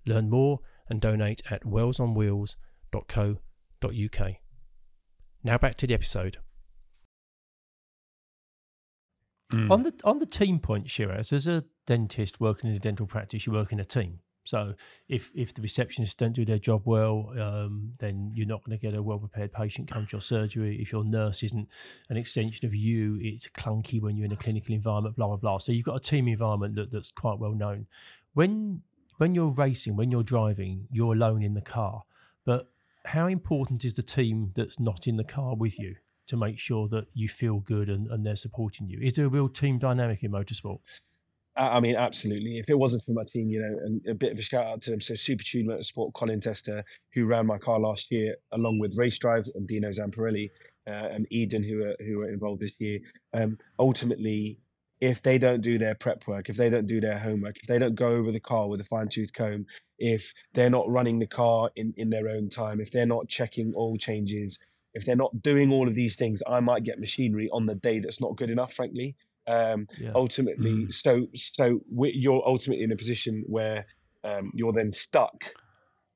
Learn 0.06 0.30
more 0.30 0.60
and 0.88 1.00
donate 1.00 1.42
at 1.50 1.64
wellsonwheels.co.uk. 1.64 4.32
Now 5.44 5.58
back 5.58 5.74
to 5.76 5.86
the 5.86 5.94
episode. 5.94 6.38
Mm. 9.52 9.70
On 9.70 9.82
the 9.82 9.94
on 10.04 10.18
the 10.18 10.26
team 10.26 10.58
point, 10.58 10.90
Shiraz, 10.90 11.32
as 11.32 11.46
a 11.46 11.64
dentist 11.86 12.40
working 12.40 12.70
in 12.70 12.76
a 12.76 12.78
dental 12.78 13.06
practice, 13.06 13.46
you 13.46 13.52
work 13.52 13.72
in 13.72 13.80
a 13.80 13.84
team. 13.84 14.20
So 14.44 14.74
if 15.08 15.30
if 15.34 15.54
the 15.54 15.62
receptionists 15.62 16.16
don't 16.16 16.32
do 16.32 16.44
their 16.44 16.58
job 16.58 16.82
well, 16.84 17.32
um, 17.38 17.92
then 17.98 18.32
you're 18.34 18.46
not 18.46 18.64
going 18.64 18.76
to 18.76 18.82
get 18.82 18.96
a 18.96 19.02
well 19.02 19.18
prepared 19.18 19.52
patient 19.52 19.90
come 19.90 20.06
to 20.06 20.12
your 20.12 20.20
surgery. 20.20 20.80
If 20.80 20.90
your 20.90 21.04
nurse 21.04 21.42
isn't 21.42 21.68
an 22.08 22.16
extension 22.16 22.66
of 22.66 22.74
you, 22.74 23.18
it's 23.20 23.46
clunky 23.48 24.00
when 24.00 24.16
you're 24.16 24.26
in 24.26 24.32
a 24.32 24.36
clinical 24.36 24.74
environment. 24.74 25.16
Blah 25.16 25.28
blah 25.28 25.36
blah. 25.36 25.58
So 25.58 25.72
you've 25.72 25.86
got 25.86 25.96
a 25.96 26.00
team 26.00 26.28
environment 26.28 26.74
that, 26.76 26.90
that's 26.90 27.12
quite 27.12 27.38
well 27.38 27.52
known. 27.52 27.86
When 28.34 28.82
when 29.22 29.36
you're 29.36 29.54
racing, 29.54 29.94
when 29.94 30.10
you're 30.10 30.24
driving, 30.24 30.88
you're 30.90 31.12
alone 31.12 31.44
in 31.44 31.54
the 31.54 31.60
car. 31.60 32.02
But 32.44 32.66
how 33.04 33.28
important 33.28 33.84
is 33.84 33.94
the 33.94 34.02
team 34.02 34.50
that's 34.56 34.80
not 34.80 35.06
in 35.06 35.16
the 35.16 35.22
car 35.22 35.54
with 35.54 35.78
you 35.78 35.94
to 36.26 36.36
make 36.36 36.58
sure 36.58 36.88
that 36.88 37.06
you 37.14 37.28
feel 37.28 37.60
good 37.60 37.88
and, 37.88 38.08
and 38.10 38.26
they're 38.26 38.34
supporting 38.34 38.88
you? 38.88 38.98
Is 39.00 39.12
there 39.12 39.26
a 39.26 39.28
real 39.28 39.48
team 39.48 39.78
dynamic 39.78 40.24
in 40.24 40.32
motorsport? 40.32 40.80
I 41.54 41.78
mean, 41.78 41.94
absolutely. 41.94 42.58
If 42.58 42.68
it 42.68 42.76
wasn't 42.76 43.04
for 43.04 43.12
my 43.12 43.22
team, 43.22 43.48
you 43.48 43.60
know, 43.60 43.78
and 43.84 44.04
a 44.08 44.14
bit 44.14 44.32
of 44.32 44.40
a 44.40 44.42
shout 44.42 44.66
out 44.66 44.82
to 44.82 44.90
them. 44.90 45.00
So 45.00 45.14
Supertune 45.14 45.66
Motorsport, 45.66 46.14
Colin 46.14 46.40
Tester, 46.40 46.82
who 47.14 47.26
ran 47.26 47.46
my 47.46 47.58
car 47.58 47.78
last 47.78 48.10
year, 48.10 48.34
along 48.50 48.80
with 48.80 48.96
Race 48.96 49.18
Drive 49.20 49.44
and 49.54 49.68
Dino 49.68 49.90
Zamparelli 49.90 50.50
uh, 50.88 51.14
and 51.14 51.28
Eden, 51.30 51.62
who 51.62 51.84
are 51.84 51.94
who 52.00 52.22
are 52.22 52.28
involved 52.28 52.60
this 52.60 52.72
year. 52.80 52.98
Um, 53.34 53.56
ultimately, 53.78 54.58
if 55.02 55.20
they 55.20 55.36
don't 55.36 55.62
do 55.62 55.78
their 55.78 55.96
prep 55.96 56.28
work, 56.28 56.48
if 56.48 56.56
they 56.56 56.70
don't 56.70 56.86
do 56.86 57.00
their 57.00 57.18
homework, 57.18 57.58
if 57.58 57.66
they 57.66 57.76
don't 57.76 57.96
go 57.96 58.06
over 58.06 58.30
the 58.30 58.38
car 58.38 58.68
with 58.68 58.80
a 58.80 58.84
fine 58.84 59.08
tooth 59.08 59.32
comb, 59.32 59.66
if 59.98 60.32
they're 60.54 60.70
not 60.70 60.88
running 60.88 61.18
the 61.18 61.26
car 61.26 61.72
in 61.74 61.92
in 61.96 62.08
their 62.08 62.28
own 62.28 62.48
time, 62.48 62.80
if 62.80 62.92
they're 62.92 63.04
not 63.04 63.26
checking 63.28 63.74
oil 63.76 63.96
changes, 63.96 64.60
if 64.94 65.04
they're 65.04 65.16
not 65.16 65.42
doing 65.42 65.72
all 65.72 65.88
of 65.88 65.96
these 65.96 66.14
things, 66.14 66.40
I 66.46 66.60
might 66.60 66.84
get 66.84 67.00
machinery 67.00 67.48
on 67.52 67.66
the 67.66 67.74
day 67.74 67.98
that's 67.98 68.20
not 68.20 68.36
good 68.36 68.48
enough, 68.48 68.74
frankly. 68.74 69.16
Um, 69.48 69.88
Yeah. 69.98 70.12
ultimately 70.14 70.88
so 70.88 71.26
so 71.34 71.80
you're 71.98 72.46
ultimately 72.46 72.84
in 72.84 72.92
a 72.92 72.96
position 72.96 73.42
where 73.48 73.84
um, 74.22 74.52
you're 74.54 74.72
then 74.72 74.92
stuck 74.92 75.56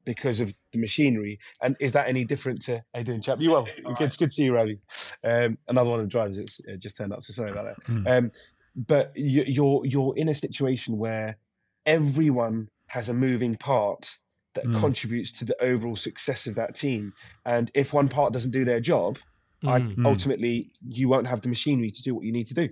because 0.05 0.39
of 0.39 0.55
the 0.73 0.79
machinery 0.79 1.41
and 1.61 1.75
is 1.81 1.91
that 1.91 2.07
any 2.07 2.25
different 2.25 2.63
to 2.63 2.77
how 2.95 3.01
you 3.01 3.05
doing 3.05 3.21
chap 3.21 3.39
you 3.41 3.51
well 3.51 3.67
good, 3.99 4.07
it's 4.07 4.17
good 4.17 4.29
to 4.29 4.35
see 4.35 4.45
you 4.45 4.55
Rowley 4.55 4.79
um, 5.25 5.59
another 5.67 5.91
one 5.91 5.99
of 5.99 6.07
the 6.07 6.11
drivers 6.11 6.39
that's 6.39 6.61
uh, 6.73 6.77
just 6.77 6.97
turned 6.97 7.13
up 7.13 7.25
so 7.25 7.33
sorry 7.33 7.51
about 7.51 7.65
that 7.65 7.77
Hmm. 7.93 8.07
um, 8.07 8.31
but 8.77 9.13
you, 9.17 9.43
you're 9.47 9.85
you're 9.87 10.17
in 10.17 10.29
a 10.29 10.35
situation 10.35 10.99
where 10.99 11.39
everyone 11.87 12.69
has 12.89 13.09
a 13.09 13.15
moving 13.15 13.57
part 13.57 14.09
that 14.55 14.73
Hmm. 14.73 14.73
contributes 14.73 15.33
to 15.33 15.45
the 15.45 15.61
overall 15.63 15.97
success 15.97 16.47
of 16.47 16.55
that 16.55 16.75
team 16.75 17.13
and 17.45 17.71
if 17.75 17.93
one 17.93 18.09
part 18.09 18.33
doesn't 18.33 18.53
do 18.53 18.65
their 18.65 18.81
job 18.81 19.19
I, 19.67 19.81
Mm. 19.81 19.97
Mm. 19.97 19.97
ultimately 20.05 20.73
you 20.83 21.09
won't 21.09 21.27
have 21.27 21.43
the 21.43 21.49
machinery 21.49 21.91
to 21.91 22.03
do 22.03 22.15
what 22.15 22.25
you 22.25 22.33
need 22.33 22.47
to 22.49 22.55
do 22.55 22.69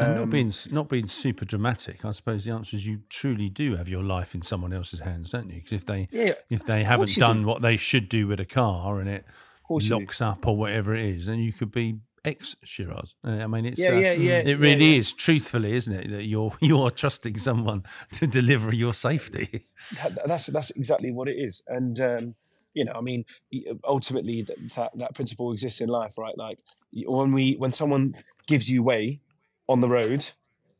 and 0.00 0.14
not 0.14 0.30
Um, 0.30 0.30
being 0.30 0.52
not 0.70 0.88
being 0.88 1.06
super 1.08 1.44
dramatic, 1.44 2.04
I 2.04 2.12
suppose 2.12 2.44
the 2.44 2.52
answer 2.52 2.76
is 2.76 2.86
you 2.86 3.02
truly 3.08 3.48
do 3.48 3.76
have 3.76 3.88
your 3.88 4.04
life 4.04 4.34
in 4.34 4.42
someone 4.42 4.72
else's 4.72 5.00
hands, 5.00 5.30
don't 5.30 5.50
you? 5.50 5.56
Because 5.56 5.72
if 5.72 5.84
they 5.86 6.08
yeah 6.10 6.34
if 6.50 6.64
they 6.64 6.84
haven't 6.84 7.18
done 7.18 7.44
do. 7.44 7.46
what 7.46 7.62
they 7.62 7.76
should 7.76 8.08
do 8.08 8.26
with 8.28 8.40
a 8.40 8.44
car 8.46 9.00
and 9.00 9.08
it 9.08 9.24
of 9.56 9.62
course 9.68 9.88
you 9.88 9.96
do. 9.96 10.06
locks 10.06 10.20
up 10.20 10.46
or 10.46 10.56
whatever 10.56 10.94
it 10.94 11.04
is, 11.04 11.26
then 11.26 11.40
you 11.40 11.52
could 11.52 11.72
be 11.72 12.00
ex 12.28 12.54
Shiraz. 12.64 13.14
Uh, 13.24 13.30
I 13.30 13.46
mean, 13.46 13.64
it's 13.66 13.78
yeah, 13.78 13.90
uh, 13.90 13.98
yeah, 13.98 14.12
yeah. 14.12 14.38
It 14.38 14.58
really 14.58 14.84
yeah, 14.86 14.92
yeah. 14.94 14.98
is, 15.00 15.12
truthfully, 15.12 15.72
isn't 15.74 15.92
it? 15.92 16.10
That 16.10 16.24
you're 16.24 16.52
you're 16.60 16.90
trusting 16.90 17.38
someone 17.38 17.84
to 18.12 18.26
deliver 18.26 18.74
your 18.74 18.92
safety. 18.94 19.66
That- 20.02 20.26
that's 20.26 20.46
that's 20.46 20.70
exactly 20.70 21.10
what 21.12 21.28
it 21.28 21.36
is, 21.36 21.62
and 21.68 22.00
um, 22.00 22.34
you 22.74 22.84
know, 22.84 22.92
I 22.94 23.00
mean, 23.00 23.24
ultimately, 23.84 24.42
that, 24.42 24.56
that 24.76 24.90
that 24.98 25.14
principle 25.14 25.52
exists 25.52 25.80
in 25.80 25.88
life, 25.88 26.16
right? 26.18 26.36
Like 26.36 26.58
when 27.06 27.32
we 27.32 27.54
when 27.56 27.72
someone 27.72 28.14
gives 28.46 28.70
you 28.70 28.82
way 28.82 29.20
on 29.68 29.80
the 29.80 29.88
road, 29.88 30.24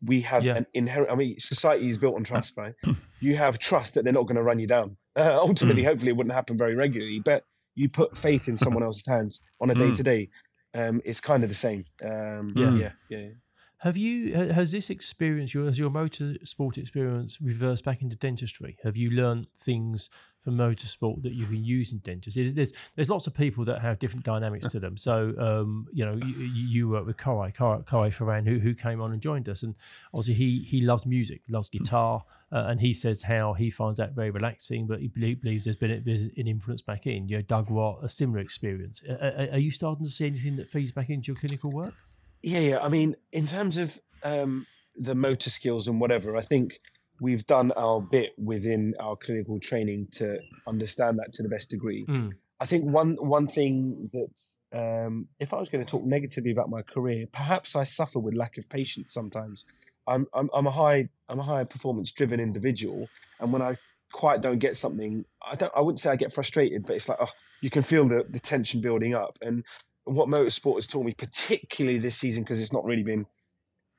we 0.05 0.21
have 0.23 0.45
Yeah. 0.45 0.57
an 0.57 0.67
inherent. 0.75 1.11
I 1.11 1.15
mean, 1.17 1.39
society 1.39 1.89
is 1.89 1.99
built 1.99 2.15
on 2.17 2.25
trust, 2.25 2.55
right? 2.57 2.75
You 3.21 3.37
have 3.37 3.59
trust 3.59 3.95
that 3.95 4.05
they're 4.05 4.13
not 4.13 4.27
going 4.27 4.37
to 4.37 4.43
run 4.45 4.59
you 4.59 4.67
down. 4.67 4.97
Uh, 5.17 5.37
ultimately, 5.49 5.83
hopefully, 5.83 6.11
it 6.11 6.17
wouldn't 6.17 6.35
happen 6.35 6.57
very 6.57 6.75
regularly, 6.75 7.21
but 7.25 7.45
you 7.75 7.89
put 7.89 8.17
faith 8.17 8.49
in 8.49 8.57
someone 8.57 8.83
else's 8.83 9.07
hands 9.07 9.41
on 9.61 9.71
a 9.71 9.75
day 9.75 9.93
to 9.95 10.03
day. 10.03 10.29
Um, 10.75 11.01
it's 11.05 11.21
kind 11.21 11.43
of 11.43 11.49
the 11.49 11.55
same. 11.55 11.85
Um, 12.03 12.55
Yeah. 12.55 12.71
yeah, 12.71 12.93
yeah, 13.09 13.19
yeah. 13.19 13.33
Have 13.79 13.97
you 13.97 14.35
has 14.35 14.73
this 14.73 14.91
experience 14.91 15.55
your 15.55 15.67
has 15.67 15.79
your 15.79 15.91
motorsport 15.91 16.79
experience 16.79 17.41
reversed 17.41 17.85
back 17.85 18.03
into 18.03 18.17
dentistry? 18.17 18.77
Have 18.83 18.97
you 18.97 19.11
learned 19.11 19.47
things 19.55 20.11
from 20.43 20.57
motorsport 20.57 21.23
that 21.23 21.33
you 21.33 21.47
can 21.47 21.63
use 21.63 21.93
in 21.93 21.99
dentistry? 21.99 22.51
There's 22.51 22.73
there's 22.97 23.09
lots 23.09 23.29
of 23.29 23.35
people 23.35 23.65
that 23.67 23.81
have 23.81 24.01
different 24.01 24.25
dynamics 24.25 24.67
to 24.73 24.81
them. 24.81 24.97
So 24.97 25.33
um, 25.39 25.87
you 25.93 26.05
know 26.05 26.15
you, 26.15 26.35
you 26.35 26.89
work 26.89 27.07
with 27.07 27.19
Koray 27.19 27.55
Koray 27.55 27.85
Koray 27.85 28.13
Feran 28.13 28.49
who 28.49 28.59
who 28.59 28.75
came 28.75 29.01
on 29.01 29.13
and 29.13 29.23
joined 29.23 29.49
us, 29.49 29.63
and 29.63 29.77
obviously 30.13 30.35
he 30.35 30.67
he 30.69 30.81
loves 30.81 31.07
music, 31.07 31.43
loves 31.49 31.69
guitar, 31.69 32.25
uh, 32.51 32.65
and 32.67 32.81
he 32.81 32.93
says 32.93 33.23
how 33.23 33.53
he 33.53 33.71
finds 33.71 33.99
that 33.99 34.13
very 34.13 34.33
relaxing. 34.33 34.89
But 34.89 34.99
he 34.99 35.07
belie- 35.07 35.37
believes 35.37 35.67
there's 35.67 35.77
been 35.77 35.93
an 35.93 36.49
influence 36.49 36.83
back 36.83 37.07
in. 37.07 37.29
You 37.29 37.37
know, 37.37 37.43
Doug 37.43 37.71
Watt, 37.71 38.01
a 38.03 38.09
similar 38.09 38.41
experience. 38.41 39.05
Are, 39.09 39.51
are 39.53 39.59
you 39.59 39.71
starting 39.71 40.05
to 40.05 40.11
see 40.11 40.27
anything 40.27 40.57
that 40.57 40.69
feeds 40.69 40.91
back 40.91 41.11
into 41.11 41.29
your 41.29 41.37
clinical 41.37 41.71
work? 41.71 41.95
Yeah, 42.43 42.61
yeah. 42.61 42.79
I 42.81 42.89
mean, 42.89 43.17
in 43.33 43.47
terms 43.47 43.79
of 43.79 43.99
um, 44.23 44.67
the 44.97 45.15
motor 45.15 45.51
skills 45.51 45.89
and 45.89 46.01
whatever, 46.01 46.37
I 46.37 46.43
think 46.43 46.81
we've 47.21 47.47
done 47.47 47.73
our 47.73 48.01
bit 48.01 48.33
within 48.39 48.95
our 49.01 49.17
clinical 49.17 49.59
training 49.59 50.09
to 50.13 50.39
understand 50.67 51.19
that 51.19 51.33
to 51.35 51.43
the 51.43 51.49
best 51.49 51.71
degree. 51.71 52.07
Mm. 52.07 52.33
I 52.61 52.67
think 52.67 52.85
one 52.85 53.17
one 53.17 53.47
thing 53.47 54.11
that 54.13 54.29
um, 54.73 55.29
if 55.39 55.53
I 55.55 55.59
was 55.59 55.69
going 55.69 55.85
to 55.85 55.91
talk 55.91 56.05
negatively 56.05 56.51
about 56.51 56.69
my 56.69 56.83
career, 56.83 57.27
perhaps 57.33 57.77
I 57.77 57.85
suffer 57.85 58.19
with 58.19 58.35
lack 58.35 58.59
of 58.59 58.69
patience 58.69 59.13
sometimes. 59.13 59.65
I'm 60.07 60.27
I'm, 60.33 60.51
I'm 60.55 60.67
a 60.67 60.71
high 60.71 61.09
I'm 61.29 61.39
a 61.39 61.43
high 61.43 61.65
performance 61.65 62.13
driven 62.13 62.41
individual, 62.41 63.09
and 63.41 63.53
when 63.53 63.63
I 63.63 63.77
quite 64.13 64.41
don't 64.41 64.59
get 64.59 64.77
something, 64.77 65.25
I 65.43 65.55
don't 65.55 65.73
I 65.75 65.81
wouldn't 65.81 66.01
say 66.01 66.11
I 66.11 66.17
get 66.17 66.33
frustrated, 66.33 66.87
but 66.87 66.97
it's 66.97 67.09
like 67.09 67.19
oh, 67.21 67.31
you 67.61 67.71
can 67.71 67.83
feel 67.83 68.09
the, 68.09 68.25
the 68.29 68.41
tension 68.41 68.81
building 68.81 69.15
up. 69.15 69.39
And 69.43 69.65
what 70.09 70.29
motorsport 70.29 70.77
has 70.77 70.87
taught 70.87 71.05
me, 71.05 71.15
particularly 71.15 71.99
this 71.99 72.17
season, 72.17 72.43
because 72.43 72.61
it's 72.61 72.73
not 72.73 72.85
really 72.85 73.03
been 73.03 73.27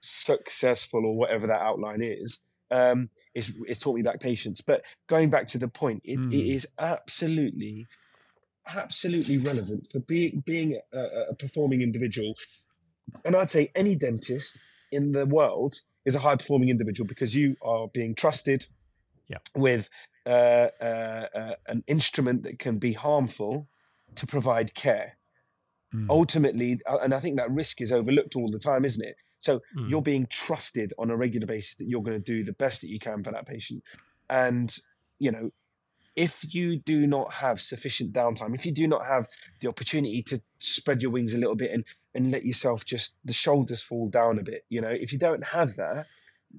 successful 0.02 1.06
or 1.06 1.16
whatever 1.16 1.48
that 1.48 1.62
outline 1.62 2.02
is, 2.02 2.40
um, 2.72 3.10
is 3.36 3.54
it's 3.68 3.80
taught 3.80 3.96
me 3.96 4.04
that 4.04 4.22
patience. 4.22 4.62
But 4.62 4.84
going 5.08 5.30
back 5.30 5.48
to 5.50 5.58
the 5.58 5.68
point, 5.68 6.02
it, 6.06 6.20
Mm. 6.20 6.34
it 6.34 6.54
is 6.56 6.68
absolutely 6.78 7.88
absolutely 8.76 9.38
relevant 9.38 9.88
for 9.92 10.00
being 10.00 10.44
being 10.46 10.80
a, 10.94 11.00
a 11.32 11.36
performing 11.36 11.82
individual. 11.82 12.36
And 13.26 13.36
I'd 13.36 13.50
say 13.50 13.72
any 13.76 13.96
dentist 13.96 14.62
in 14.92 15.12
the 15.12 15.26
world 15.26 15.76
is 16.06 16.16
a 16.16 16.20
high 16.20 16.36
performing 16.36 16.70
individual 16.70 17.08
because 17.08 17.36
you 17.36 17.56
are 17.62 17.88
being 17.88 18.16
trusted 18.16 18.66
Yeah. 19.28 19.38
with 19.56 19.90
uh, 20.26 20.70
uh, 20.82 21.28
uh, 21.36 21.56
an 21.68 21.84
instrument 21.88 22.44
that 22.44 22.60
can 22.60 22.78
be 22.78 22.94
harmful 22.94 23.68
to 24.16 24.28
provide 24.28 24.74
care. 24.74 25.18
Mm. 25.94 26.08
Ultimately, 26.10 26.80
uh, 26.88 27.00
and 27.00 27.14
I 27.14 27.20
think 27.20 27.38
that 27.38 27.52
risk 27.52 27.82
is 27.82 27.92
overlooked 27.92 28.36
all 28.36 28.50
the 28.50 28.60
time, 28.60 28.86
isn't 28.86 29.04
it? 29.06 29.16
So 29.42 29.62
Mm. 29.76 29.90
you're 29.90 30.02
being 30.02 30.28
trusted 30.28 30.94
on 31.00 31.10
a 31.10 31.18
regular 31.18 31.48
basis 31.48 31.76
that 31.76 31.88
you're 31.88 32.04
going 32.04 32.22
to 32.22 32.32
do 32.34 32.44
the 32.44 32.54
best 32.54 32.82
that 32.82 32.90
you 32.90 33.00
can 33.00 33.24
for 33.24 33.32
that 33.32 33.48
patient. 33.48 33.84
And, 34.30 34.76
you 35.20 35.32
know, 35.32 35.50
if 36.16 36.54
you 36.54 36.78
do 36.80 37.08
not 37.08 37.32
have 37.34 37.62
sufficient 37.62 38.14
downtime, 38.14 38.54
if 38.56 38.66
you 38.66 38.74
do 38.74 38.88
not 38.88 39.06
have 39.06 39.28
the 39.62 39.70
opportunity 39.70 40.22
to 40.24 40.42
spread 40.60 41.02
your 41.02 41.12
wings 41.12 41.34
a 41.34 41.38
little 41.38 41.56
bit 41.56 41.72
and, 41.72 41.86
and 42.14 42.32
let 42.32 42.46
yourself 42.46 42.86
just 42.86 43.16
the 43.24 43.34
shoulders 43.34 43.82
fall 43.82 44.08
down 44.10 44.38
a 44.40 44.44
bit, 44.44 44.64
you 44.70 44.82
know, 44.82 44.90
if 44.90 45.14
you 45.14 45.20
don't 45.20 45.44
have 45.44 45.76
that, 45.78 46.08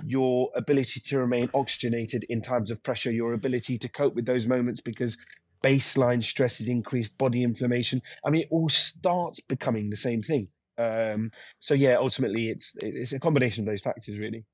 your 0.04 0.50
ability 0.56 1.00
to 1.00 1.18
remain 1.18 1.50
oxygenated 1.52 2.24
in 2.28 2.40
times 2.40 2.70
of 2.70 2.82
pressure, 2.82 3.10
your 3.10 3.34
ability 3.34 3.76
to 3.78 3.88
cope 3.88 4.14
with 4.14 4.24
those 4.24 4.46
moments 4.46 4.80
because 4.80 5.18
baseline 5.62 6.22
stress 6.22 6.60
is 6.60 6.68
increased, 6.68 7.16
body 7.18 7.42
inflammation. 7.42 8.02
I 8.24 8.30
mean, 8.30 8.42
it 8.42 8.48
all 8.50 8.68
starts 8.68 9.40
becoming 9.40 9.90
the 9.90 9.96
same 9.96 10.22
thing. 10.22 10.48
Um, 10.78 11.30
so 11.58 11.74
yeah, 11.74 11.96
ultimately, 11.96 12.48
it's 12.48 12.74
it's 12.80 13.12
a 13.12 13.20
combination 13.20 13.62
of 13.64 13.66
those 13.66 13.82
factors, 13.82 14.18
really. 14.18 14.44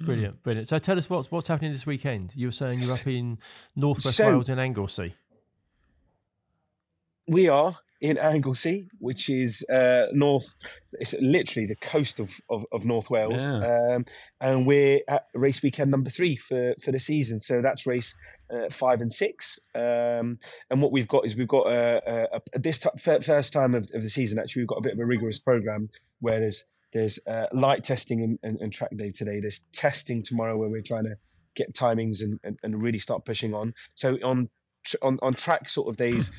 Brilliant, 0.00 0.42
brilliant. 0.42 0.68
So 0.68 0.78
tell 0.78 0.98
us 0.98 1.08
what's 1.10 1.30
what's 1.30 1.48
happening 1.48 1.72
this 1.72 1.86
weekend. 1.86 2.32
You 2.34 2.48
were 2.48 2.52
saying 2.52 2.80
you're 2.80 2.94
up 2.94 3.06
in 3.06 3.38
Northwest 3.76 4.16
So- 4.16 4.26
Wales 4.26 4.48
in 4.48 4.58
Anglesey. 4.58 5.14
We 7.28 7.48
are 7.48 7.76
in 8.02 8.18
Anglesey, 8.18 8.88
which 8.98 9.30
is 9.30 9.64
uh, 9.70 10.06
north. 10.12 10.56
It's 10.94 11.14
literally 11.20 11.66
the 11.66 11.76
coast 11.76 12.18
of 12.20 12.30
of, 12.50 12.66
of 12.72 12.84
North 12.84 13.08
Wales, 13.08 13.46
Yeah. 13.46 13.94
um, 13.94 14.04
and 14.40 14.66
we're 14.66 15.00
at 15.08 15.28
race 15.34 15.62
weekend 15.62 15.90
number 15.92 16.10
three 16.10 16.34
for 16.36 16.74
for 16.82 16.90
the 16.90 16.98
season. 16.98 17.38
So 17.40 17.62
that's 17.62 17.86
race 17.86 18.12
uh, 18.52 18.68
five 18.70 19.00
and 19.00 19.10
six. 19.10 19.58
Um, 19.74 20.38
and 20.68 20.82
what 20.82 20.90
we've 20.92 21.08
got 21.08 21.24
is 21.24 21.36
we've 21.36 21.48
got 21.48 21.68
a, 21.68 22.02
a, 22.34 22.40
a 22.52 22.58
this 22.58 22.80
t- 22.80 22.90
first 22.98 23.52
time 23.52 23.74
of, 23.76 23.88
of 23.94 24.02
the 24.02 24.10
season. 24.10 24.38
Actually, 24.38 24.62
we've 24.62 24.68
got 24.74 24.78
a 24.78 24.82
bit 24.82 24.94
of 24.94 24.98
a 24.98 25.06
rigorous 25.06 25.38
program 25.38 25.88
where 26.20 26.40
there's 26.40 26.64
there's 26.92 27.20
uh, 27.26 27.46
light 27.52 27.84
testing 27.84 28.22
and, 28.22 28.38
and, 28.42 28.60
and 28.60 28.72
track 28.72 28.90
day 28.96 29.10
today. 29.10 29.40
There's 29.40 29.60
testing 29.72 30.22
tomorrow 30.22 30.56
where 30.58 30.68
we're 30.68 30.82
trying 30.82 31.04
to 31.04 31.14
get 31.54 31.72
timings 31.72 32.22
and, 32.22 32.40
and, 32.42 32.58
and 32.64 32.82
really 32.82 32.98
start 32.98 33.24
pushing 33.24 33.54
on. 33.54 33.74
So 33.94 34.18
on 34.24 34.50
tr- 34.84 34.96
on 35.02 35.18
on 35.22 35.34
track 35.34 35.68
sort 35.68 35.88
of 35.88 35.96
days, 35.96 36.32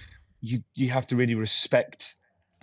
you 0.44 0.60
you 0.76 0.90
have 0.90 1.08
to 1.08 1.16
really 1.16 1.36
respect 1.36 2.16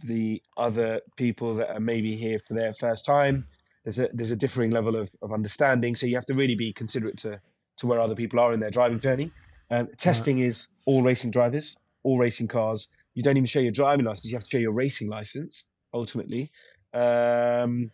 the 0.04 0.42
other 0.56 1.00
people 1.16 1.54
that 1.54 1.70
are 1.70 1.80
maybe 1.80 2.14
here 2.14 2.38
for 2.38 2.54
their 2.54 2.72
first 2.74 3.06
time. 3.06 3.46
There's 3.84 3.98
a 3.98 4.08
there's 4.12 4.30
a 4.30 4.36
differing 4.36 4.70
level 4.70 4.94
of, 4.94 5.10
of 5.22 5.32
understanding, 5.32 5.96
so 5.96 6.06
you 6.06 6.14
have 6.14 6.26
to 6.26 6.34
really 6.34 6.54
be 6.54 6.72
considerate 6.74 7.16
to 7.18 7.40
to 7.78 7.86
where 7.86 7.98
other 7.98 8.14
people 8.14 8.38
are 8.38 8.52
in 8.52 8.60
their 8.60 8.70
driving 8.70 9.00
journey. 9.00 9.32
Um, 9.70 9.88
testing 9.96 10.40
is 10.40 10.68
all 10.84 11.02
racing 11.02 11.30
drivers, 11.30 11.76
all 12.02 12.18
racing 12.18 12.48
cars. 12.48 12.88
You 13.14 13.22
don't 13.22 13.38
even 13.38 13.46
show 13.46 13.60
your 13.60 13.72
driving 13.72 14.04
license; 14.04 14.30
you 14.30 14.36
have 14.36 14.44
to 14.44 14.50
show 14.50 14.58
your 14.58 14.72
racing 14.72 15.08
license 15.08 15.64
ultimately. 15.94 16.52
Um, 16.92 17.90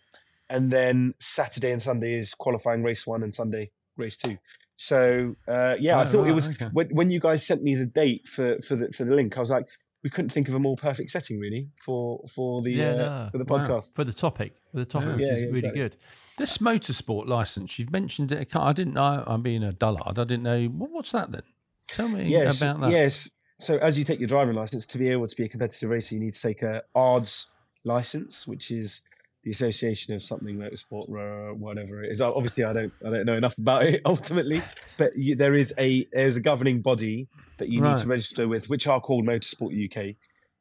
and 0.51 0.71
then 0.71 1.15
Saturday 1.21 1.71
and 1.71 1.81
Sunday 1.81 2.15
is 2.15 2.35
qualifying 2.35 2.83
race 2.83 3.07
one 3.07 3.23
and 3.23 3.33
Sunday 3.33 3.71
race 3.97 4.17
two. 4.17 4.37
So 4.77 5.35
uh, 5.49 5.75
yeah, 5.81 5.99
I 5.99 6.03
Oh, 6.03 6.07
thought 6.07 6.29
it 6.29 6.33
was 6.33 6.49
okay. 6.49 6.69
when, 6.73 6.89
when 6.89 7.11
you 7.11 7.21
guys 7.21 7.45
sent 7.47 7.63
me 7.63 7.75
the 7.75 7.87
date 7.87 8.29
for 8.29 8.61
for 8.61 8.77
the 8.77 8.93
for 8.93 9.05
the 9.05 9.15
link. 9.15 9.37
I 9.37 9.41
was 9.41 9.51
like, 9.51 9.67
we 10.03 10.11
couldn't 10.11 10.31
think 10.31 10.49
of 10.49 10.55
a 10.55 10.59
more 10.59 10.77
perfect 10.77 11.11
setting 11.11 11.39
really 11.41 11.69
for 11.83 12.21
for 12.35 12.63
the 12.63 12.79
Yeah, 12.79 12.93
uh, 12.93 12.97
no. 12.97 13.29
for 13.33 13.39
the 13.39 13.45
Wow. 13.45 13.59
podcast. 13.67 13.95
For 13.95 14.05
the 14.05 14.13
topic, 14.13 14.55
for 14.71 14.79
the 14.79 14.85
topic, 14.85 15.15
which 15.17 15.21
Yeah, 15.21 15.33
is 15.35 15.41
yeah, 15.41 15.47
really 15.47 15.57
exactly. 15.59 15.81
good. 15.81 15.97
This 16.37 16.59
motorsport 16.59 17.27
license, 17.27 17.79
you've 17.79 17.91
mentioned 17.91 18.33
it. 18.33 18.55
I 18.55 18.73
didn't 18.75 18.95
know. 18.95 19.25
I'm 19.27 19.43
being 19.43 19.65
a 19.65 19.73
dullard. 19.73 20.19
I 20.19 20.25
didn't 20.25 20.43
know. 20.43 20.67
What- 20.67 20.91
What's 20.91 21.13
that 21.13 21.33
then? 21.33 21.43
Tell 21.89 22.09
me 22.09 22.29
Yes, 22.31 22.61
about 22.61 22.81
that. 22.81 22.91
yes. 22.91 23.31
So 23.59 23.79
as 23.79 23.99
you 23.99 24.05
take 24.05 24.21
your 24.21 24.29
driving 24.29 24.55
license 24.55 24.87
to 24.89 24.99
be 24.99 25.09
able 25.09 25.27
to 25.27 25.35
be 25.37 25.45
a 25.45 25.49
competitive 25.49 25.89
racer, 25.89 26.15
you 26.15 26.21
need 26.21 26.35
to 26.35 26.41
take 26.43 26.61
a 26.63 26.83
ARDS 26.95 27.49
license, 27.85 28.47
which 28.47 28.71
is 28.71 29.01
the 29.47 29.53
Association 29.53 30.13
of 30.13 30.25
Something 30.25 30.57
Motorsport, 30.57 31.09
uh, 31.09 31.55
whatever 31.55 32.03
it 32.03 32.11
is. 32.11 32.21
Uh, 32.21 32.35
Obviously, 32.35 32.65
I 32.65 32.73
don't 32.73 32.93
I 33.07 33.11
don't 33.11 33.25
know 33.27 33.37
enough 33.37 33.57
about 33.59 33.85
it 33.87 34.03
ultimately, 34.05 34.61
but 34.99 35.17
you, 35.17 35.37
there 35.37 35.55
is 35.55 35.73
a 35.79 36.05
there's 36.13 36.35
a 36.37 36.41
governing 36.41 36.81
body 36.83 37.29
that 37.59 37.69
you 37.69 37.81
need 37.81 37.97
to 37.99 38.09
register 38.09 38.49
with, 38.49 38.69
which 38.69 38.89
are 38.89 39.01
called 39.01 39.25
Motorsport 39.25 39.73
UK, 39.87 40.17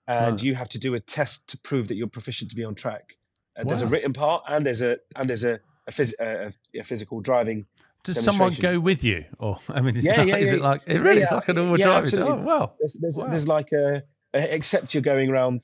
and 0.07 0.33
Right. 0.33 0.43
you 0.43 0.53
have 0.53 0.69
to 0.69 0.77
do 0.79 0.93
a 0.93 0.99
test 0.99 1.47
to 1.49 1.57
prove 1.57 1.87
that 1.87 1.95
you're 1.95 2.05
proficient 2.07 2.51
to 2.51 2.55
be 2.55 2.63
on 2.63 2.75
track. 2.75 3.17
Uh, 3.57 3.63
There's 3.63 3.81
a 3.81 3.87
written 3.87 4.13
part 4.13 4.43
and 4.47 4.63
there's 4.63 4.83
a 4.83 4.97
and 5.15 5.27
there's 5.27 5.43
a 5.43 5.59
a, 5.87 5.91
phys- 5.91 6.13
a, 6.19 6.51
a- 6.75 6.79
a 6.81 6.83
physical 6.83 7.21
driving 7.21 7.65
Does 8.03 8.23
someone 8.23 8.53
go 8.59 8.79
with 8.79 9.03
you? 9.03 9.25
Or 9.39 9.57
I 9.69 9.81
mean, 9.81 9.95
is, 9.97 10.03
Yeah, 10.05 10.17
that, 10.17 10.27
yeah, 10.27 10.37
is 10.37 10.49
yeah. 10.51 10.57
it 10.57 10.61
like 10.61 10.81
it 10.85 10.99
really? 10.99 11.21
Yeah. 11.21 11.33
like 11.33 11.49
a 11.49 11.53
normal 11.53 11.79
Yeah, 11.79 11.85
driving. 11.87 12.19
Oh 12.21 12.35
wow! 12.35 12.73
There's 12.79 12.93
there's, 13.01 13.17
Wow. 13.17 13.29
there's 13.29 13.47
like 13.47 13.71
a, 13.71 14.03
except 14.35 14.93
you're 14.93 15.01
going 15.13 15.31
around 15.31 15.61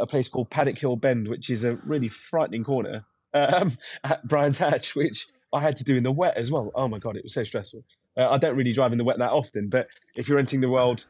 a 0.00 0.06
place 0.06 0.28
called 0.28 0.50
Paddock 0.50 0.78
Hill 0.78 0.96
Bend, 0.96 1.28
which 1.28 1.50
is 1.50 1.64
a 1.64 1.76
really 1.76 2.08
frightening 2.08 2.64
corner 2.64 3.04
um, 3.34 3.72
at 4.04 4.26
Brands 4.26 4.58
Hatch, 4.58 4.94
which 4.94 5.26
I 5.52 5.60
had 5.60 5.76
to 5.78 5.84
do 5.84 5.96
in 5.96 6.02
the 6.02 6.12
wet 6.12 6.36
as 6.36 6.50
well. 6.50 6.70
Oh 6.74 6.88
my 6.88 6.98
god, 6.98 7.16
it 7.16 7.22
was 7.22 7.34
so 7.34 7.44
stressful. 7.44 7.84
Uh, 8.16 8.28
I 8.30 8.38
don't 8.38 8.56
really 8.56 8.72
drive 8.72 8.92
in 8.92 8.98
the 8.98 9.04
wet 9.04 9.18
that 9.18 9.30
often, 9.30 9.68
but 9.68 9.88
if 10.16 10.28
you're 10.28 10.38
entering 10.38 10.60
the 10.60 10.68
world 10.68 11.06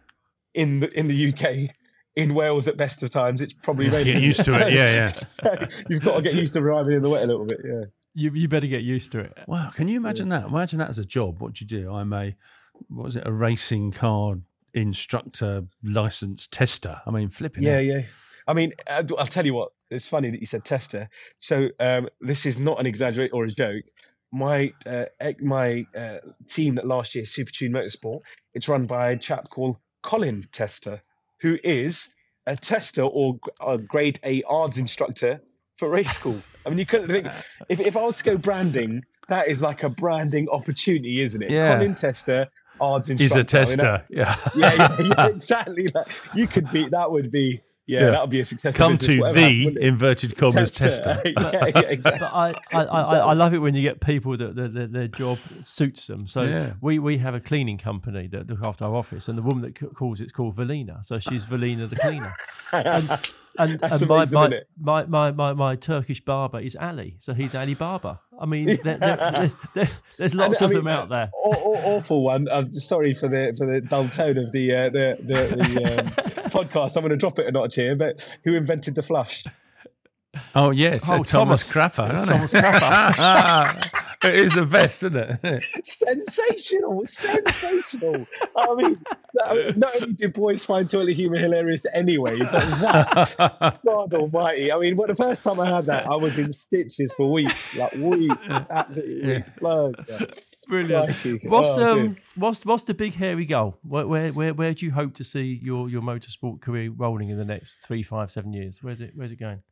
in 0.55 0.81
the 0.81 0.99
in 0.99 1.09
the 1.09 1.33
UK. 1.33 1.75
In 2.17 2.35
Wales, 2.35 2.67
at 2.67 2.77
best 2.77 3.05
of 3.05 3.11
times, 3.11 3.41
it's 3.41 3.53
probably 3.53 3.89
Get 3.91 4.21
used 4.21 4.45
to 4.47 4.67
it. 4.67 4.73
Yeah, 4.73 5.13
yeah. 5.45 5.67
You've 5.89 6.03
got 6.03 6.17
to 6.17 6.23
get 6.23 6.35
used 6.35 6.53
to 6.55 6.59
driving 6.59 6.97
in 6.97 7.03
the 7.03 7.09
wet 7.09 7.23
a 7.23 7.27
little 7.29 7.45
bit. 7.45 7.61
Yeah. 7.65 7.85
You 8.13 8.33
you 8.33 8.49
better 8.49 8.67
get 8.67 8.83
used 8.83 9.13
to 9.13 9.21
it. 9.21 9.39
Wow, 9.47 9.71
can 9.73 9.87
you 9.87 9.97
imagine 9.99 10.29
that? 10.31 10.47
Imagine 10.47 10.81
that 10.81 10.89
as 10.89 10.99
a 10.99 11.05
job. 11.05 11.41
What 11.41 11.53
do 11.53 11.65
you 11.65 11.69
do? 11.69 11.95
I'm 11.95 12.13
a 12.13 12.35
what 12.89 13.05
was 13.05 13.15
it? 13.15 13.23
A 13.25 13.31
racing 13.31 13.93
car 13.93 14.39
instructor, 14.75 15.67
license 15.85 16.49
tester. 16.49 17.01
I 17.07 17.11
mean, 17.13 17.29
flipping. 17.29 17.63
Yeah, 17.63 17.77
heck. 17.77 17.87
yeah. 17.87 18.03
I 18.49 18.55
mean, 18.55 18.73
I- 18.89 19.05
I'll 19.19 19.27
tell 19.27 19.47
you 19.47 19.55
what. 19.55 19.71
It's 19.91 20.09
funny 20.09 20.29
that 20.31 20.41
you 20.41 20.47
said 20.47 20.65
tester. 20.65 21.09
So 21.39 21.69
um, 21.81 22.09
this 22.21 22.45
is 22.45 22.59
not 22.59 22.79
an 22.81 22.85
exaggerate 22.87 23.31
or 23.33 23.45
a 23.45 23.49
joke. 23.51 23.85
My 24.33 24.71
uh, 24.85 25.07
my 25.41 25.87
uh, 25.97 26.19
team 26.49 26.75
that 26.75 26.87
last 26.87 27.15
year, 27.15 27.25
Supertune 27.25 27.71
Motorsport, 27.71 28.21
it's 28.55 28.69
run 28.69 28.87
by 28.87 29.13
a 29.13 29.17
chap 29.17 29.49
called 29.49 29.79
Colin 30.03 30.45
Tester, 30.53 31.01
who 31.41 31.59
is 31.65 32.09
a 32.47 32.55
tester 32.57 33.03
or 33.03 33.39
a 33.67 33.79
grade 33.79 34.21
A 34.25 34.43
ARDS 34.43 34.77
instructor 34.77 35.41
for 35.79 35.89
race 35.89 36.11
school. 36.11 36.39
I 36.67 36.69
mean, 36.69 36.79
you 36.79 36.87
couldn't 36.87 37.09
think 37.09 37.27
if 37.71 37.81
if 37.81 37.97
I 37.97 38.03
was 38.03 38.19
to 38.19 38.25
go 38.25 38.37
branding, 38.37 39.03
that 39.29 39.49
is 39.49 39.63
like 39.63 39.83
a 39.85 39.89
branding 39.89 40.49
opportunity, 40.51 41.23
isn't 41.23 41.41
it? 41.43 41.51
Yeah. 41.51 41.77
Colin 41.79 41.95
Tester, 41.95 42.49
ARDS 42.81 43.09
He's 43.09 43.35
instructor. 43.35 43.57
a 43.57 43.61
I 43.61 43.65
mean, 43.65 43.77
that- 43.79 43.83
tester. 43.83 44.07
Yeah. 44.11 44.37
yeah, 44.55 44.75
yeah, 45.01 45.07
yeah, 45.17 45.27
exactly. 45.35 45.89
Like, 45.95 46.09
you 46.35 46.47
could 46.47 46.71
be. 46.71 46.89
That 46.91 47.11
would 47.11 47.31
be. 47.31 47.63
Yeah, 47.89 48.01
Yeah. 48.01 48.11
that 48.11 48.21
would 48.21 48.31
be 48.31 48.41
a 48.41 48.45
success. 48.45 48.77
Come 48.77 48.93
business, 48.93 49.17
to 49.17 49.21
whatever 49.21 49.41
happened, 49.41 49.77
the 49.77 49.87
inverted 49.87 50.37
commas 50.37 50.71
tester. 50.71 51.21
yeah, 51.25 51.33
yeah, 51.37 51.67
exactly. 51.89 52.21
But 52.21 52.33
I, 52.35 52.55
I, 52.73 52.85
I, 52.85 53.03
I 53.19 53.33
love 53.33 53.55
it 53.55 53.59
when 53.59 53.75
you 53.75 53.83
get 53.83 54.01
people 54.01 54.37
that 54.37 54.55
their, 54.55 54.69
their, 54.69 54.87
their 54.87 55.09
job 55.09 55.39
suits 55.63 56.07
them. 56.07 56.27
So 56.27 56.43
Yeah. 56.43 56.75
we, 56.83 56.99
we 56.99 57.17
have 57.19 57.35
a 57.35 57.41
cleaning 57.41 57.79
company 57.79 58.29
that 58.29 58.47
look 58.49 58.63
after 58.63 58.85
our 58.85 58.95
office, 58.95 59.29
and 59.29 59.39
the 59.39 59.43
woman 59.43 59.63
that 59.63 59.95
calls 59.97 60.21
it's 60.21 60.33
called 60.33 60.55
Valina. 60.55 61.05
So 61.05 61.19
she's 61.19 61.45
Valina 61.47 61.89
the 61.89 61.97
cleaner. 61.97 62.33
And 62.73 63.11
and, 63.59 63.81
That's 63.81 64.03
and 64.03 64.09
my, 64.09 64.17
amazing, 64.23 64.35
my, 64.35 64.43
isn't 64.45 64.53
it? 64.53 64.69
my, 64.79 65.05
my, 65.07 65.31
my, 65.33 65.53
my 65.55 65.75
Turkish 65.77 66.25
barber 66.25 66.61
is 66.61 66.77
Ali. 66.77 67.17
So 67.19 67.35
he's 67.35 67.55
Ali 67.57 67.75
Barber. 67.75 68.19
I 68.41 68.47
mean, 68.47 68.67
there, 68.85 68.99
there, 68.99 69.33
there's, 69.35 69.57
there, 69.75 69.89
there's 70.17 70.35
lots 70.35 70.63
I 70.63 70.67
of 70.67 70.71
mean, 70.71 70.79
them 70.79 70.89
out 70.89 71.09
there. 71.09 71.29
Aw- 71.33 71.55
aw- 71.55 71.97
awful 71.97 72.23
one. 72.23 72.49
I'm 72.51 72.67
sorry 72.69 73.15
for 73.15 73.29
the 73.29 73.55
for 73.57 73.67
the 73.67 73.81
dull 73.81 74.09
tone 74.09 74.39
of 74.39 74.53
the 74.53 74.75
uh, 74.75 74.91
the 74.91 75.19
the, 75.21 75.57
the 75.57 75.99
um, 75.99 76.07
podcast. 76.51 76.97
I'm 76.97 77.03
going 77.03 77.11
to 77.11 77.17
drop 77.17 77.39
it 77.39 77.47
a 77.47 77.53
notch 77.53 77.75
here. 77.75 77.95
But 77.97 78.37
who 78.45 78.55
invented 78.55 78.95
the 78.95 79.03
flush? 79.03 79.45
Oh 80.55 80.71
yes, 80.71 81.03
Oh, 81.05 81.23
Thomas, 81.25 81.73
Thomas. 81.73 81.73
Crapper. 81.73 82.13
It's 82.13 82.21
isn't 82.23 82.35
it? 82.35 82.37
Thomas 82.37 82.53
Crapper. 82.53 84.05
it 84.25 84.35
is 84.35 84.55
the 84.55 84.67
best, 84.67 85.03
isn't 85.03 85.17
it? 85.17 85.63
sensational, 85.85 87.07
sensational. 87.07 88.27
I 88.57 88.75
mean, 88.75 89.03
that, 89.35 89.75
not 89.79 89.91
only 90.03 90.15
do 90.15 90.29
boys 90.29 90.65
find 90.67 90.89
toilet 90.89 91.15
humor 91.15 91.39
hilarious 91.39 91.83
anyway, 91.95 92.39
but 92.39 92.51
that, 92.53 93.79
God 93.85 94.15
Almighty! 94.15 94.71
I 94.71 94.79
mean, 94.79 94.97
when 94.97 95.09
the 95.09 95.15
first 95.15 95.43
time 95.43 95.61
I 95.61 95.69
had 95.75 95.87
that, 95.87 96.07
I 96.07 96.15
was 96.17 96.39
in 96.39 96.53
stitches 96.53 97.13
for 97.17 97.33
weeks, 97.33 97.77
like 97.77 97.93
weeks, 97.95 98.37
absolutely 98.71 99.33
weeks. 99.35 99.51
Yeah. 99.63 100.27
Brilliant. 100.69 101.17
Crikey. 101.17 101.49
What's 101.49 101.79
Oh, 101.79 101.93
um 101.93 102.09
dear. 102.11 102.17
what's 102.37 102.67
what's 102.67 102.83
the 102.83 102.93
big 102.95 103.15
hairy 103.15 103.47
goal? 103.47 103.79
Where 103.83 104.07
where 104.07 104.33
where, 104.35 104.53
where 104.53 104.75
do 104.75 104.85
you 104.85 104.93
hope 104.93 105.15
to 105.15 105.25
see 105.25 105.59
your, 105.63 105.89
your 105.89 106.03
motorsport 106.03 106.61
career 106.61 106.91
rolling 106.95 107.31
in 107.31 107.39
the 107.39 107.45
next 107.47 107.79
three, 107.87 108.03
five, 108.03 108.31
seven 108.31 108.53
years? 108.53 108.81
Where's 108.83 109.01
it 109.01 109.13
where's 109.15 109.33
it 109.33 109.41
going? 109.41 109.63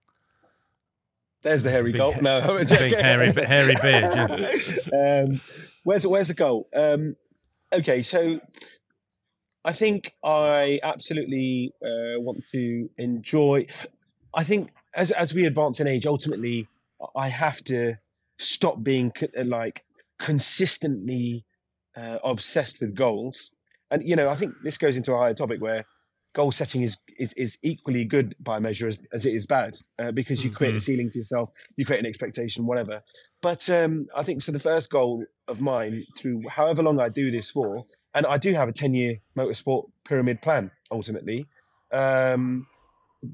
There's 1.47 1.63
the 1.63 1.71
hairy 1.71 1.93
goal. 1.93 2.13
No, 2.21 2.59
big 2.69 2.93
hairy- 2.93 3.33
hairy 3.33 3.77
beard, 3.81 4.83
um, 4.93 5.41
where's 5.85 6.05
where's 6.05 6.27
the 6.27 6.35
goal? 6.35 6.69
Um, 6.75 7.15
okay, 7.73 8.03
so 8.03 8.41
I 9.65 9.73
think 9.73 10.17
I 10.25 10.81
absolutely 10.83 11.73
uh, 11.81 12.19
want 12.21 12.43
to 12.51 12.91
enjoy. 12.99 13.69
I 14.35 14.43
think 14.43 14.71
as 14.97 15.13
as 15.13 15.35
we 15.35 15.47
advance 15.47 15.79
in 15.79 15.87
age, 15.87 16.05
ultimately, 16.05 16.67
I 17.15 17.29
have 17.29 17.63
to 17.65 17.95
stop 18.39 18.83
being 18.83 19.13
uh, 19.23 19.45
like 19.45 19.85
consistently 20.19 21.45
uh, 21.97 22.19
obsessed 22.25 22.81
with 22.81 22.93
goals. 22.93 23.53
And 23.93 24.03
you 24.03 24.17
know, 24.17 24.31
I 24.31 24.35
think 24.35 24.53
this 24.65 24.79
goes 24.79 24.97
into 24.97 25.13
a 25.13 25.19
higher 25.19 25.35
topic 25.35 25.61
where 25.61 25.85
goal 26.37 26.53
setting 26.53 26.82
is 26.82 26.99
is, 27.18 27.32
is 27.32 27.59
equally 27.62 28.05
good 28.05 28.37
by 28.41 28.59
measure 28.59 28.87
as, 28.89 28.99
as 29.11 29.24
it 29.24 29.34
is 29.34 29.47
bad 29.47 29.74
uh, 29.99 30.12
because 30.12 30.45
you 30.45 30.51
create 30.51 30.76
a 30.76 30.80
ceiling 30.80 31.11
for 31.11 31.16
yourself, 31.16 31.51
you 31.76 31.87
create 31.87 32.01
an 32.01 32.07
expectation, 32.07 32.66
whatever. 32.66 33.03
But 33.41 33.68
um, 33.70 34.07
I 34.14 34.22
think 34.22 34.43
so. 34.43 34.53
The 34.53 34.61
first 34.61 34.91
goal 34.91 35.24
of 35.49 35.62
mine, 35.62 36.05
through 36.14 36.43
however 36.49 36.82
long 36.82 37.01
I 37.01 37.09
do 37.09 37.30
this 37.30 37.51
for, 37.51 37.87
and 38.14 38.26
I 38.26 38.37
do 38.37 38.53
have 38.53 38.68
a 38.68 38.72
ten-year 38.72 39.16
motorsport 39.37 39.87
pyramid 40.05 40.43
plan 40.43 40.70
ultimately. 40.91 41.47
Um, 41.91 42.66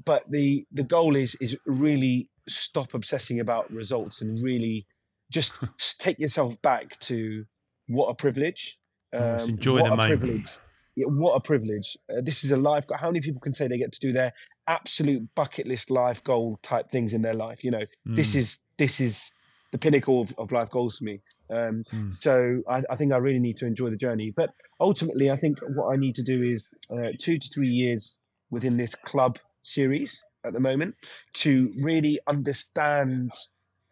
but 0.05 0.23
the 0.29 0.65
the 0.71 0.83
goal 0.83 1.17
is 1.17 1.35
is 1.35 1.57
really 1.65 2.29
stop 2.47 2.93
obsessing 2.93 3.41
about 3.41 3.69
results 3.69 4.21
and 4.21 4.41
really 4.41 4.87
just 5.29 5.53
take 5.99 6.19
yourself 6.19 6.61
back 6.61 6.97
to 7.01 7.43
what 7.87 8.07
a 8.07 8.15
privilege. 8.15 8.79
Oh, 9.11 9.35
um, 9.35 9.49
enjoy 9.49 9.77
the 9.79 9.89
moment. 9.89 10.07
privilege. 10.07 10.57
What 10.95 11.35
a 11.35 11.39
privilege. 11.41 11.97
Uh, 12.09 12.21
this 12.21 12.43
is 12.43 12.51
a 12.51 12.57
life. 12.57 12.85
How 12.95 13.07
many 13.07 13.21
people 13.21 13.41
can 13.41 13.53
say 13.53 13.67
they 13.67 13.77
get 13.77 13.91
to 13.93 13.99
do 13.99 14.13
their 14.13 14.33
absolute 14.67 15.27
bucket 15.35 15.67
list 15.67 15.89
life 15.89 16.23
goal 16.23 16.59
type 16.61 16.89
things 16.89 17.13
in 17.13 17.21
their 17.21 17.33
life? 17.33 17.63
You 17.63 17.71
know, 17.71 17.83
this 18.05 18.33
Mm. 18.33 18.35
is 18.35 18.59
this 18.77 19.01
is 19.01 19.31
the 19.71 19.77
pinnacle 19.79 20.21
of, 20.21 20.33
of 20.37 20.51
life 20.51 20.69
goals 20.69 20.97
for 20.97 21.05
me. 21.05 21.19
Um, 21.49 21.83
Mm. 21.91 22.21
So 22.21 22.61
I, 22.69 22.83
I 22.89 22.95
think 22.95 23.11
I 23.11 23.17
really 23.17 23.39
need 23.39 23.57
to 23.57 23.65
enjoy 23.65 23.89
the 23.89 23.97
journey. 23.97 24.31
But 24.35 24.51
ultimately, 24.79 25.31
I 25.31 25.35
think 25.35 25.57
what 25.75 25.93
I 25.93 25.97
need 25.97 26.15
to 26.15 26.23
do 26.23 26.43
is 26.43 26.67
uh, 26.91 27.09
two 27.19 27.37
to 27.39 27.47
three 27.49 27.69
years 27.69 28.19
within 28.51 28.77
this 28.77 28.93
club 28.93 29.39
series 29.63 30.23
at 30.45 30.53
the 30.53 30.59
moment 30.59 30.95
to 31.33 31.73
really 31.81 32.19
understand 32.27 33.31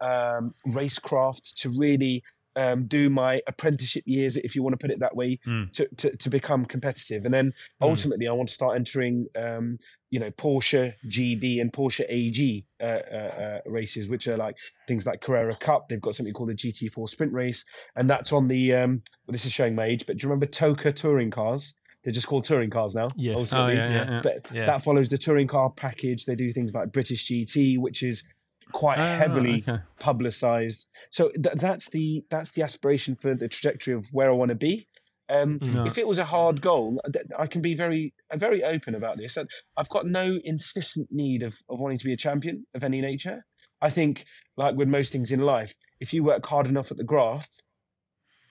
um, 0.01 0.51
racecraft, 0.67 1.53
to 1.61 1.69
really 1.69 2.23
um, 2.55 2.85
do 2.87 3.09
my 3.09 3.41
apprenticeship 3.47 4.03
years, 4.05 4.37
if 4.37 4.55
you 4.55 4.63
want 4.63 4.73
to 4.73 4.77
put 4.77 4.91
it 4.91 4.99
that 4.99 5.15
way, 5.15 5.39
Mm. 5.47 5.71
to, 5.73 5.87
to, 5.97 6.15
to 6.17 6.29
become 6.29 6.65
competitive. 6.65 7.25
And 7.25 7.33
then 7.33 7.53
ultimately, 7.81 8.27
I 8.27 8.33
want 8.33 8.49
to 8.49 8.55
start 8.55 8.75
entering, 8.75 9.27
um, 9.35 9.77
you 10.09 10.19
know, 10.19 10.31
Porsche 10.31 10.93
GB 11.07 11.61
and 11.61 11.71
Porsche 11.71 12.05
AG 12.09 12.65
uh, 12.81 12.83
uh, 12.83 12.89
uh, 13.15 13.59
races, 13.65 14.09
which 14.09 14.27
are 14.27 14.37
like 14.37 14.57
things 14.87 15.05
like 15.05 15.21
Carrera 15.21 15.55
Cup. 15.55 15.87
They've 15.87 16.01
got 16.01 16.15
something 16.15 16.33
called 16.33 16.49
the 16.49 16.55
GT4 16.55 17.07
Sprint 17.09 17.31
Race, 17.33 17.63
and 17.95 18.09
that's 18.09 18.31
on 18.33 18.47
the. 18.47 18.73
Um, 18.73 19.01
well, 19.25 19.31
this 19.33 19.45
is 19.45 19.53
showing 19.53 19.75
my 19.75 19.85
age, 19.85 20.05
but 20.05 20.17
do 20.17 20.23
you 20.25 20.29
remember 20.29 20.45
TOCA 20.47 20.91
touring 20.93 21.31
cars? 21.31 21.73
They're 22.03 22.11
just 22.11 22.25
called 22.27 22.43
touring 22.45 22.71
cars 22.71 22.95
now. 22.95 23.09
Yes. 23.15 23.53
Oh 23.53 23.67
yeah, 23.67 23.89
yeah, 23.89 24.09
yeah. 24.09 24.21
But 24.23 24.51
Yeah. 24.51 24.65
that 24.65 24.83
follows 24.83 25.07
the 25.07 25.17
touring 25.19 25.47
car 25.47 25.69
package. 25.69 26.25
They 26.25 26.35
do 26.35 26.51
things 26.51 26.73
like 26.73 26.91
British 26.91 27.27
GT, 27.29 27.77
which 27.77 28.01
is 28.03 28.23
quite 28.71 28.99
Ah, 28.99 29.17
heavily 29.17 29.63
okay. 29.67 29.81
publicized. 29.99 30.87
So 31.09 31.29
th- 31.29 31.55
that's 31.55 31.89
the 31.89 32.23
that's 32.29 32.51
the 32.51 32.63
aspiration 32.63 33.15
for 33.15 33.35
the 33.35 33.47
trajectory 33.47 33.93
of 33.93 34.05
where 34.11 34.29
I 34.29 34.33
want 34.33 34.49
to 34.49 34.55
be. 34.55 34.87
Um, 35.29 35.59
No. 35.61 35.85
If 35.85 35.97
it 35.97 36.05
was 36.07 36.17
a 36.17 36.25
hard 36.25 36.61
goal, 36.61 36.99
th- 37.13 37.25
I 37.37 37.47
can 37.47 37.61
be 37.61 37.73
very 37.75 38.13
uh, 38.31 38.37
very 38.37 38.63
open 38.63 38.95
about 38.95 39.17
this. 39.17 39.37
I've 39.77 39.89
got 39.89 40.05
no 40.05 40.39
insistent 40.43 41.07
need 41.11 41.43
of, 41.43 41.57
of 41.69 41.79
wanting 41.79 41.99
to 41.99 42.05
be 42.05 42.13
a 42.13 42.17
champion 42.17 42.65
of 42.75 42.83
any 42.83 42.99
nature. 43.01 43.43
I 43.81 43.89
think, 43.89 44.25
like 44.57 44.75
with 44.75 44.89
most 44.89 45.11
things 45.11 45.31
in 45.31 45.39
life, 45.39 45.73
if 45.99 46.13
you 46.13 46.23
work 46.23 46.45
hard 46.45 46.67
enough 46.67 46.91
at 46.91 46.97
the 46.97 47.03
graft, 47.03 47.63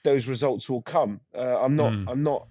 those 0.05 0.27
results 0.27 0.69
will 0.71 0.83
come. 0.83 1.21
Uh, 1.35 1.61
I'm 1.63 1.77
not. 1.77 1.93
Mm. 1.93 2.05
I'm 2.09 2.23
not. 2.23 2.49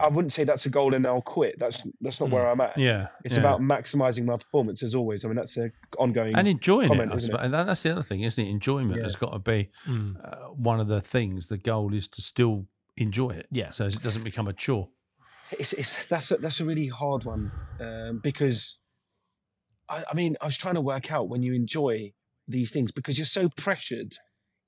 I 0.00 0.08
wouldn't 0.08 0.32
say 0.32 0.44
that's 0.44 0.66
a 0.66 0.70
goal 0.70 0.94
and 0.94 1.06
I'll 1.06 1.20
quit. 1.22 1.58
That's 1.58 1.86
that's 2.00 2.20
not 2.20 2.30
where 2.30 2.48
I'm 2.48 2.60
at. 2.60 2.76
Yeah, 2.78 3.08
It's 3.24 3.34
yeah. 3.34 3.40
about 3.40 3.60
maximizing 3.60 4.24
my 4.24 4.36
performance 4.36 4.82
as 4.82 4.94
always. 4.94 5.24
I 5.24 5.28
mean, 5.28 5.36
that's 5.36 5.56
an 5.56 5.72
ongoing. 5.98 6.34
and 6.34 6.48
enjoying 6.48 6.88
comment, 6.88 7.10
it. 7.10 7.14
I 7.14 7.16
isn't 7.18 7.34
it? 7.34 7.40
And 7.40 7.54
that's 7.54 7.82
the 7.82 7.92
other 7.92 8.02
thing, 8.02 8.22
isn't 8.22 8.42
it? 8.44 8.48
Enjoyment 8.50 8.96
Yeah. 8.96 9.04
has 9.04 9.16
got 9.16 9.32
to 9.32 9.38
be 9.38 9.70
Mm. 9.86 10.16
uh, 10.24 10.48
one 10.54 10.80
of 10.80 10.88
the 10.88 11.00
things. 11.00 11.46
The 11.48 11.58
goal 11.58 11.94
is 11.94 12.08
to 12.08 12.22
still 12.22 12.66
enjoy 12.96 13.30
it. 13.30 13.46
Yeah. 13.50 13.70
So 13.70 13.84
it 13.86 14.02
doesn't 14.02 14.24
become 14.24 14.48
a 14.48 14.52
chore. 14.52 14.88
it's, 15.58 15.72
it's 15.74 16.06
that's 16.06 16.30
a, 16.30 16.36
that's 16.38 16.60
a 16.60 16.64
really 16.64 16.86
hard 16.88 17.24
one 17.24 17.50
um, 17.80 18.20
because 18.22 18.78
I, 19.88 20.04
I 20.10 20.14
mean 20.14 20.36
I 20.40 20.46
was 20.46 20.56
trying 20.56 20.74
to 20.76 20.80
work 20.80 21.12
out 21.12 21.28
when 21.28 21.42
you 21.42 21.54
enjoy 21.54 22.12
these 22.48 22.70
things 22.72 22.92
because 22.92 23.18
you're 23.18 23.24
so 23.26 23.48
pressured 23.56 24.14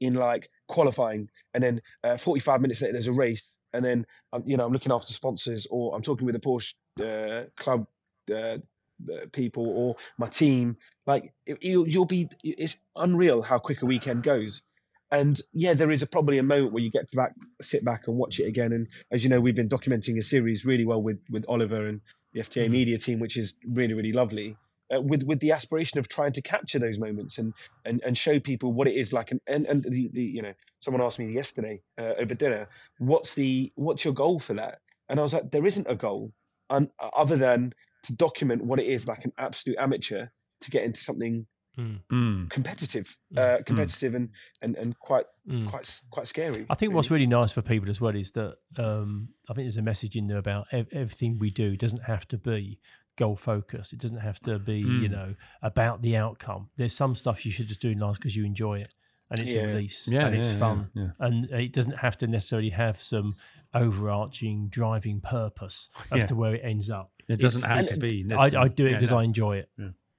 in 0.01 0.14
like 0.14 0.49
qualifying 0.68 1.29
and 1.55 1.62
then 1.62 1.81
uh, 2.03 2.16
45 2.16 2.61
minutes 2.61 2.83
later 2.83 2.93
there's 2.93 3.09
a 3.09 3.12
race 3.12 3.43
and 3.75 3.85
then 3.85 4.07
um, 4.33 4.43
you 4.47 4.57
know 4.57 4.64
I'm 4.64 4.72
looking 4.72 4.93
after 4.93 5.12
sponsors 5.12 5.66
or 5.70 5.95
I'm 5.95 6.03
talking 6.03 6.25
with 6.25 6.35
the 6.35 6.41
Porsche 6.41 6.75
uh, 7.01 7.49
club 7.57 7.87
uh, 8.31 8.35
uh, 8.35 9.27
people 9.33 9.68
or 9.68 9.97
my 10.16 10.29
team 10.29 10.77
like 11.07 11.35
you'll, 11.61 11.87
you'll 11.87 12.05
be 12.07 12.29
it's 12.43 12.79
unreal 12.97 13.43
how 13.43 13.59
quick 13.59 13.83
a 13.83 13.87
weekend 13.87 14.22
goes 14.22 14.62
and 15.11 15.41
yeah 15.53 15.75
there 15.75 15.91
is 15.91 16.03
a, 16.03 16.07
probably 16.07 16.39
a 16.39 16.43
moment 16.43 16.72
where 16.72 16.83
you 16.83 16.91
get 16.91 17.11
to 17.11 17.16
back 17.16 17.33
sit 17.61 17.85
back 17.85 18.07
and 18.07 18.16
watch 18.16 18.39
it 18.39 18.45
again 18.45 18.72
and 18.72 18.87
as 19.11 19.22
you 19.25 19.31
know, 19.31 19.41
we've 19.41 19.55
been 19.57 19.68
documenting 19.68 20.16
a 20.16 20.22
series 20.22 20.64
really 20.64 20.85
well 20.85 21.03
with 21.03 21.18
with 21.29 21.45
Oliver 21.49 21.87
and 21.87 22.01
the 22.33 22.41
FTA 22.41 22.66
Mhm. 22.66 22.70
media 22.70 22.99
team, 22.99 23.18
which 23.20 23.37
is 23.37 23.57
really 23.66 23.95
really 23.95 24.12
lovely. 24.12 24.57
Uh, 24.95 25.01
with 25.01 25.22
with 25.24 25.40
the 25.40 25.53
aspiration 25.53 25.99
of 25.99 26.09
trying 26.09 26.32
to 26.32 26.42
capture 26.42 26.78
those 26.78 26.99
moments 26.99 27.38
and 27.38 27.53
and 27.84 28.03
and 28.05 28.16
show 28.16 28.38
people 28.40 28.72
what 28.72 28.86
it 28.88 28.95
is 28.95 29.12
like. 29.12 29.30
And 29.30 29.40
and, 29.47 29.66
and 29.66 29.82
the, 29.82 30.09
the 30.12 30.22
you 30.22 30.42
know 30.42 30.53
someone 30.80 31.03
asked 31.03 31.18
me 31.18 31.32
yesterday 31.32 31.80
uh, 31.99 32.12
over 32.18 32.34
dinner, 32.34 32.68
what's 32.99 33.34
the 33.34 33.72
what's 33.76 34.05
your 34.05 34.14
goal 34.14 34.38
for 34.38 34.55
that? 34.55 34.80
And 35.09 35.18
I 35.20 35.22
was 35.22 35.32
like, 35.34 35.51
there 35.51 35.66
isn't 35.66 35.86
a 35.88 35.95
goal, 35.95 36.32
un, 36.70 36.90
other 36.99 37.36
than 37.36 37.74
to 38.05 38.12
document 38.14 38.64
what 38.64 38.78
it 38.78 38.86
is 38.86 39.07
like 39.07 39.24
an 39.24 39.32
absolute 39.38 39.78
amateur 39.78 40.26
to 40.62 40.70
get 40.70 40.84
into 40.84 41.01
something 41.01 41.47
Mm. 41.76 42.49
competitive, 42.51 43.18
Mm. 43.32 43.38
uh, 43.38 43.62
competitive 43.64 44.14
and 44.14 44.28
and 44.62 44.76
and 44.76 44.97
quite 45.01 45.26
Mm. 45.49 45.68
quite 45.68 46.01
quite 46.11 46.28
scary. 46.28 46.66
I 46.70 46.74
think 46.76 46.90
really. 46.90 46.95
what's 46.95 47.11
really 47.11 47.26
nice 47.26 47.51
for 47.51 47.62
people 47.62 47.90
as 47.90 48.01
well 48.01 48.14
is 48.14 48.30
that 48.32 48.59
um, 48.78 49.30
I 49.49 49.55
think 49.55 49.64
there's 49.66 49.76
a 49.76 49.82
message 49.82 50.14
in 50.14 50.28
there 50.28 50.38
about 50.38 50.66
ev- 50.70 50.86
everything 50.92 51.38
we 51.40 51.51
do 51.51 51.76
doesn't 51.76 52.05
have 52.05 52.28
to 52.28 52.38
be 52.38 52.78
goal 53.17 53.37
focused. 53.37 53.93
It 53.93 54.01
doesn't 54.01 54.19
have 54.19 54.41
to 54.41 54.59
be, 54.59 54.79
you 54.79 55.09
Mm. 55.09 55.11
know, 55.11 55.35
about 55.62 56.03
the 56.03 56.17
outcome. 56.17 56.71
There's 56.77 56.95
some 56.97 57.15
stuff 57.15 57.45
you 57.47 57.53
should 57.53 57.69
just 57.69 57.81
do 57.81 57.95
nice 57.95 58.17
because 58.17 58.35
you 58.37 58.45
enjoy 58.45 58.81
it 58.81 58.93
and 59.31 59.41
it's 59.41 59.53
Yeah. 59.53 59.62
a 59.62 59.67
release 59.69 60.09
Yeah, 60.09 60.27
and 60.27 60.35
it's 60.37 60.53
yeah, 60.53 60.59
fun. 60.59 60.91
Yeah, 60.95 61.11
And 61.21 61.45
it 61.51 61.73
doesn't 61.73 61.99
have 61.99 62.19
to 62.19 62.27
necessarily 62.27 62.71
have 62.71 63.01
some 63.01 63.37
overarching 63.73 64.69
driving 64.69 65.21
purpose 65.21 65.89
as 66.11 66.19
Yeah. 66.21 66.27
to 66.27 66.35
where 66.35 66.55
it 66.55 66.62
ends 66.65 66.91
up. 66.91 67.12
It 67.29 67.39
doesn't 67.41 67.65
It's- 67.65 67.89
have 67.91 67.95
to 67.95 68.01
be. 68.01 68.27
I, 68.35 68.45
I 68.65 68.69
do 68.69 68.87
it 68.87 68.91
yeah, 68.93 68.97
because 68.99 69.11
no. 69.11 69.19
I 69.19 69.25
enjoy 69.25 69.57
it. 69.59 69.71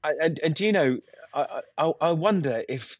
I- 0.04 0.14
and 0.22 0.39
and 0.43 0.54
do 0.54 0.66
you 0.66 0.72
know 0.72 1.00
I, 1.34 1.62
I 1.80 1.93
I 2.02 2.12
wonder 2.12 2.64
if 2.70 2.98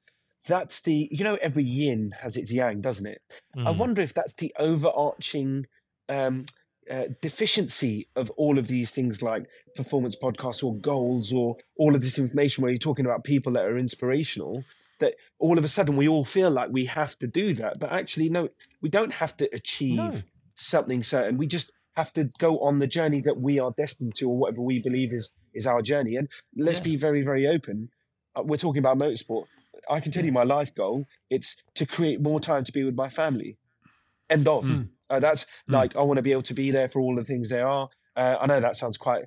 that's 0.48 0.82
the 0.82 1.08
you 1.12 1.24
know 1.24 1.36
every 1.36 1.64
yin 1.64 2.12
has 2.20 2.36
its 2.36 2.52
yang 2.52 2.82
doesn't 2.82 3.06
it 3.06 3.22
i 3.56 3.72
Mm. 3.72 3.78
wonder 3.78 4.02
if 4.02 4.14
that's 4.16 4.34
the 4.36 4.52
overarching 4.58 5.66
um 6.10 6.46
uh, 6.90 7.06
deficiency 7.22 8.08
of 8.16 8.30
all 8.32 8.58
of 8.60 8.68
these 8.68 8.92
things 8.92 9.22
like 9.22 9.46
performance 9.76 10.16
podcasts 10.16 10.64
or 10.64 10.76
goals 10.76 11.34
or 11.34 11.58
all 11.78 11.96
of 11.96 12.02
this 12.02 12.20
information 12.20 12.62
where 12.62 12.72
you're 12.72 12.78
talking 12.78 13.06
about 13.06 13.24
people 13.24 13.54
that 13.54 13.66
are 13.66 13.78
inspirational 13.78 14.64
that 15.00 15.16
all 15.40 15.58
of 15.58 15.66
a 15.66 15.68
sudden 15.68 15.98
we 15.98 16.08
all 16.08 16.24
feel 16.24 16.50
like 16.50 16.70
we 16.72 16.86
have 16.86 17.18
to 17.20 17.28
do 17.28 17.54
that. 17.56 17.80
But 17.80 17.92
actually 17.92 18.30
no 18.30 18.50
we 18.82 18.90
don't 18.90 19.12
have 19.14 19.36
to 19.38 19.50
achieve 19.54 19.98
No. 19.98 20.20
something 20.56 21.04
certain. 21.04 21.38
We 21.38 21.48
just 21.48 21.72
have 21.96 22.14
to 22.14 22.26
go 22.40 22.60
on 22.60 22.80
the 22.80 22.88
journey 22.88 23.22
that 23.22 23.40
we 23.40 23.60
are 23.60 23.74
destined 23.78 24.16
to 24.16 24.30
or 24.30 24.38
whatever 24.38 24.62
we 24.62 24.80
believe 24.82 25.12
is 25.14 25.32
is 25.54 25.66
our 25.66 25.82
journey. 25.82 26.16
And 26.18 26.30
let's 26.56 26.80
Yeah. 26.80 26.84
be 26.84 26.96
very 26.98 27.24
very 27.24 27.48
open. 27.48 27.90
Uh, 28.36 28.44
we're 28.44 28.58
talking 28.58 28.80
about 28.80 28.98
motorsport. 28.98 29.46
I 29.90 30.00
can 30.00 30.12
tell 30.12 30.26
you 30.26 30.32
my 30.32 30.44
life 30.44 30.74
goal 30.76 31.06
it's 31.30 31.62
to 31.76 31.86
create 31.86 32.22
more 32.22 32.40
time 32.40 32.64
to 32.64 32.72
be 32.72 32.84
with 32.84 32.96
my 32.96 33.10
family. 33.10 33.58
End 34.30 34.48
of. 34.48 34.66
Mm. 34.66 34.90
Uh, 35.10 35.20
that's 35.20 35.46
Mm. 35.70 35.74
like 35.74 35.96
i 35.96 36.02
want 36.02 36.18
to 36.18 36.24
be 36.24 36.32
able 36.32 36.42
to 36.44 36.54
be 36.54 36.72
there 36.72 36.88
for 36.90 37.00
all 37.02 37.16
the 37.16 37.24
things 37.24 37.50
they 37.50 37.62
are 37.62 37.88
uh, 38.16 38.38
i 38.42 38.46
know 38.46 38.60
that 38.60 38.76
sounds 38.78 38.98
quite 38.98 39.24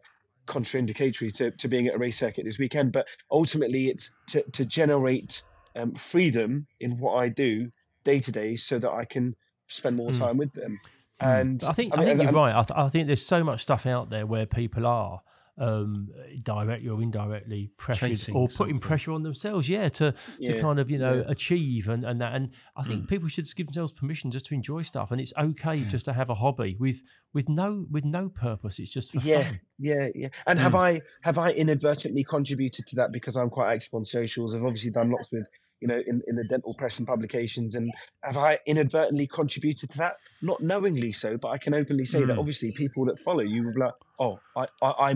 contraindicatory 0.46 1.32
to, 1.34 1.50
to 1.52 1.68
being 1.68 1.86
at 1.88 1.94
a 1.94 1.98
race 1.98 2.18
circuit 2.18 2.44
this 2.44 2.58
weekend 2.58 2.90
but 2.92 3.06
ultimately 3.30 3.88
it's 3.88 4.12
to, 4.26 4.42
to 4.52 4.64
generate 4.64 5.42
um, 5.76 5.94
freedom 5.94 6.66
in 6.80 6.98
what 6.98 7.14
i 7.16 7.28
do 7.28 7.70
day 8.04 8.18
to 8.18 8.32
day 8.32 8.56
so 8.56 8.78
that 8.78 8.90
I 8.90 9.04
can 9.04 9.34
spend 9.66 9.96
more 9.96 10.10
Mm. 10.10 10.18
time 10.18 10.36
with 10.38 10.52
them. 10.54 10.78
Mm. 11.20 11.40
And 11.42 11.64
I 11.64 11.72
think 11.72 11.92
I, 11.92 11.98
mean, 11.98 12.06
think 12.06 12.18
you're 12.20 12.28
and- 12.28 12.36
right. 12.36 12.54
I, 12.54 12.62
th- 12.62 12.78
I 12.78 12.88
think 12.88 13.06
there's 13.06 13.26
so 13.26 13.44
much 13.44 13.60
stuff 13.60 13.84
out 13.84 14.08
there 14.08 14.24
where 14.24 14.46
people 14.46 14.86
are 14.86 15.20
um, 15.58 16.08
directly 16.42 16.88
or 16.88 17.02
indirectly 17.02 17.70
pressured 17.76 18.10
Chasing 18.10 18.34
or 18.34 18.48
putting 18.48 18.74
something. 18.74 18.78
pressure 18.80 19.12
on 19.12 19.22
themselves. 19.22 19.68
Yeah, 19.68 19.88
to 19.88 20.12
to 20.12 20.16
Yeah, 20.38 20.60
kind 20.60 20.78
of 20.78 20.90
you 20.90 20.98
know 20.98 21.16
yeah. 21.18 21.30
achieve 21.32 21.88
and, 21.88 22.04
and 22.04 22.20
that. 22.20 22.34
And 22.34 22.50
I 22.76 22.82
think 22.84 23.04
Mm. 23.04 23.08
people 23.08 23.28
should 23.28 23.44
just 23.44 23.56
give 23.56 23.66
themselves 23.66 23.92
permission 23.92 24.30
just 24.30 24.46
to 24.46 24.54
enjoy 24.54 24.82
stuff. 24.82 25.10
And 25.10 25.20
it's 25.20 25.32
okay 25.38 25.82
just 25.84 26.04
to 26.06 26.12
have 26.12 26.30
a 26.30 26.34
hobby 26.34 26.76
with 26.78 27.02
with 27.32 27.48
no 27.48 27.86
with 27.90 28.04
no 28.04 28.28
purpose. 28.28 28.78
It's 28.78 28.90
just 28.90 29.12
for 29.12 29.20
Yeah. 29.20 29.42
fun. 29.42 29.60
Yeah, 29.78 30.08
yeah. 30.14 30.28
And 30.46 30.58
have 30.58 30.74
I 30.74 31.00
have 31.22 31.38
I 31.38 31.50
inadvertently 31.52 32.24
contributed 32.24 32.86
to 32.88 32.96
that 32.96 33.12
because 33.12 33.36
I'm 33.36 33.50
quite 33.50 33.72
active 33.74 33.94
on 33.94 34.04
socials? 34.04 34.54
I've 34.54 34.64
obviously 34.64 34.90
done 34.90 35.10
lots 35.10 35.30
with 35.32 35.46
you 35.80 35.88
know 35.88 36.00
in, 36.06 36.22
in 36.26 36.36
the 36.36 36.44
dental 36.44 36.74
press 36.74 36.98
and 36.98 37.06
publications, 37.06 37.74
and 37.74 37.90
have 38.22 38.36
I 38.36 38.58
inadvertently 38.66 39.26
contributed 39.26 39.90
to 39.90 39.98
that? 39.98 40.14
Not 40.40 40.62
knowingly 40.62 41.12
so, 41.12 41.36
but 41.36 41.48
I 41.48 41.58
can 41.58 41.74
openly 41.74 42.04
say 42.04 42.24
that 42.24 42.34
Mm. 42.34 42.38
obviously 42.38 42.72
people 42.72 43.06
that 43.06 43.18
follow 43.18 43.40
you 43.40 43.64
will 43.64 43.72
be 43.72 43.80
like, 43.80 43.94
oh, 44.18 44.42
I 44.56 44.66
I, 44.82 45.12
I 45.12 45.14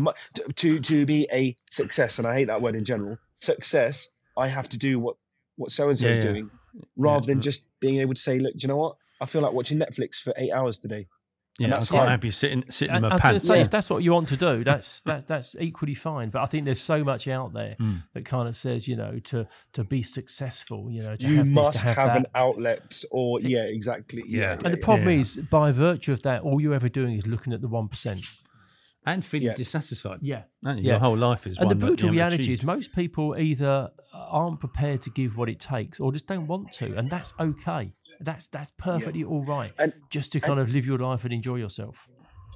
to 0.56 0.80
to 0.80 1.06
be 1.06 1.28
a 1.32 1.54
success, 1.70 2.18
and 2.18 2.26
I 2.26 2.34
hate 2.34 2.46
that 2.48 2.62
word 2.62 2.74
in 2.76 2.84
general. 2.84 3.18
Success, 3.40 4.08
I 4.36 4.48
have 4.48 4.68
to 4.70 4.78
do 4.78 4.98
what 4.98 5.16
what 5.56 5.70
so 5.70 5.88
and 5.88 5.98
so 5.98 6.08
is 6.08 6.18
Yeah, 6.18 6.24
yeah. 6.24 6.32
doing, 6.32 6.50
rather 6.96 7.26
than 7.26 7.38
Mm. 7.38 7.42
just 7.42 7.66
being 7.80 8.00
able 8.00 8.14
to 8.14 8.20
say, 8.20 8.38
look, 8.38 8.52
do 8.54 8.58
you 8.62 8.68
know 8.68 8.76
what? 8.76 8.96
I 9.20 9.26
feel 9.26 9.42
like 9.42 9.52
watching 9.52 9.78
Netflix 9.78 10.16
for 10.16 10.32
eight 10.36 10.50
hours 10.52 10.78
today. 10.78 11.06
Yeah, 11.58 11.66
I'm 11.66 11.70
that's 11.72 11.90
quite 11.90 11.98
fine. 12.00 12.08
happy 12.08 12.30
sitting 12.30 12.64
sitting 12.70 12.96
in 12.96 13.02
my 13.02 13.08
I 13.08 13.12
was 13.14 13.20
going 13.22 13.34
to 13.34 13.38
pants. 13.40 13.46
say, 13.46 13.56
Yeah. 13.56 13.62
if 13.62 13.70
that's 13.70 13.90
what 13.90 14.02
you 14.02 14.12
want 14.12 14.28
to 14.28 14.36
do, 14.38 14.64
that's 14.64 15.02
that, 15.02 15.28
that's 15.28 15.54
equally 15.60 15.94
fine. 15.94 16.30
But 16.30 16.42
I 16.42 16.46
think 16.46 16.64
there's 16.64 16.80
so 16.80 17.04
much 17.04 17.28
out 17.28 17.52
there 17.52 17.76
Mm. 17.78 18.02
that 18.14 18.24
kind 18.24 18.48
of 18.48 18.56
says, 18.56 18.88
you 18.88 18.96
know, 18.96 19.18
to 19.24 19.46
to 19.74 19.84
be 19.84 20.02
successful, 20.02 20.90
you 20.90 21.02
know, 21.02 21.14
to 21.16 21.26
you 21.26 21.36
have 21.36 21.46
must 21.46 21.72
this, 21.74 21.82
to 21.82 21.88
have, 21.88 21.96
have, 21.96 22.08
that. 22.08 22.16
an 22.20 22.26
outlet, 22.34 23.04
or 23.10 23.40
yeah, 23.40 23.64
exactly. 23.64 24.22
Yeah. 24.26 24.58
And 24.64 24.72
the 24.72 24.78
problem 24.78 25.08
Yeah. 25.10 25.20
is, 25.20 25.36
by 25.50 25.72
virtue 25.72 26.12
of 26.12 26.22
that, 26.22 26.40
all 26.42 26.58
you're 26.60 26.74
ever 26.74 26.88
doing 26.88 27.16
is 27.16 27.26
looking 27.26 27.52
at 27.52 27.60
the 27.60 27.68
one 27.68 27.88
percent. 27.88 28.20
and 29.04 29.24
feeling 29.24 29.48
Yeah. 29.48 29.54
dissatisfied. 29.54 30.20
Yeah, 30.22 30.42
aren't? 30.64 30.80
Yeah. 30.80 30.92
Your 30.92 31.00
whole 31.00 31.16
life 31.18 31.44
is 31.48 31.58
and 31.58 31.64
the 31.64 31.74
one 31.74 31.78
that 31.80 31.86
brutal 31.86 32.10
reality 32.10 32.44
achieved. 32.44 32.60
is, 32.60 32.64
most 32.64 32.92
people 32.94 33.36
either 33.36 33.90
aren't 34.14 34.60
prepared 34.60 35.02
to 35.02 35.10
give 35.10 35.36
what 35.36 35.48
it 35.48 35.58
takes, 35.58 35.98
or 35.98 36.12
just 36.12 36.28
don't 36.28 36.46
want 36.46 36.70
to, 36.74 36.94
and 36.96 37.10
that's 37.10 37.34
okay. 37.40 37.92
That's 38.24 38.48
that's 38.48 38.70
perfectly 38.78 39.24
all 39.24 39.44
right. 39.44 39.72
And- 39.78 39.92
just 40.10 40.32
to 40.32 40.40
kind 40.40 40.60
of 40.60 40.72
live 40.72 40.86
your 40.86 40.98
life 40.98 41.24
and 41.24 41.32
enjoy 41.32 41.56
yourself. 41.56 42.08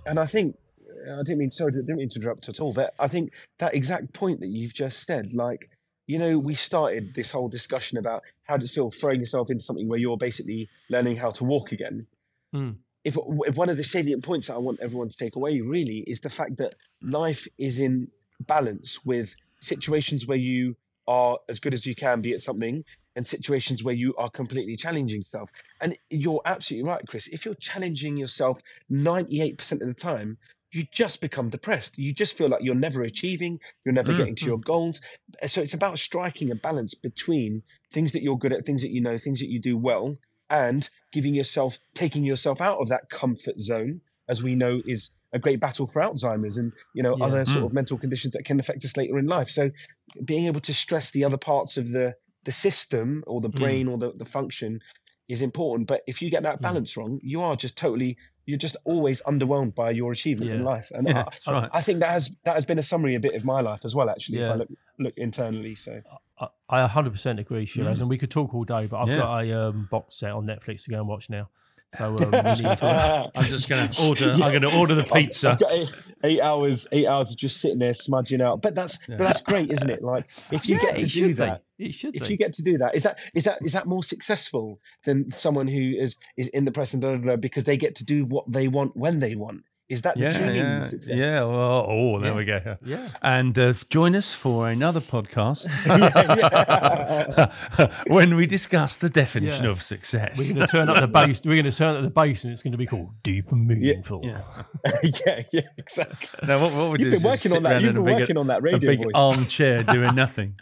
and 0.06 0.18
I 0.18 0.26
think 0.26 0.56
I 1.04 1.16
didn't 1.18 1.38
mean 1.38 1.50
sorry, 1.50 1.72
I 1.72 1.76
didn't 1.76 1.96
mean 1.96 2.08
to 2.08 2.20
interrupt 2.20 2.48
at 2.48 2.60
all. 2.60 2.72
But 2.72 2.94
I 2.98 3.08
think 3.08 3.32
that 3.58 3.74
exact 3.74 4.12
point 4.12 4.40
that 4.40 4.48
you've 4.48 4.74
just 4.74 5.06
said, 5.06 5.32
like 5.34 5.70
you 6.06 6.18
know, 6.18 6.38
we 6.38 6.54
started 6.54 7.14
this 7.14 7.30
whole 7.30 7.48
discussion 7.48 7.98
about 7.98 8.22
how 8.44 8.56
does 8.56 8.70
it 8.70 8.74
feel 8.74 8.90
throwing 8.90 9.20
yourself 9.20 9.50
into 9.50 9.64
something 9.64 9.88
where 9.88 9.98
you're 9.98 10.16
basically 10.16 10.68
learning 10.88 11.16
how 11.16 11.30
to 11.32 11.44
walk 11.44 11.72
again. 11.72 12.06
Mm. 12.54 12.76
If, 13.04 13.16
if 13.18 13.56
one 13.56 13.68
of 13.68 13.76
the 13.76 13.84
salient 13.84 14.24
points 14.24 14.46
that 14.46 14.54
I 14.54 14.58
want 14.58 14.80
everyone 14.80 15.08
to 15.08 15.16
take 15.16 15.36
away 15.36 15.60
really 15.60 16.04
is 16.06 16.20
the 16.20 16.30
fact 16.30 16.58
that 16.58 16.74
life 17.02 17.46
is 17.58 17.80
in 17.80 18.08
balance 18.40 19.04
with 19.04 19.34
situations 19.60 20.26
where 20.26 20.38
you 20.38 20.76
are 21.08 21.38
as 21.48 21.60
good 21.60 21.74
as 21.74 21.86
you 21.86 21.94
can 21.94 22.20
be 22.20 22.34
at 22.34 22.40
something 22.40 22.84
and 23.16 23.26
situations 23.26 23.82
where 23.82 23.94
you 23.94 24.14
are 24.16 24.30
completely 24.30 24.76
challenging 24.76 25.20
yourself. 25.22 25.50
And 25.80 25.96
you're 26.10 26.42
absolutely 26.44 26.88
right, 26.88 27.06
Chris. 27.06 27.28
If 27.28 27.44
you're 27.44 27.54
challenging 27.56 28.16
yourself 28.16 28.60
98% 28.90 29.82
of 29.82 29.88
the 29.88 29.94
time, 29.94 30.38
you 30.72 30.84
just 30.92 31.20
become 31.20 31.50
depressed. 31.50 31.98
You 31.98 32.12
just 32.12 32.36
feel 32.36 32.48
like 32.48 32.62
you're 32.62 32.74
never 32.74 33.02
achieving, 33.02 33.58
you're 33.84 33.94
never 33.94 34.12
Mm, 34.12 34.14
getting 34.14 34.36
to 34.36 34.46
your 34.46 34.58
goals. 34.58 35.00
So 35.46 35.62
it's 35.62 35.74
about 35.74 35.98
striking 35.98 36.50
a 36.50 36.56
balance 36.56 36.94
between 36.94 37.62
things 37.92 38.12
that 38.12 38.22
you're 38.22 38.38
good 38.38 38.52
at, 38.52 38.66
things 38.66 38.82
that 38.82 38.90
you 38.90 39.00
know, 39.00 39.16
things 39.18 39.40
that 39.40 39.48
you 39.50 39.60
do 39.60 39.76
well, 39.78 40.16
and 40.50 40.88
giving 41.12 41.34
yourself, 41.34 41.78
taking 41.94 42.24
yourself 42.24 42.60
out 42.60 42.78
of 42.80 42.88
that 42.88 43.08
comfort 43.10 43.58
zone, 43.60 44.00
as 44.28 44.42
we 44.42 44.54
know 44.54 44.80
is 44.84 45.10
a 45.32 45.38
great 45.38 45.60
battle 45.60 45.86
for 45.86 46.02
Alzheimer's 46.02 46.58
and 46.58 46.72
you 46.92 47.02
know 47.02 47.14
Yeah. 47.14 47.20
other 47.20 47.44
sort 47.44 47.64
Mm. 47.64 47.70
of 47.70 47.72
mental 47.74 47.98
conditions 47.98 48.34
that 48.34 48.44
can 48.44 48.60
affect 48.60 48.84
us 48.84 48.96
later 48.96 49.18
in 49.18 49.26
life. 49.26 49.48
So 49.48 49.70
being 50.24 50.46
able 50.46 50.60
to 50.60 50.74
stress 50.74 51.10
the 51.10 51.24
other 51.24 51.38
parts 51.38 51.76
of 51.76 51.90
the 51.90 52.14
the 52.47 52.53
system 52.53 53.22
or 53.26 53.40
the 53.42 53.51
Mm. 53.51 53.59
brain 53.61 53.88
or 53.88 53.99
the, 53.99 54.12
the 54.16 54.24
function 54.24 54.80
is 55.28 55.42
important. 55.42 55.88
But 55.88 56.01
if 56.07 56.22
you 56.22 56.30
get 56.30 56.42
that 56.44 56.59
Mm. 56.59 56.62
balance 56.62 56.97
wrong, 56.97 57.20
you 57.22 57.42
are 57.42 57.57
just 57.57 57.76
totally 57.76 58.16
you're 58.49 58.57
just 58.68 58.76
always 58.84 59.20
underwhelmed 59.22 59.74
by 59.74 59.90
your 59.90 60.12
achievement 60.12 60.53
in 60.53 60.62
life. 60.62 60.92
And 60.94 61.09
Yeah, 61.09 61.24
I, 61.49 61.53
right. 61.53 61.70
I 61.72 61.80
think 61.82 61.99
that 61.99 62.11
has 62.11 62.30
that 62.44 62.55
has 62.55 62.64
been 62.64 62.78
a 62.78 62.82
summary 62.92 63.16
a 63.16 63.20
bit 63.20 63.34
of 63.34 63.44
my 63.44 63.61
life 63.61 63.84
as 63.84 63.92
well, 63.97 64.09
actually, 64.09 64.38
if 64.38 64.49
I 64.49 64.55
look 64.55 64.68
look 65.01 65.14
internally. 65.16 65.74
So 65.74 66.01
I- 66.40 66.49
I 66.68 66.80
100% 66.86 67.40
agree, 67.40 67.66
Shiraz, 67.66 67.99
Mm. 67.99 68.03
and 68.03 68.11
we 68.11 68.18
could 68.18 68.30
talk 68.30 68.55
all 68.55 68.64
day, 68.64 68.86
but 68.86 68.99
I've 69.01 69.09
Yeah. 69.09 69.16
got 69.16 69.44
a 69.44 69.53
um, 69.68 69.88
box 69.90 70.16
set 70.20 70.30
on 70.30 70.47
Netflix 70.47 70.84
to 70.84 70.90
go 70.90 70.99
and 70.99 71.09
watch 71.09 71.28
now. 71.28 71.49
So 71.97 72.07
um, 72.11 72.16
to, 72.16 73.30
I'm 73.34 73.45
just 73.47 73.68
going 73.68 73.89
to 73.91 74.03
order. 74.07 74.26
Yeah. 74.26 74.32
I'm 74.45 74.61
going 74.61 74.62
to 74.62 74.76
order 74.78 74.95
the 74.95 75.07
I've- 75.12 75.26
pizza. 75.26 75.51
I've 75.51 75.62
eight, 75.70 75.95
eight 76.24 76.41
hours, 76.41 76.87
eight 76.93 77.07
hours 77.07 77.30
of 77.30 77.37
just 77.37 77.61
sitting 77.61 77.78
there 77.78 77.95
smudging 77.95 78.41
out. 78.41 78.61
But 78.62 78.74
that's 78.74 78.99
Yeah. 79.09 79.16
but 79.16 79.24
that's 79.24 79.41
great, 79.41 79.70
isn't 79.70 79.89
it? 79.89 80.03
Like 80.03 80.26
if 80.51 80.68
you 80.68 80.76
Yeah, 80.76 80.82
get 80.82 80.97
to 80.97 81.01
it 81.03 81.03
do 81.05 81.09
should 81.09 81.37
that, 81.39 81.62
be. 81.78 81.87
It 81.87 81.95
should 81.95 82.16
if 82.16 82.22
be. 82.22 82.28
you 82.28 82.37
get 82.37 82.53
to 82.55 82.62
do 82.62 82.76
that, 82.78 82.95
is 82.95 83.05
that 83.05 83.18
is 83.34 83.45
that 83.45 83.59
is 83.62 83.72
that 83.72 83.87
more 83.87 84.03
successful 84.03 84.80
than 85.05 85.30
someone 85.30 85.68
who 85.68 85.93
is 85.97 86.16
is 86.37 86.49
in 86.49 86.64
the 86.64 86.72
press 86.72 86.93
and 86.93 87.03
da, 87.03 87.12
da, 87.16 87.18
da, 87.18 87.37
because 87.37 87.64
they 87.64 87.76
get 87.76 87.95
to 87.97 88.05
do 88.05 88.24
what 88.24 88.51
they 88.51 88.68
want 88.68 88.97
when 88.97 89.20
they 89.20 89.34
want? 89.34 89.62
Is 89.89 90.03
that 90.03 90.16
the 90.16 90.22
Yeah, 90.22 90.30
true 90.30 90.47
meaning 90.47 90.62
yeah, 90.62 90.80
of 90.80 90.87
success? 90.89 91.16
yeah. 91.16 91.34
Well, 91.45 91.87
oh, 91.89 92.18
there 92.18 92.32
Yeah. 92.32 92.37
we 92.37 92.45
go. 92.45 92.76
yeah. 92.84 93.09
And 93.22 93.57
uh, 93.57 93.72
join 93.89 94.16
us 94.16 94.34
for 94.34 94.68
another 94.68 95.01
podcast 95.01 95.66
when 98.09 98.34
we 98.34 98.47
discuss 98.47 98.97
the 98.97 99.09
definition 99.09 99.64
Yeah. 99.64 99.70
of 99.70 99.82
success. 99.82 100.37
We're 100.39 100.55
going 100.55 100.66
to 100.66 100.72
turn 100.72 100.89
up 100.89 100.99
the 101.01 101.07
bass. 101.26 101.41
We're 101.45 101.62
going 101.62 101.70
to 101.70 101.76
turn 101.76 101.97
up 101.97 102.03
the 102.03 102.11
bass, 102.11 102.43
and 102.43 102.53
it's 102.53 102.62
going 102.64 102.72
to 102.72 102.78
be 102.78 102.87
called 102.87 103.11
deep 103.22 103.53
and 103.53 103.64
meaningful. 103.66 104.22
yeah. 104.24 104.41
yeah, 105.24 105.43
yeah, 105.53 105.61
exactly. 105.78 106.49
Now, 106.49 106.61
what, 106.61 106.72
what 106.74 106.91
we 106.91 106.99
do 106.99 107.05
You've 107.05 107.11
been 107.12 107.18
is 107.20 107.24
working 107.24 107.51
sit 107.53 107.57
on 107.57 107.62
that. 107.62 107.70
round 107.70 107.84
You've 107.84 107.97
in 107.97 107.97
a 107.97 108.01
been 108.05 108.14
big- 108.14 108.20
working 108.22 108.37
on 108.39 108.47
that 108.49 108.59
a 108.59 108.62
radio 108.62 108.91
big 108.91 108.99
voice. 109.05 109.12
armchair 109.14 109.82
doing 109.84 110.14
nothing. 110.16 110.57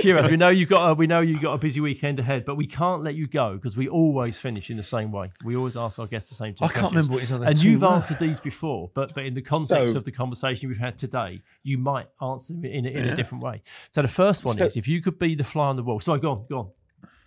Shiraz, 0.00 0.30
we 0.30 0.36
know 0.36 0.50
you've 0.50 0.68
got 0.68 0.90
a, 0.90 0.94
we 0.94 1.06
know 1.06 1.20
you've 1.20 1.42
got 1.42 1.54
a 1.54 1.58
busy 1.58 1.80
weekend 1.80 2.18
ahead, 2.20 2.44
but 2.44 2.56
we 2.56 2.66
can't 2.66 3.02
let 3.02 3.14
you 3.14 3.26
go 3.26 3.54
because 3.54 3.76
we 3.76 3.88
always 3.88 4.36
finish 4.38 4.70
in 4.70 4.76
the 4.76 4.82
same 4.82 5.12
way. 5.12 5.30
We 5.44 5.56
always 5.56 5.76
ask 5.76 5.98
our 5.98 6.06
guests 6.06 6.28
the 6.28 6.34
same 6.36 6.54
two 6.54 6.64
I 6.64 6.68
can't 6.68 6.90
remember 6.90 7.12
what 7.12 7.20
his 7.22 7.32
other 7.32 7.46
And 7.46 7.60
you've 7.62 7.82
were. 7.82 7.88
Answered 8.02 8.18
these 8.18 8.40
before, 8.40 8.90
but 8.94 9.14
but 9.14 9.24
in 9.24 9.34
the 9.34 9.42
context 9.42 9.92
So- 9.92 9.98
of 9.98 10.04
the 10.04 10.12
conversation 10.12 10.68
we've 10.68 10.78
had 10.78 10.98
today, 10.98 11.40
you 11.62 11.78
might 11.78 12.06
answer 12.20 12.52
them 12.52 12.64
in 12.64 12.84
a, 12.86 12.88
in 12.88 13.04
Yeah. 13.06 13.12
a 13.12 13.16
different 13.16 13.42
way. 13.44 13.62
So 13.90 14.02
the 14.02 14.08
first 14.08 14.44
one 14.44 14.56
So- 14.56 14.66
is 14.66 14.76
if 14.76 14.86
you 14.88 15.00
could 15.00 15.18
be 15.18 15.34
the 15.34 15.44
fly 15.44 15.66
on 15.68 15.76
the 15.76 15.82
wall. 15.82 16.00
Sorry, 16.00 16.20
go 16.20 16.30
on, 16.32 16.46
go 16.48 16.58
on. 16.58 16.68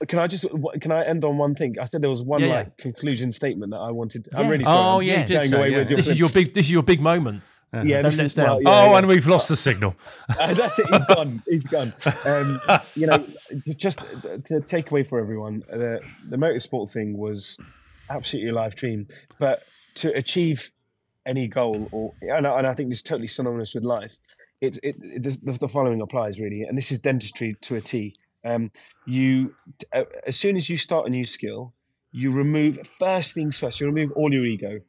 Can 0.07 0.19
I 0.19 0.27
just 0.27 0.45
can 0.81 0.91
I 0.91 1.05
end 1.05 1.23
on 1.23 1.37
one 1.37 1.55
thing? 1.55 1.79
I 1.79 1.85
said 1.85 2.01
there 2.01 2.09
was 2.09 2.21
one 2.21 2.41
Yeah, 2.41 2.47
yeah. 2.47 2.53
like 2.55 2.77
conclusion 2.77 3.31
statement 3.31 3.71
that 3.71 3.77
I 3.79 3.91
wanted. 3.91 4.27
I'm 4.35 4.49
really 4.49 4.65
sorry. 4.65 4.77
Oh 4.77 4.97
I'm 4.99 5.03
yeah, 5.03 5.13
Yeah. 5.13 5.21
you 5.21 5.27
did 5.27 5.33
going 5.35 5.49
say, 5.49 5.57
away 5.57 5.71
yeah, 5.71 5.77
with 5.79 5.89
your 5.89 5.97
This 5.97 6.07
is 6.09 6.19
your 6.19 6.29
big 6.29 6.53
this 6.53 6.65
is 6.65 6.71
your 6.71 6.83
big 6.83 6.99
moment. 7.01 7.41
yeah, 7.73 8.01
Don't 8.01 8.03
this 8.15 8.19
is 8.19 8.35
well, 8.37 8.61
yeah, 8.61 8.69
oh, 8.69 8.91
yeah. 8.91 8.97
and 8.99 9.07
we've 9.07 9.27
lost 9.27 9.47
the 9.49 9.55
signal. 9.57 9.95
Uh, 10.39 10.53
that's 10.53 10.79
it. 10.79 10.85
He's 10.87 11.05
gone. 11.05 11.43
He's 11.47 11.67
gone. 11.67 11.93
Um, 12.25 12.61
you 12.95 13.07
know, 13.07 13.25
just 13.77 13.99
to 14.45 14.61
take 14.61 14.91
away 14.91 15.03
for 15.03 15.19
everyone, 15.19 15.63
the 15.69 16.01
the 16.29 16.37
motorsport 16.37 16.91
thing 16.91 17.17
was 17.17 17.57
absolutely 18.09 18.51
a 18.51 18.53
live 18.53 18.75
dream. 18.75 19.07
But 19.39 19.63
to 19.95 20.15
achieve 20.15 20.71
any 21.25 21.47
goal, 21.47 21.87
or 21.91 22.13
and 22.21 22.45
I, 22.45 22.57
and 22.57 22.67
I 22.67 22.73
think 22.73 22.89
this 22.89 22.99
is 22.99 23.03
totally 23.03 23.27
synonymous 23.27 23.73
with 23.73 23.83
life. 23.83 24.17
It, 24.61 24.79
it, 24.83 25.23
the, 25.23 25.57
the 25.59 25.67
following 25.67 26.01
applies 26.01 26.39
really, 26.39 26.63
and 26.63 26.77
this 26.77 26.91
is 26.91 26.99
dentistry 26.99 27.55
to 27.61 27.75
a 27.75 27.81
T. 27.81 28.15
Um, 28.45 28.71
you 29.05 29.53
uh, 29.93 30.03
as 30.27 30.35
soon 30.35 30.55
as 30.55 30.69
you 30.69 30.77
start 30.77 31.07
a 31.07 31.09
new 31.09 31.25
skill, 31.25 31.73
you 32.11 32.31
remove 32.31 32.79
first 32.99 33.33
things 33.33 33.57
first. 33.57 33.81
You 33.81 33.87
remove 33.87 34.11
all 34.13 34.33
your 34.33 34.45
ego. 34.45 34.79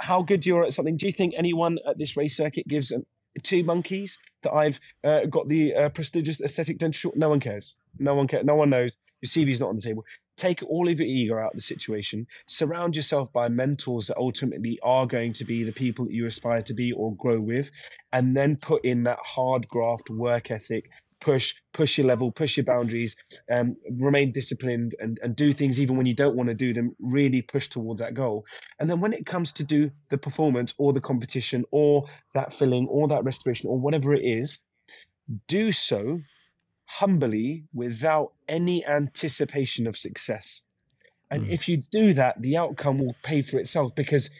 How 0.00 0.22
good 0.22 0.44
you're 0.44 0.64
at 0.64 0.72
something. 0.72 0.96
Do 0.96 1.06
you 1.06 1.12
think 1.12 1.34
anyone 1.36 1.78
at 1.86 1.98
this 1.98 2.16
race 2.16 2.36
circuit 2.36 2.66
gives 2.66 2.90
an, 2.90 3.06
two 3.42 3.62
monkeys 3.62 4.18
that 4.42 4.52
I've 4.52 4.80
uh, 5.04 5.26
got 5.26 5.48
the 5.48 5.74
uh, 5.74 5.88
prestigious 5.90 6.40
aesthetic 6.40 6.78
dentistry? 6.78 7.12
No 7.14 7.28
one 7.28 7.40
cares. 7.40 7.78
No 7.98 8.14
one 8.14 8.26
cares. 8.26 8.44
No 8.44 8.56
one 8.56 8.70
knows. 8.70 8.92
Your 9.20 9.28
CV's 9.28 9.60
not 9.60 9.68
on 9.68 9.76
the 9.76 9.82
table. 9.82 10.04
Take 10.36 10.62
all 10.64 10.88
of 10.88 10.98
your 10.98 11.08
ego 11.08 11.38
out 11.38 11.52
of 11.52 11.56
the 11.56 11.62
situation. 11.62 12.26
Surround 12.46 12.96
yourself 12.96 13.32
by 13.32 13.48
mentors 13.48 14.08
that 14.08 14.16
ultimately 14.16 14.78
are 14.82 15.06
going 15.06 15.32
to 15.34 15.44
be 15.44 15.62
the 15.62 15.72
people 15.72 16.06
that 16.06 16.14
you 16.14 16.26
aspire 16.26 16.62
to 16.62 16.74
be 16.74 16.92
or 16.92 17.14
grow 17.16 17.40
with, 17.40 17.70
and 18.12 18.36
then 18.36 18.56
put 18.56 18.84
in 18.84 19.04
that 19.04 19.18
hard 19.24 19.68
graft 19.68 20.10
work 20.10 20.50
ethic. 20.50 20.90
Push, 21.20 21.54
push 21.72 21.96
your 21.96 22.06
level, 22.06 22.30
push 22.30 22.56
your 22.56 22.64
boundaries, 22.64 23.16
um, 23.50 23.76
remain 23.98 24.30
disciplined, 24.32 24.94
and 25.00 25.18
and 25.22 25.36
do 25.36 25.52
things 25.54 25.80
even 25.80 25.96
when 25.96 26.04
you 26.04 26.14
don't 26.14 26.36
want 26.36 26.48
to 26.48 26.54
do 26.54 26.74
them. 26.74 26.94
Really 26.98 27.40
push 27.40 27.68
towards 27.68 28.00
that 28.00 28.14
goal. 28.14 28.44
And 28.78 28.90
then 28.90 29.00
when 29.00 29.14
it 29.14 29.24
comes 29.24 29.52
to 29.52 29.64
do 29.64 29.90
the 30.10 30.18
performance 30.18 30.74
or 30.76 30.92
the 30.92 31.00
competition 31.00 31.64
or 31.70 32.04
that 32.34 32.52
filling 32.52 32.88
or 32.88 33.08
that 33.08 33.24
restoration 33.24 33.70
or 33.70 33.78
whatever 33.78 34.12
it 34.12 34.22
is, 34.22 34.58
do 35.48 35.72
so 35.72 36.20
humbly 36.98 37.64
without 37.72 38.32
any 38.48 38.84
anticipation 38.86 39.86
of 39.86 39.96
success. 39.96 40.62
And 41.30 41.44
Mm. 41.44 41.50
if 41.50 41.68
you 41.68 41.76
do 41.90 42.12
that, 42.14 42.40
the 42.40 42.56
outcome 42.56 42.98
will 42.98 43.16
pay 43.22 43.42
for 43.42 43.58
itself 43.58 43.94
because 43.94 44.30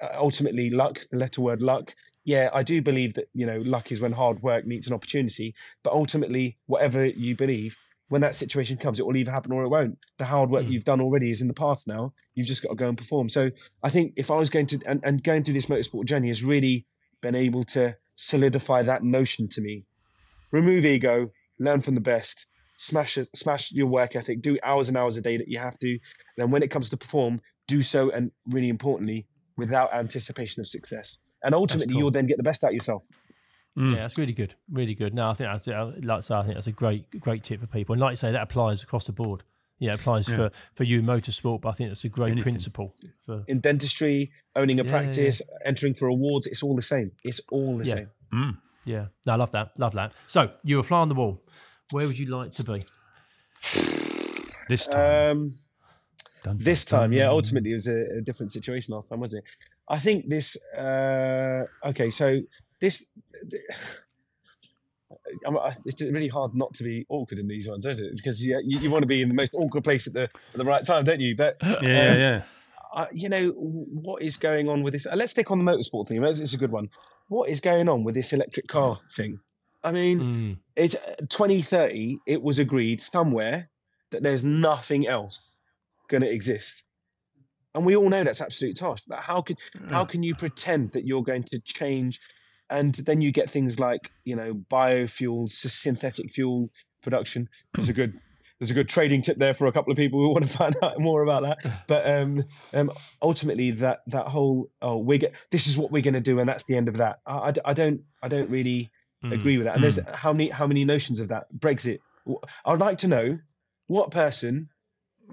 uh, 0.00 0.08
ultimately, 0.14 0.70
luck, 0.70 0.98
the 1.10 1.18
letter 1.18 1.42
word 1.42 1.62
luck, 1.62 1.94
yeah, 2.24 2.48
I 2.52 2.62
do 2.62 2.80
believe 2.82 3.14
that, 3.14 3.28
you 3.34 3.46
know, 3.46 3.58
luck 3.58 3.92
is 3.92 4.00
when 4.00 4.12
hard 4.12 4.42
work 4.42 4.66
meets 4.66 4.86
an 4.86 4.94
opportunity. 4.94 5.54
But 5.84 5.92
ultimately, 5.92 6.56
whatever 6.66 7.06
you 7.06 7.36
believe, 7.36 7.76
when 8.08 8.22
that 8.22 8.34
situation 8.34 8.76
comes, 8.78 8.98
it 8.98 9.06
will 9.06 9.16
either 9.16 9.30
happen 9.30 9.52
or 9.52 9.62
it 9.62 9.68
won't. 9.68 9.98
The 10.18 10.24
hard 10.24 10.50
work 10.50 10.64
Mm. 10.64 10.70
you've 10.70 10.84
done 10.84 11.00
already 11.00 11.30
is 11.30 11.42
in 11.42 11.48
the 11.48 11.54
path 11.54 11.82
now. 11.86 12.12
You've 12.34 12.46
just 12.46 12.62
got 12.62 12.70
to 12.70 12.74
go 12.74 12.88
and 12.88 12.98
perform. 12.98 13.28
So 13.28 13.50
I 13.82 13.90
think 13.90 14.14
if 14.16 14.30
I 14.30 14.36
was 14.36 14.50
going 14.50 14.66
to 14.68 14.80
and, 14.86 15.00
and 15.04 15.22
going 15.22 15.44
through 15.44 15.54
this 15.54 15.66
motorsport 15.66 16.06
journey 16.06 16.28
has 16.28 16.42
really 16.42 16.86
been 17.20 17.34
able 17.34 17.64
to 17.64 17.94
solidify 18.16 18.82
that 18.84 19.04
notion 19.04 19.48
to 19.50 19.60
me. 19.60 19.84
Remove 20.50 20.84
ego, 20.84 21.30
learn 21.60 21.80
from 21.80 21.94
the 21.94 22.00
best, 22.00 22.46
smash 22.76 23.16
it, 23.18 23.28
smash 23.36 23.70
your 23.70 23.86
work 23.86 24.16
ethic, 24.16 24.42
do 24.42 24.58
hours 24.64 24.88
and 24.88 24.96
hours 24.96 25.16
a 25.16 25.20
day 25.20 25.36
that 25.36 25.46
you 25.46 25.58
have 25.58 25.78
to. 25.78 25.98
Then 26.36 26.50
when 26.50 26.62
it 26.64 26.70
comes 26.70 26.88
to 26.90 26.96
perform, 26.96 27.40
do 27.68 27.82
so 27.82 28.10
and 28.10 28.32
really 28.48 28.68
importantly, 28.68 29.26
without 29.56 29.94
anticipation 29.94 30.60
of 30.60 30.66
success. 30.66 31.18
And 31.44 31.54
ultimately, 31.54 31.92
cool. 31.94 32.00
you'll 32.00 32.10
then 32.10 32.26
get 32.26 32.36
the 32.38 32.42
best 32.42 32.64
out 32.64 32.68
of 32.68 32.74
yourself. 32.74 33.06
Mm. 33.78 33.92
Yeah, 33.94 34.00
that's 34.00 34.18
really 34.18 34.32
good, 34.32 34.54
really 34.72 34.94
good. 34.94 35.14
No, 35.14 35.30
I 35.30 35.34
think 35.34 35.48
that's 35.50 35.68
uh, 35.68 35.92
like 36.02 36.18
I 36.18 36.20
say, 36.20 36.34
I 36.34 36.42
think 36.42 36.54
that's 36.54 36.66
a 36.66 36.72
great, 36.72 37.20
great 37.20 37.44
tip 37.44 37.60
for 37.60 37.66
people. 37.68 37.92
And 37.92 38.00
like 38.00 38.12
you 38.12 38.16
say, 38.16 38.32
that 38.32 38.42
applies 38.42 38.82
across 38.82 39.06
the 39.06 39.12
board. 39.12 39.44
Yeah, 39.78 39.92
it 39.92 40.00
applies 40.00 40.28
Yeah. 40.28 40.36
for 40.36 40.50
for 40.74 40.84
you 40.84 40.98
in 40.98 41.06
motorsport, 41.06 41.60
but 41.62 41.68
I 41.70 41.72
think 41.72 41.90
that's 41.90 42.04
a 42.04 42.08
great 42.08 42.32
Anything. 42.32 42.54
principle 42.54 42.94
for 43.24 43.44
In 43.46 43.60
dentistry, 43.60 44.32
owning 44.56 44.80
a 44.80 44.82
Yeah, 44.82 44.90
yeah, 44.90 44.96
yeah. 44.96 45.02
practice, 45.04 45.42
entering 45.64 45.94
for 45.94 46.08
awards, 46.08 46.46
it's 46.46 46.62
all 46.62 46.74
the 46.76 46.82
same. 46.82 47.12
It's 47.24 47.40
all 47.50 47.78
the 47.78 47.84
Yeah. 47.84 47.94
same. 47.94 48.10
Mm. 48.34 48.58
Yeah. 48.84 49.06
No, 49.26 49.32
I 49.32 49.36
love 49.36 49.52
that, 49.52 49.70
love 49.78 49.92
that. 49.94 50.12
So 50.26 50.50
you 50.64 50.76
were 50.78 50.82
fly 50.82 50.98
on 50.98 51.08
the 51.08 51.14
wall. 51.14 51.42
Where 51.90 52.06
would 52.06 52.18
you 52.18 52.26
like 52.26 52.54
to 52.54 52.64
be? 52.64 52.84
This 54.68 54.86
time. 54.86 55.30
Um, 55.30 55.54
Dun, 56.42 56.56
dun, 56.56 56.64
this 56.64 56.86
time, 56.86 57.12
yeah, 57.12 57.28
ultimately 57.28 57.72
it 57.72 57.74
was 57.74 57.86
a, 57.86 58.16
a 58.16 58.20
different 58.22 58.50
situation 58.50 58.94
last 58.94 59.10
time, 59.10 59.20
wasn't 59.20 59.44
it? 59.44 59.50
I 59.88 59.98
think 59.98 60.28
this. 60.28 60.56
Uh, 60.76 61.64
okay, 61.84 62.10
so 62.10 62.40
this. 62.80 63.04
It's 65.84 66.00
really 66.00 66.28
hard 66.28 66.54
not 66.54 66.72
to 66.74 66.84
be 66.84 67.04
awkward 67.08 67.38
in 67.40 67.48
these 67.48 67.68
ones, 67.68 67.84
isn't 67.86 68.04
it? 68.04 68.16
Because 68.16 68.44
you, 68.44 68.60
you, 68.64 68.78
you 68.78 68.90
want 68.90 69.02
to 69.02 69.06
be 69.06 69.22
in 69.22 69.28
the 69.28 69.34
most 69.34 69.54
awkward 69.54 69.84
place 69.84 70.06
at 70.06 70.12
the 70.12 70.22
at 70.22 70.56
the 70.56 70.64
right 70.64 70.84
time, 70.84 71.04
don't 71.04 71.20
you? 71.20 71.36
But 71.36 71.56
Yeah, 71.62 71.70
yeah, 71.82 72.10
um, 72.10 72.18
yeah. 72.18 72.42
uh, 72.94 73.06
you 73.12 73.28
know 73.28 73.48
what 73.50 74.22
is 74.22 74.36
going 74.36 74.68
on 74.68 74.82
with 74.82 74.92
this? 74.92 75.06
Uh, 75.06 75.16
let's 75.16 75.32
stick 75.32 75.50
on 75.50 75.62
the 75.62 75.70
motorsport 75.70 76.08
thing. 76.08 76.22
It's 76.24 76.54
a 76.54 76.56
good 76.58 76.70
one. 76.70 76.88
What 77.30 77.48
is 77.48 77.60
going 77.60 77.88
on 77.88 78.02
with 78.02 78.16
this 78.16 78.32
electric 78.32 78.66
car 78.66 78.98
thing? 79.14 79.38
I 79.84 79.92
mean, 79.92 80.20
Mm, 80.20 80.58
it's 80.74 80.96
uh, 80.96 81.14
2030. 81.28 82.18
It 82.26 82.42
was 82.42 82.58
agreed 82.58 83.00
somewhere 83.00 83.70
that 84.10 84.24
there's 84.24 84.42
nothing 84.42 85.06
else 85.06 85.40
going 86.08 86.22
to 86.22 86.28
exist, 86.30 86.82
and 87.72 87.86
we 87.86 87.94
all 87.94 88.10
know 88.10 88.24
that's 88.24 88.40
absolute 88.40 88.76
tosh. 88.76 88.98
But 89.06 89.20
how 89.20 89.42
can 89.42 89.56
how 89.88 90.04
can 90.04 90.24
you 90.24 90.34
pretend 90.34 90.90
that 90.90 91.06
you're 91.06 91.22
going 91.22 91.44
to 91.44 91.60
change? 91.60 92.20
And 92.68 92.94
then 92.96 93.20
you 93.20 93.30
get 93.30 93.48
things 93.48 93.78
like 93.78 94.10
you 94.24 94.34
know 94.34 94.54
biofuels, 94.68 95.52
synthetic 95.52 96.32
fuel 96.32 96.68
production. 97.00 97.48
There's 97.74 97.88
a 97.88 97.92
good 97.92 98.18
there's 98.60 98.70
a 98.70 98.74
good 98.74 98.88
trading 98.88 99.22
tip 99.22 99.38
there 99.38 99.54
for 99.54 99.66
a 99.66 99.72
couple 99.72 99.90
of 99.90 99.96
people 99.96 100.20
who 100.20 100.28
want 100.28 100.48
to 100.48 100.56
find 100.58 100.76
out 100.82 101.00
more 101.00 101.22
about 101.22 101.42
that. 101.42 101.84
But 101.88 102.08
um, 102.08 102.44
um, 102.72 102.92
ultimately, 103.20 103.72
that 103.72 104.02
that 104.06 104.28
whole 104.28 104.70
oh 104.80 104.98
we 104.98 105.18
get 105.18 105.34
this 105.50 105.66
is 105.66 105.76
what 105.76 105.90
we're 105.90 106.02
going 106.02 106.14
to 106.14 106.20
do, 106.20 106.38
and 106.38 106.48
that's 106.48 106.64
the 106.64 106.76
end 106.76 106.88
of 106.88 106.98
that. 106.98 107.20
I, 107.26 107.36
I 107.48 107.52
I 107.64 107.72
don't 107.72 108.02
I 108.22 108.28
don't 108.28 108.48
really 108.50 108.90
mm. 109.24 109.32
agree 109.32 109.56
with 109.56 109.66
that. 109.66 109.76
And 109.76 109.82
there's 109.82 109.98
how 110.14 110.32
many 110.32 110.50
how 110.50 110.66
many 110.66 110.84
notions 110.84 111.18
of 111.18 111.28
that 111.28 111.46
Brexit. 111.58 111.98
I'd 112.64 112.78
like 112.78 112.98
to 112.98 113.08
know 113.08 113.38
what 113.86 114.10
person, 114.10 114.68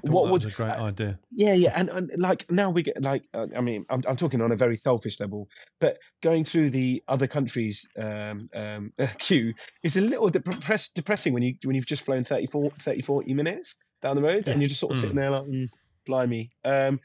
what 0.03 0.25
that 0.25 0.31
would 0.31 0.43
was 0.43 0.45
a 0.45 0.51
great 0.51 0.75
idea. 0.75 1.19
yeah 1.31 1.53
yeah, 1.53 1.73
and, 1.75 1.89
and 1.89 2.11
like 2.17 2.49
now 2.51 2.69
we 2.69 2.83
get 2.83 3.01
like 3.01 3.23
uh, 3.33 3.47
I 3.55 3.61
mean 3.61 3.85
I'm 3.89 4.03
I'm 4.07 4.17
talking 4.17 4.41
on 4.41 4.51
a 4.51 4.55
very 4.55 4.77
selfish 4.77 5.19
level, 5.19 5.49
but 5.79 5.97
going 6.23 6.45
through 6.45 6.69
the 6.71 7.03
other 7.07 7.27
countries 7.27 7.87
um, 7.97 8.49
um, 8.55 8.93
queue 9.19 9.53
is 9.83 9.97
a 9.97 10.01
little 10.01 10.29
depress, 10.29 10.89
depressing 10.89 11.33
when 11.33 11.43
you 11.43 11.55
when 11.63 11.75
you've 11.75 11.85
just 11.85 12.03
flown 12.03 12.23
34 12.23 12.71
30 12.79 13.01
40 13.01 13.33
minutes 13.33 13.75
down 14.01 14.15
the 14.15 14.21
road 14.21 14.47
and 14.47 14.61
you're 14.61 14.69
just 14.69 14.79
sort 14.79 14.91
of 14.91 14.97
Mm. 14.97 15.01
sitting 15.01 15.15
there 15.17 15.31
like 15.31 15.45
mm, 15.45 15.67
blimey. 16.07 16.51
Um, 16.63 16.99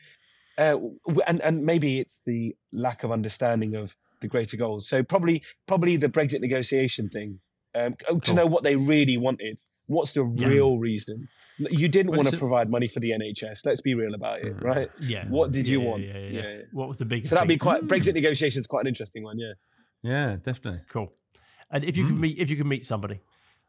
uh, 0.58 0.78
and 1.26 1.40
and 1.40 1.64
maybe 1.64 2.00
it's 2.00 2.18
the 2.26 2.54
lack 2.72 3.04
of 3.04 3.12
understanding 3.12 3.74
of 3.74 3.96
the 4.20 4.28
greater 4.28 4.56
goals. 4.56 4.88
So 4.88 5.02
probably 5.02 5.42
probably 5.66 5.96
the 5.96 6.08
Brexit 6.08 6.40
negotiation 6.40 7.08
thing 7.08 7.40
um, 7.74 7.96
oh, 8.08 8.20
to 8.20 8.20
Cool. 8.20 8.34
know 8.34 8.46
what 8.46 8.62
they 8.62 8.76
really 8.76 9.16
wanted. 9.16 9.58
What's 9.92 10.12
the 10.12 10.24
Yeah. 10.24 10.46
real 10.48 10.78
reason? 10.78 11.28
You 11.58 11.86
didn't 11.86 12.10
Well, 12.12 12.18
want 12.20 12.30
to 12.30 12.38
provide 12.38 12.70
money 12.70 12.88
for 12.88 13.00
the 13.00 13.10
NHS. 13.12 13.66
Let's 13.66 13.82
be 13.82 13.94
real 13.94 14.14
about 14.14 14.40
it, 14.40 14.56
Mm. 14.56 14.64
right? 14.64 14.90
Yeah. 14.98 15.28
What 15.28 15.52
did 15.52 15.68
you 15.68 15.80
Yeah, 15.82 15.88
want? 15.88 16.02
Yeah, 16.02 16.08
yeah, 16.12 16.18
Yeah, 16.18 16.28
yeah. 16.42 16.54
yeah. 16.56 16.62
What 16.72 16.88
was 16.88 16.96
the 16.98 17.04
big? 17.04 17.26
So 17.26 17.34
that'd 17.34 17.46
be 17.48 17.58
quite 17.58 17.82
Mm. 17.82 17.88
Brexit 17.88 18.14
negotiation 18.14 18.58
is 18.58 18.66
quite 18.66 18.80
an 18.80 18.86
interesting 18.88 19.22
one. 19.22 19.38
Yeah. 19.38 19.52
Yeah, 20.02 20.36
definitely. 20.42 20.80
Cool. 20.88 21.12
And 21.70 21.84
if 21.84 21.96
you 21.96 22.06
could 22.06 22.16
Mm. 22.16 22.20
meet, 22.20 22.38
if 22.38 22.48
you 22.50 22.56
could 22.56 22.66
meet 22.66 22.86
somebody, 22.86 23.20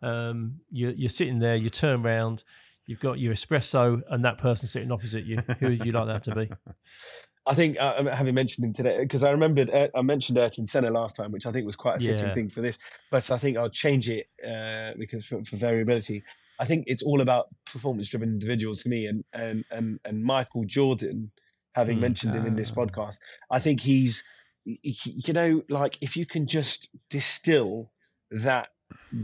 um, 0.01 0.61
you're 0.71 0.91
you're 0.91 1.09
sitting 1.09 1.39
there, 1.39 1.55
you 1.55 1.69
turn 1.69 2.05
around, 2.05 2.43
you've 2.85 2.99
got 3.01 3.19
your 3.19 3.33
espresso, 3.33 4.01
and 4.09 4.23
that 4.23 4.37
person 4.37 4.67
sitting 4.67 4.91
opposite 4.91 5.25
you. 5.25 5.37
Who 5.59 5.67
would 5.69 5.85
you 5.85 5.91
like 5.91 6.07
that 6.07 6.23
to 6.23 6.35
be? 6.35 6.49
I 7.45 7.55
think 7.55 7.77
uh, 7.79 7.95
um, 7.97 8.05
having 8.05 8.35
mentioned 8.35 8.65
him 8.65 8.73
today, 8.73 8.99
because 9.01 9.23
I 9.23 9.31
remembered 9.31 9.69
uh, 9.69 9.87
I 9.95 10.01
mentioned 10.01 10.37
Ayrton 10.37 10.65
Senna 10.65 10.91
last 10.91 11.15
time, 11.15 11.31
which 11.31 11.45
I 11.45 11.51
think 11.51 11.65
was 11.65 11.75
quite 11.75 11.97
a 11.97 11.99
fitting 11.99 12.29
Yeah. 12.29 12.33
thing 12.33 12.49
for 12.49 12.61
this. 12.61 12.77
But 13.11 13.29
I 13.31 13.37
think 13.37 13.57
I'll 13.57 13.69
change 13.69 14.09
it 14.09 14.27
uh, 14.45 14.97
because 14.97 15.25
for, 15.25 15.43
for 15.43 15.57
variability, 15.57 16.23
I 16.59 16.65
think 16.65 16.85
it's 16.87 17.03
all 17.03 17.21
about 17.21 17.47
performance-driven 17.65 18.29
individuals 18.29 18.81
for 18.81 18.89
me, 18.89 19.07
and 19.07 19.23
and 19.33 19.65
and 19.71 19.99
and 20.05 20.23
Michael 20.23 20.63
Jordan, 20.65 21.31
having 21.75 21.97
Mm. 21.97 22.01
mentioned 22.01 22.33
him 22.35 22.45
in 22.45 22.55
this 22.55 22.71
podcast, 22.71 23.17
I 23.51 23.59
think 23.59 23.81
he's, 23.81 24.23
you 24.65 25.33
know, 25.33 25.63
like 25.69 25.97
if 26.01 26.15
you 26.15 26.25
can 26.25 26.47
just 26.47 26.89
distill 27.09 27.91
that 28.31 28.69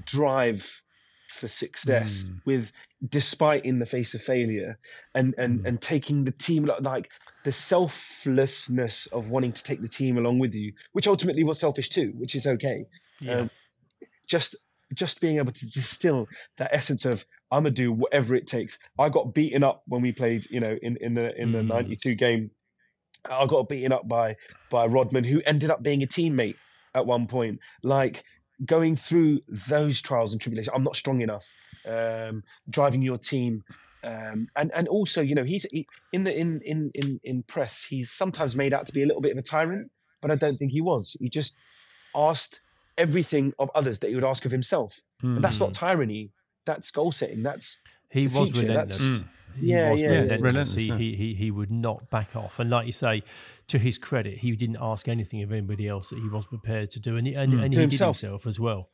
drive 0.03 0.81
for 1.29 1.47
success 1.47 2.25
Mm. 2.25 2.41
with 2.45 2.71
despite 3.09 3.63
in 3.65 3.79
the 3.79 3.85
face 3.85 4.13
of 4.13 4.21
failure 4.21 4.77
and 5.15 5.33
and 5.37 5.59
Mm. 5.61 5.65
and 5.67 5.81
taking 5.81 6.23
the 6.25 6.31
team 6.31 6.65
like- 6.81 7.11
the 7.43 7.51
selflessness 7.51 9.05
of 9.07 9.29
wanting 9.29 9.53
to 9.53 9.63
take 9.63 9.81
the 9.81 9.87
team 9.87 10.17
along 10.17 10.39
with 10.39 10.53
you 10.55 10.73
which 10.93 11.07
ultimately 11.07 11.43
was 11.43 11.59
selfish 11.59 11.89
too 11.89 12.11
which 12.17 12.35
is 12.35 12.45
okay 12.47 12.85
Yeah. 13.21 13.33
um, 13.41 13.49
just 14.27 14.55
just 14.95 15.21
being 15.21 15.37
able 15.37 15.51
to 15.51 15.65
distill 15.67 16.27
that 16.57 16.69
essence 16.73 17.05
of 17.05 17.25
i'm 17.51 17.63
gonna 17.63 17.71
do 17.71 17.91
whatever 17.91 18.35
it 18.35 18.47
takes 18.47 18.79
i 18.97 19.07
got 19.07 19.33
beaten 19.33 19.63
up 19.63 19.83
when 19.87 20.01
we 20.01 20.11
played 20.11 20.49
you 20.49 20.59
know 20.59 20.77
in 20.81 20.97
in 20.97 21.13
the 21.13 21.35
in 21.39 21.51
the 21.51 21.59
Mm. 21.59 21.67
92 21.67 22.15
game 22.15 22.51
i 23.29 23.45
got 23.45 23.69
beaten 23.69 23.91
up 23.91 24.07
by 24.07 24.35
by 24.69 24.85
rodman 24.85 25.23
who 25.23 25.41
ended 25.45 25.69
up 25.69 25.83
being 25.83 26.01
a 26.03 26.07
teammate 26.07 26.57
at 26.95 27.05
one 27.05 27.27
point 27.27 27.59
like 27.83 28.23
going 28.65 28.95
through 28.95 29.39
those 29.69 30.01
trials 30.01 30.33
and 30.33 30.41
tribulations 30.41 30.73
i'm 30.75 30.83
not 30.83 30.95
strong 30.95 31.21
enough 31.21 31.45
um 31.87 32.43
driving 32.69 33.01
your 33.01 33.17
team 33.17 33.63
um 34.03 34.47
and 34.55 34.71
and 34.73 34.87
also 34.87 35.21
you 35.21 35.35
know 35.35 35.43
he's 35.43 35.63
he, 35.71 35.87
in 36.11 36.23
the 36.23 36.37
in 36.37 36.61
in 36.61 36.91
in 36.95 37.19
in 37.23 37.43
press 37.43 37.83
he's 37.83 38.11
sometimes 38.11 38.55
made 38.55 38.73
out 38.73 38.85
to 38.85 38.93
be 38.93 39.03
a 39.03 39.05
little 39.05 39.21
bit 39.21 39.31
of 39.31 39.37
a 39.37 39.41
tyrant 39.41 39.89
but 40.21 40.29
i 40.31 40.35
don't 40.35 40.57
think 40.57 40.71
he 40.71 40.81
was 40.81 41.15
he 41.19 41.29
just 41.29 41.55
asked 42.15 42.61
everything 42.97 43.53
of 43.59 43.69
others 43.75 43.99
that 43.99 44.09
he 44.09 44.15
would 44.15 44.23
ask 44.25 44.45
of 44.45 44.51
himself 44.51 44.99
and 45.21 45.43
that's 45.43 45.59
not 45.59 45.73
tyranny 45.73 46.31
that's 46.65 46.91
goal 46.91 47.11
setting 47.11 47.43
that's 47.43 47.77
he 48.09 48.27
was 48.27 48.51
future, 48.51 48.67
relentless. 48.67 48.97
that's- 48.99 49.23
Mm. 49.23 49.27
He 49.55 49.67
Yeah, 49.67 49.91
was 49.91 50.01
yeah, 50.01 50.07
relentless. 50.07 50.29
yeah. 50.39 50.45
Relentless, 50.45 50.75
He, 50.75 50.91
he, 50.91 51.15
he, 51.15 51.33
he 51.35 51.51
would 51.51 51.71
not 51.71 52.09
back 52.09 52.35
off. 52.35 52.59
And 52.59 52.69
like 52.69 52.85
you 52.85 52.91
say, 52.93 53.23
to 53.67 53.77
his 53.79 53.97
credit, 53.97 54.37
he 54.39 54.51
didn't 54.55 54.77
ask 54.81 55.07
anything 55.07 55.41
of 55.43 55.51
anybody 55.51 55.87
else 55.87 56.09
that 56.09 56.19
he 56.19 56.27
was 56.29 56.45
prepared 56.45 56.91
to 56.91 56.99
do. 56.99 57.17
And 57.17 57.27
he, 57.27 57.33
and, 57.35 57.53
Mm. 57.53 57.63
and 57.65 57.73
he 57.73 57.79
himself. 57.81 58.17
did 58.17 58.27
himself 58.27 58.47
as 58.47 58.59
well. 58.59 58.89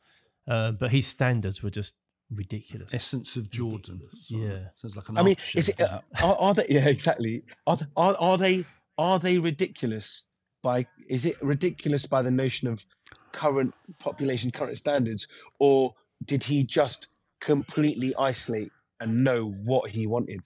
Uh, 0.48 0.72
but 0.72 0.90
his 0.90 1.06
standards 1.06 1.62
were 1.62 1.70
just 1.70 1.94
ridiculous. 2.32 2.92
Essence 2.94 3.36
of 3.36 3.50
Jordan. 3.50 4.00
Ridiculous, 4.02 4.30
yeah. 4.30 4.68
Sounds 4.76 4.96
like 4.96 5.08
an 5.08 5.18
I 5.18 5.22
mean, 5.22 5.36
aftershave, 5.36 5.56
is 5.58 5.68
it, 5.70 5.80
uh, 5.80 6.00
are, 6.22 6.36
are 6.36 6.54
they? 6.54 6.66
Yeah, 6.68 6.86
exactly. 6.88 7.42
Are, 7.66 7.78
are 7.96 8.16
are 8.18 8.38
they 8.38 8.64
are 8.98 9.18
they 9.18 9.38
ridiculous 9.38 10.24
by? 10.62 10.86
Is 11.08 11.26
it 11.26 11.40
ridiculous 11.42 12.06
by 12.06 12.22
the 12.22 12.30
notion 12.30 12.68
of 12.68 12.84
current 13.32 13.74
population, 13.98 14.50
current 14.50 14.78
standards, 14.78 15.28
or 15.58 15.94
did 16.24 16.42
he 16.42 16.64
just 16.64 17.08
completely 17.40 18.14
isolate 18.16 18.72
and 19.00 19.24
know 19.24 19.50
what 19.50 19.90
he 19.90 20.06
wanted? 20.06 20.40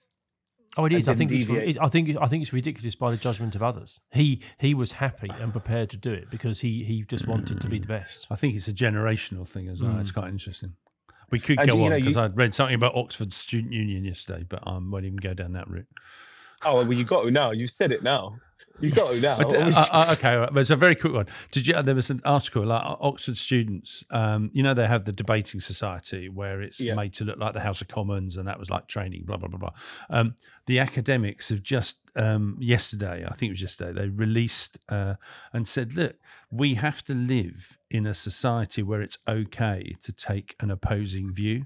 Oh, 0.77 0.85
it 0.85 0.93
and 0.93 0.99
is. 1.01 1.07
I 1.09 1.15
think 1.15 1.31
it's, 1.31 1.47
deviate. 1.47 1.75
it- 1.75 1.81
I 1.81 1.89
think 1.89 2.15
I 2.21 2.27
think 2.27 2.43
it's 2.43 2.53
ridiculous 2.53 2.95
by 2.95 3.11
the 3.11 3.17
judgment 3.17 3.55
of 3.55 3.63
others. 3.63 3.99
He 4.11 4.41
he 4.59 4.73
was 4.73 4.93
happy 4.93 5.29
and 5.39 5.51
prepared 5.51 5.89
to 5.91 5.97
do 5.97 6.13
it 6.13 6.29
because 6.29 6.61
he 6.61 6.83
he 6.83 7.03
just 7.03 7.27
wanted 7.27 7.59
to 7.61 7.67
be 7.67 7.77
the 7.79 7.87
best. 7.87 8.27
I 8.31 8.35
think 8.35 8.55
it's 8.55 8.67
a 8.69 8.73
generational 8.73 9.47
thing 9.47 9.67
as 9.67 9.81
well. 9.81 9.91
Mm. 9.93 9.99
It's 10.01 10.11
quite 10.11 10.29
interesting. 10.29 10.73
We 11.29 11.39
could 11.39 11.59
And 11.59 11.69
go 11.69 11.75
you 11.77 11.83
on 11.85 11.91
because 11.99 12.15
you- 12.15 12.21
I'd 12.21 12.37
read 12.37 12.53
something 12.53 12.75
about 12.75 12.95
Oxford 12.95 13.33
Student 13.33 13.73
Union 13.73 14.05
yesterday, 14.05 14.45
but 14.47 14.63
I 14.65 14.71
won't 14.77 15.05
even 15.05 15.17
go 15.17 15.33
down 15.33 15.53
that 15.53 15.69
route. 15.69 15.87
Oh 16.63 16.75
well, 16.85 16.93
you 16.93 17.03
got 17.03 17.23
to 17.23 17.31
now. 17.31 17.51
You 17.51 17.67
said 17.67 17.91
it 17.91 18.03
now. 18.03 18.35
You 18.81 18.91
got 18.91 19.11
to 19.13 19.21
now. 19.21 19.37
Uh, 19.37 19.71
uh, 19.75 19.85
uh, 19.91 20.15
okay, 20.17 20.35
right, 20.35 20.49
but 20.51 20.59
it's 20.59 20.69
a 20.69 20.75
very 20.75 20.95
quick 20.95 21.13
one. 21.13 21.27
Did 21.51 21.67
you? 21.67 21.81
There 21.81 21.95
was 21.95 22.09
an 22.09 22.21
article 22.25 22.65
like 22.65 22.83
Oxford 22.83 23.37
students. 23.37 24.03
Um, 24.09 24.49
you 24.53 24.63
know, 24.63 24.73
they 24.73 24.87
have 24.87 25.05
the 25.05 25.13
debating 25.13 25.59
society 25.59 26.29
where 26.29 26.61
it's 26.61 26.79
Yeah. 26.79 26.95
made 26.95 27.13
to 27.13 27.25
look 27.25 27.37
like 27.37 27.53
the 27.53 27.61
House 27.61 27.81
of 27.81 27.87
Commons, 27.87 28.37
and 28.37 28.47
that 28.47 28.59
was 28.59 28.69
like 28.69 28.87
training. 28.87 29.23
Blah 29.25 29.37
blah 29.37 29.49
blah 29.49 29.59
blah. 29.59 29.73
Um, 30.09 30.35
the 30.65 30.79
academics 30.79 31.49
have 31.49 31.63
just 31.63 31.97
um, 32.15 32.57
yesterday, 32.59 33.25
I 33.25 33.33
think 33.35 33.49
it 33.49 33.53
was 33.53 33.61
yesterday, 33.61 34.01
they 34.01 34.07
released 34.09 34.77
uh, 34.89 35.15
and 35.53 35.67
said, 35.67 35.93
look, 35.93 36.15
we 36.49 36.75
have 36.75 37.03
to 37.05 37.13
live 37.13 37.77
in 37.89 38.05
a 38.05 38.13
society 38.13 38.83
where 38.83 39.01
it's 39.01 39.17
okay 39.27 39.95
to 40.01 40.11
take 40.11 40.55
an 40.59 40.71
opposing 40.71 41.31
view. 41.31 41.65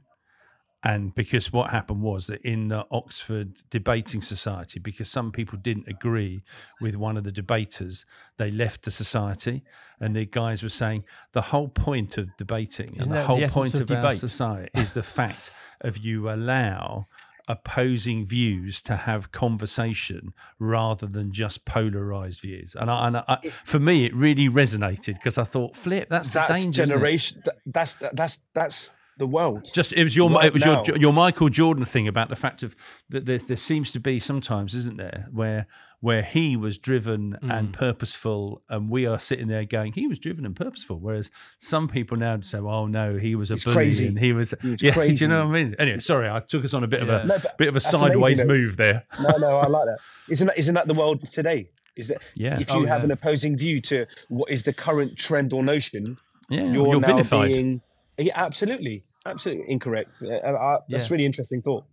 And 0.86 1.14
because 1.16 1.52
what 1.52 1.72
happened 1.72 2.02
was 2.02 2.28
that 2.28 2.42
in 2.44 2.68
the 2.70 2.86
Oxford 2.92 3.58
Debating 3.70 4.22
Society, 4.22 4.80
because 4.80 5.10
some 5.10 5.32
people 5.32 5.58
didn't 5.58 5.88
agree 5.88 6.44
with 6.80 6.96
one 6.96 7.18
of 7.18 7.24
the 7.24 7.32
debaters, 7.32 8.06
they 8.38 8.52
left 8.52 8.84
the 8.84 8.92
society. 8.92 9.64
And 10.00 10.16
the 10.16 10.26
guys 10.26 10.62
were 10.62 10.70
saying 10.70 11.04
the 11.34 11.42
whole 11.42 11.70
point 11.70 12.18
of 12.18 12.28
debating 12.38 12.96
Isn't 12.98 13.02
and 13.02 13.12
the 13.12 13.16
that 13.16 13.22
the 13.22 13.28
whole 13.28 13.48
point 13.64 13.74
of 13.74 13.82
of, 13.82 13.92
our 13.92 14.04
debate? 14.04 14.20
society 14.20 14.70
is 14.80 14.92
the 14.94 15.04
fact 15.04 15.52
of 15.82 15.98
you 15.98 16.30
allow 16.30 17.08
opposing 17.48 18.26
views 18.26 18.82
to 18.82 18.96
have 18.96 19.32
conversation 19.32 20.34
rather 20.60 21.08
than 21.08 21.32
just 21.32 21.64
polarized 21.66 22.42
views. 22.42 22.76
And, 22.80 22.90
I, 22.92 23.08
and 23.08 23.18
I, 23.18 23.38
for 23.64 23.80
me, 23.80 24.06
it 24.06 24.14
really 24.16 24.50
resonated 24.50 25.14
because 25.16 25.38
I 25.38 25.44
thought, 25.44 25.76
flip, 25.76 26.10
that's, 26.10 26.30
the 26.32 26.40
That's 26.40 26.54
danger. 26.54 26.84
isn't 26.84 26.92
it? 26.96 26.98
generation. 26.98 27.42
that- 27.46 27.56
That's 27.66 27.96
that's 28.14 28.40
that's 28.54 28.90
the 29.18 29.28
world. 29.28 29.70
Just 29.74 29.94
it 29.94 30.04
was 30.04 30.16
your 30.16 30.30
Right 30.30 30.46
it 30.46 30.54
was 30.54 30.66
now. 30.66 30.84
your 30.86 30.98
your 30.98 31.14
Michael 31.14 31.50
Jordan 31.50 31.86
thing 31.86 32.08
about 32.08 32.30
the 32.30 32.36
fact 32.36 32.64
of 32.64 32.76
that 33.10 33.26
there, 33.26 33.38
there 33.38 33.58
seems 33.58 33.92
to 33.94 34.00
be 34.00 34.20
sometimes 34.20 34.74
isn't 34.76 34.98
there 34.98 35.28
where 35.32 35.68
where 36.02 36.22
he 36.22 36.56
was 36.58 36.78
driven 36.78 37.38
Mm. 37.42 37.58
and 37.58 37.74
purposeful 37.74 38.62
and 38.70 38.90
we 38.90 39.06
are 39.08 39.18
sitting 39.18 39.48
there 39.48 39.64
going 39.66 39.94
he 39.94 40.06
was 40.08 40.20
driven 40.20 40.46
and 40.46 40.56
purposeful 40.56 41.00
whereas 41.00 41.32
some 41.60 41.88
people 41.88 42.18
now 42.18 42.40
say 42.42 42.58
oh 42.60 42.86
no 42.88 43.16
he 43.18 43.36
was 43.36 43.50
a 43.52 43.56
He's 43.56 43.64
bully 43.64 43.76
crazy. 43.76 44.08
and 44.08 44.20
he 44.20 44.34
was, 44.34 44.54
He 44.62 44.72
was 44.72 44.82
yeah 44.84 44.94
do 44.94 45.14
you 45.14 45.28
know 45.28 45.48
what 45.48 45.56
I 45.56 45.64
mean 45.64 45.76
anyway 45.80 46.00
sorry 46.00 46.30
I 46.30 46.42
took 46.42 46.66
us 46.66 46.74
on 46.74 46.84
a 46.84 46.88
bit 46.88 47.02
Yeah. 47.06 47.16
of 47.16 47.24
a 47.24 47.28
No, 47.28 47.38
bit 47.58 47.68
of 47.70 47.76
a 47.76 47.80
that's 47.80 47.94
amazing, 47.94 48.10
sideways 48.12 48.44
move 48.44 48.78
there 48.78 49.06
No, 49.20 49.38
no, 49.38 49.58
I 49.58 49.68
like 49.68 49.86
that. 49.86 49.98
Isn't 50.30 50.48
that 50.48 50.58
isn't 50.60 50.74
that 50.76 50.88
the 50.88 50.94
world 50.94 51.22
today? 51.32 51.70
Is 51.96 52.10
that 52.10 52.18
yeah 52.36 52.60
if 52.60 52.70
Oh, 52.70 52.82
you 52.82 52.86
have 52.88 53.00
yeah. 53.00 53.06
an 53.06 53.12
opposing 53.12 53.58
view 53.58 53.80
to 53.82 54.06
what 54.28 54.52
is 54.52 54.64
the 54.64 54.74
current 54.74 55.18
trend 55.18 55.54
or 55.54 55.64
notion, 55.64 56.18
yeah 56.50 56.64
you're, 56.66 56.88
you're, 56.90 57.00
now 57.00 57.08
vilified 57.08 57.52
being 57.54 57.82
yeah, 58.18 58.34
absolutely, 58.36 59.04
absolutely 59.26 59.66
incorrect. 59.70 60.22
Uh, 60.24 60.34
uh, 60.36 60.80
that's 60.90 61.04
Yeah. 61.04 61.08
a 61.08 61.10
really 61.12 61.26
interesting 61.26 61.62
thought. 61.62 61.84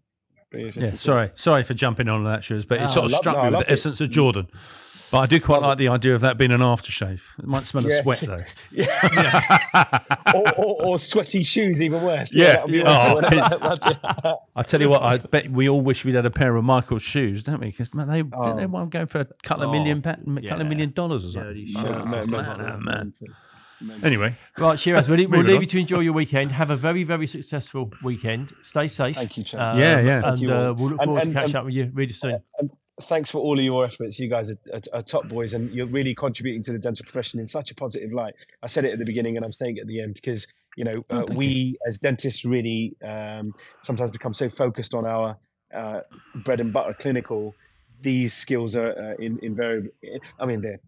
Really 0.52 0.64
yeah 0.64 0.68
interesting 0.68 0.90
thought. 0.92 1.00
sorry 1.00 1.30
sorry 1.34 1.62
for 1.62 1.72
jumping 1.74 2.08
on 2.10 2.24
that 2.24 2.44
shoes 2.44 2.66
but 2.66 2.76
it 2.76 2.82
No, 2.82 2.86
sort 2.88 3.04
of 3.06 3.10
love- 3.12 3.18
struck 3.20 3.36
no, 3.38 3.44
me 3.44 3.50
with 3.56 3.66
the 3.66 3.72
it. 3.72 3.72
essence 3.72 4.02
of 4.02 4.10
Jordan 4.10 4.48
but 5.10 5.18
I 5.20 5.26
do 5.26 5.40
quite 5.40 5.62
like 5.62 5.78
the 5.78 5.88
idea 5.88 6.14
of 6.14 6.20
that 6.20 6.36
being 6.36 6.52
an 6.52 6.60
aftershave 6.60 7.22
it 7.38 7.46
might 7.46 7.64
smell 7.64 7.84
Yeah. 7.88 7.96
of 8.00 8.02
sweat 8.04 8.20
though 8.20 8.44
or, 10.34 10.44
or, 10.58 10.82
or 10.86 10.98
sweaty 10.98 11.42
shoes, 11.42 11.80
even 11.82 12.02
worse. 12.02 12.34
Yeah. 12.34 12.56
that'd 12.56 12.70
be 12.70 12.82
Oh, 12.84 13.14
worse. 13.14 13.32
Imagine. 13.32 13.98
I 14.56 14.62
tell 14.62 14.80
you 14.80 14.88
what, 14.90 15.02
I 15.02 15.18
bet 15.30 15.50
we 15.50 15.68
all 15.68 15.80
wish 15.80 16.04
we'd 16.04 16.14
had 16.14 16.26
a 16.26 16.30
pair 16.30 16.54
of 16.56 16.64
Michael's 16.64 17.02
shoes, 17.02 17.42
don't 17.42 17.60
we? 17.60 17.66
Because 17.70 17.92
man, 17.94 18.08
they 18.08 18.22
Oh. 18.22 18.44
didn't 18.44 18.56
they 18.58 18.66
want 18.66 18.90
to 18.92 18.98
go 18.98 19.06
for 19.06 19.20
a 19.20 19.24
couple 19.42 19.64
of 19.64 19.68
Oh, 19.70 19.72
million, 19.72 20.02
pa- 20.02 20.16
couple 20.16 20.38
yeah. 20.40 20.54
of 20.60 20.66
million 20.66 20.92
dollars 20.92 21.24
or 21.24 21.30
something. 21.30 21.48
Dirty 21.50 21.74
Oh, 21.76 21.80
shoes. 21.82 21.84
No, 21.84 22.04
no, 22.04 22.04
man, 22.04 22.30
no, 22.30 22.54
oh, 22.58 22.66
no, 22.68 22.78
man. 22.80 23.12
No. 23.83 23.95
Anyway, 24.03 24.37
Right, 24.59 24.78
Shiraz, 24.78 25.09
we'll, 25.09 25.28
we'll 25.28 25.43
leave 25.43 25.57
on. 25.57 25.62
you 25.62 25.66
to 25.68 25.78
enjoy 25.80 26.01
your 26.01 26.12
weekend. 26.12 26.53
Have 26.53 26.70
a 26.70 26.76
very, 26.76 27.05
very 27.05 27.26
successful 27.26 27.91
weekend. 28.03 28.53
Stay 28.62 28.89
safe. 28.89 29.16
Thank 29.16 29.37
you, 29.37 29.45
Chad. 29.45 29.61
Um, 29.61 29.78
Yeah, 29.80 30.01
yeah. 30.01 30.33
And 30.33 30.51
uh, 30.51 30.74
we'll 30.76 30.91
look 30.91 31.03
forward 31.03 31.22
and- 31.22 31.35
to 31.35 31.41
catching 31.41 31.57
up 31.57 31.64
with 31.64 31.74
you 31.74 31.91
really 31.95 32.12
soon. 32.12 32.39
and 32.59 32.70
thanks 33.03 33.30
for 33.30 33.39
all 33.39 33.59
of 33.59 33.64
your 33.64 33.85
efforts. 33.85 34.18
You 34.18 34.28
guys 34.28 34.51
are, 34.51 34.57
are, 34.72 34.80
are 34.99 35.03
top 35.03 35.28
boys, 35.28 35.55
and 35.55 35.70
you're 35.72 35.87
really 35.87 36.14
contributing 36.14 36.62
to 36.64 36.72
the 36.72 36.78
dental 36.78 37.05
profession 37.05 37.41
in 37.41 37.47
such 37.47 37.70
a 37.70 37.74
positive 37.74 38.12
light. 38.12 38.35
I 38.62 38.66
said 38.68 38.85
it 38.85 38.93
at 38.93 38.99
the 38.99 39.05
beginning, 39.05 39.37
and 39.37 39.45
I'm 39.45 39.53
saying 39.53 39.76
it 39.78 39.80
at 39.83 39.87
the 39.87 40.01
end 40.01 40.14
because 40.14 40.47
you 40.76 40.85
know 40.85 41.05
Oh, 41.11 41.22
uh, 41.22 41.26
we 41.35 41.76
as 41.87 41.99
dentists 41.99 42.45
really 42.45 42.95
um, 43.05 43.55
sometimes 43.83 44.11
become 44.11 44.33
so 44.33 44.49
focused 44.49 44.95
on 44.95 45.07
our 45.07 45.37
uh, 45.74 46.01
bread 46.45 46.61
and 46.61 46.72
butter 46.72 46.95
clinical. 46.95 47.55
These 48.03 48.35
skills 48.35 48.74
are 48.76 48.91
uh, 48.99 49.14
in, 49.22 49.39
invariably. 49.43 49.91
I 50.39 50.45
mean, 50.47 50.61
they're 50.61 50.80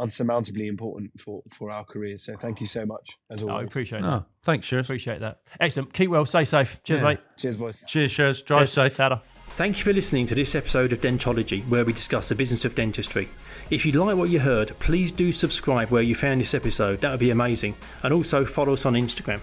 unsurmountably 0.00 0.66
important 0.68 1.10
for 1.20 1.42
for 1.56 1.70
our 1.70 1.84
careers. 1.84 2.24
So 2.24 2.36
thank 2.36 2.60
you 2.60 2.66
so 2.66 2.84
much 2.86 3.16
as 3.30 3.42
No, 3.42 3.48
I 3.48 3.52
always. 3.52 3.66
appreciate 3.68 4.02
that. 4.02 4.08
oh, 4.08 4.24
thanks, 4.42 4.66
Sheriff. 4.66 4.86
Appreciate 4.86 5.20
that. 5.20 5.40
Excellent. 5.60 5.92
Keep 5.92 6.10
well. 6.10 6.26
Stay 6.26 6.44
safe. 6.44 6.80
Cheers, 6.84 7.00
Yeah. 7.00 7.06
mate. 7.06 7.18
Cheers, 7.36 7.56
boys. 7.56 7.84
Cheers, 7.86 8.10
Sheriff. 8.10 8.44
Drive 8.44 8.60
Cheers. 8.60 8.72
safe. 8.72 8.96
Ta-da. 8.96 9.18
Thank 9.50 9.78
you 9.78 9.84
for 9.84 9.92
listening 9.92 10.26
to 10.26 10.34
this 10.34 10.54
episode 10.56 10.92
of 10.92 11.00
Dentology, 11.00 11.62
where 11.68 11.84
we 11.84 11.92
discuss 11.92 12.28
the 12.28 12.34
business 12.34 12.64
of 12.64 12.74
dentistry. 12.74 13.28
If 13.70 13.86
you 13.86 13.92
like 13.92 14.16
what 14.16 14.28
you 14.30 14.40
heard, 14.40 14.76
please 14.80 15.12
do 15.12 15.30
subscribe 15.30 15.90
where 15.90 16.02
you 16.02 16.14
found 16.16 16.40
this 16.40 16.54
episode. 16.54 17.00
That 17.02 17.12
would 17.12 17.20
be 17.20 17.30
amazing. 17.30 17.76
And 18.02 18.12
also 18.12 18.44
follow 18.44 18.72
us 18.72 18.84
on 18.84 18.94
Instagram. 18.94 19.40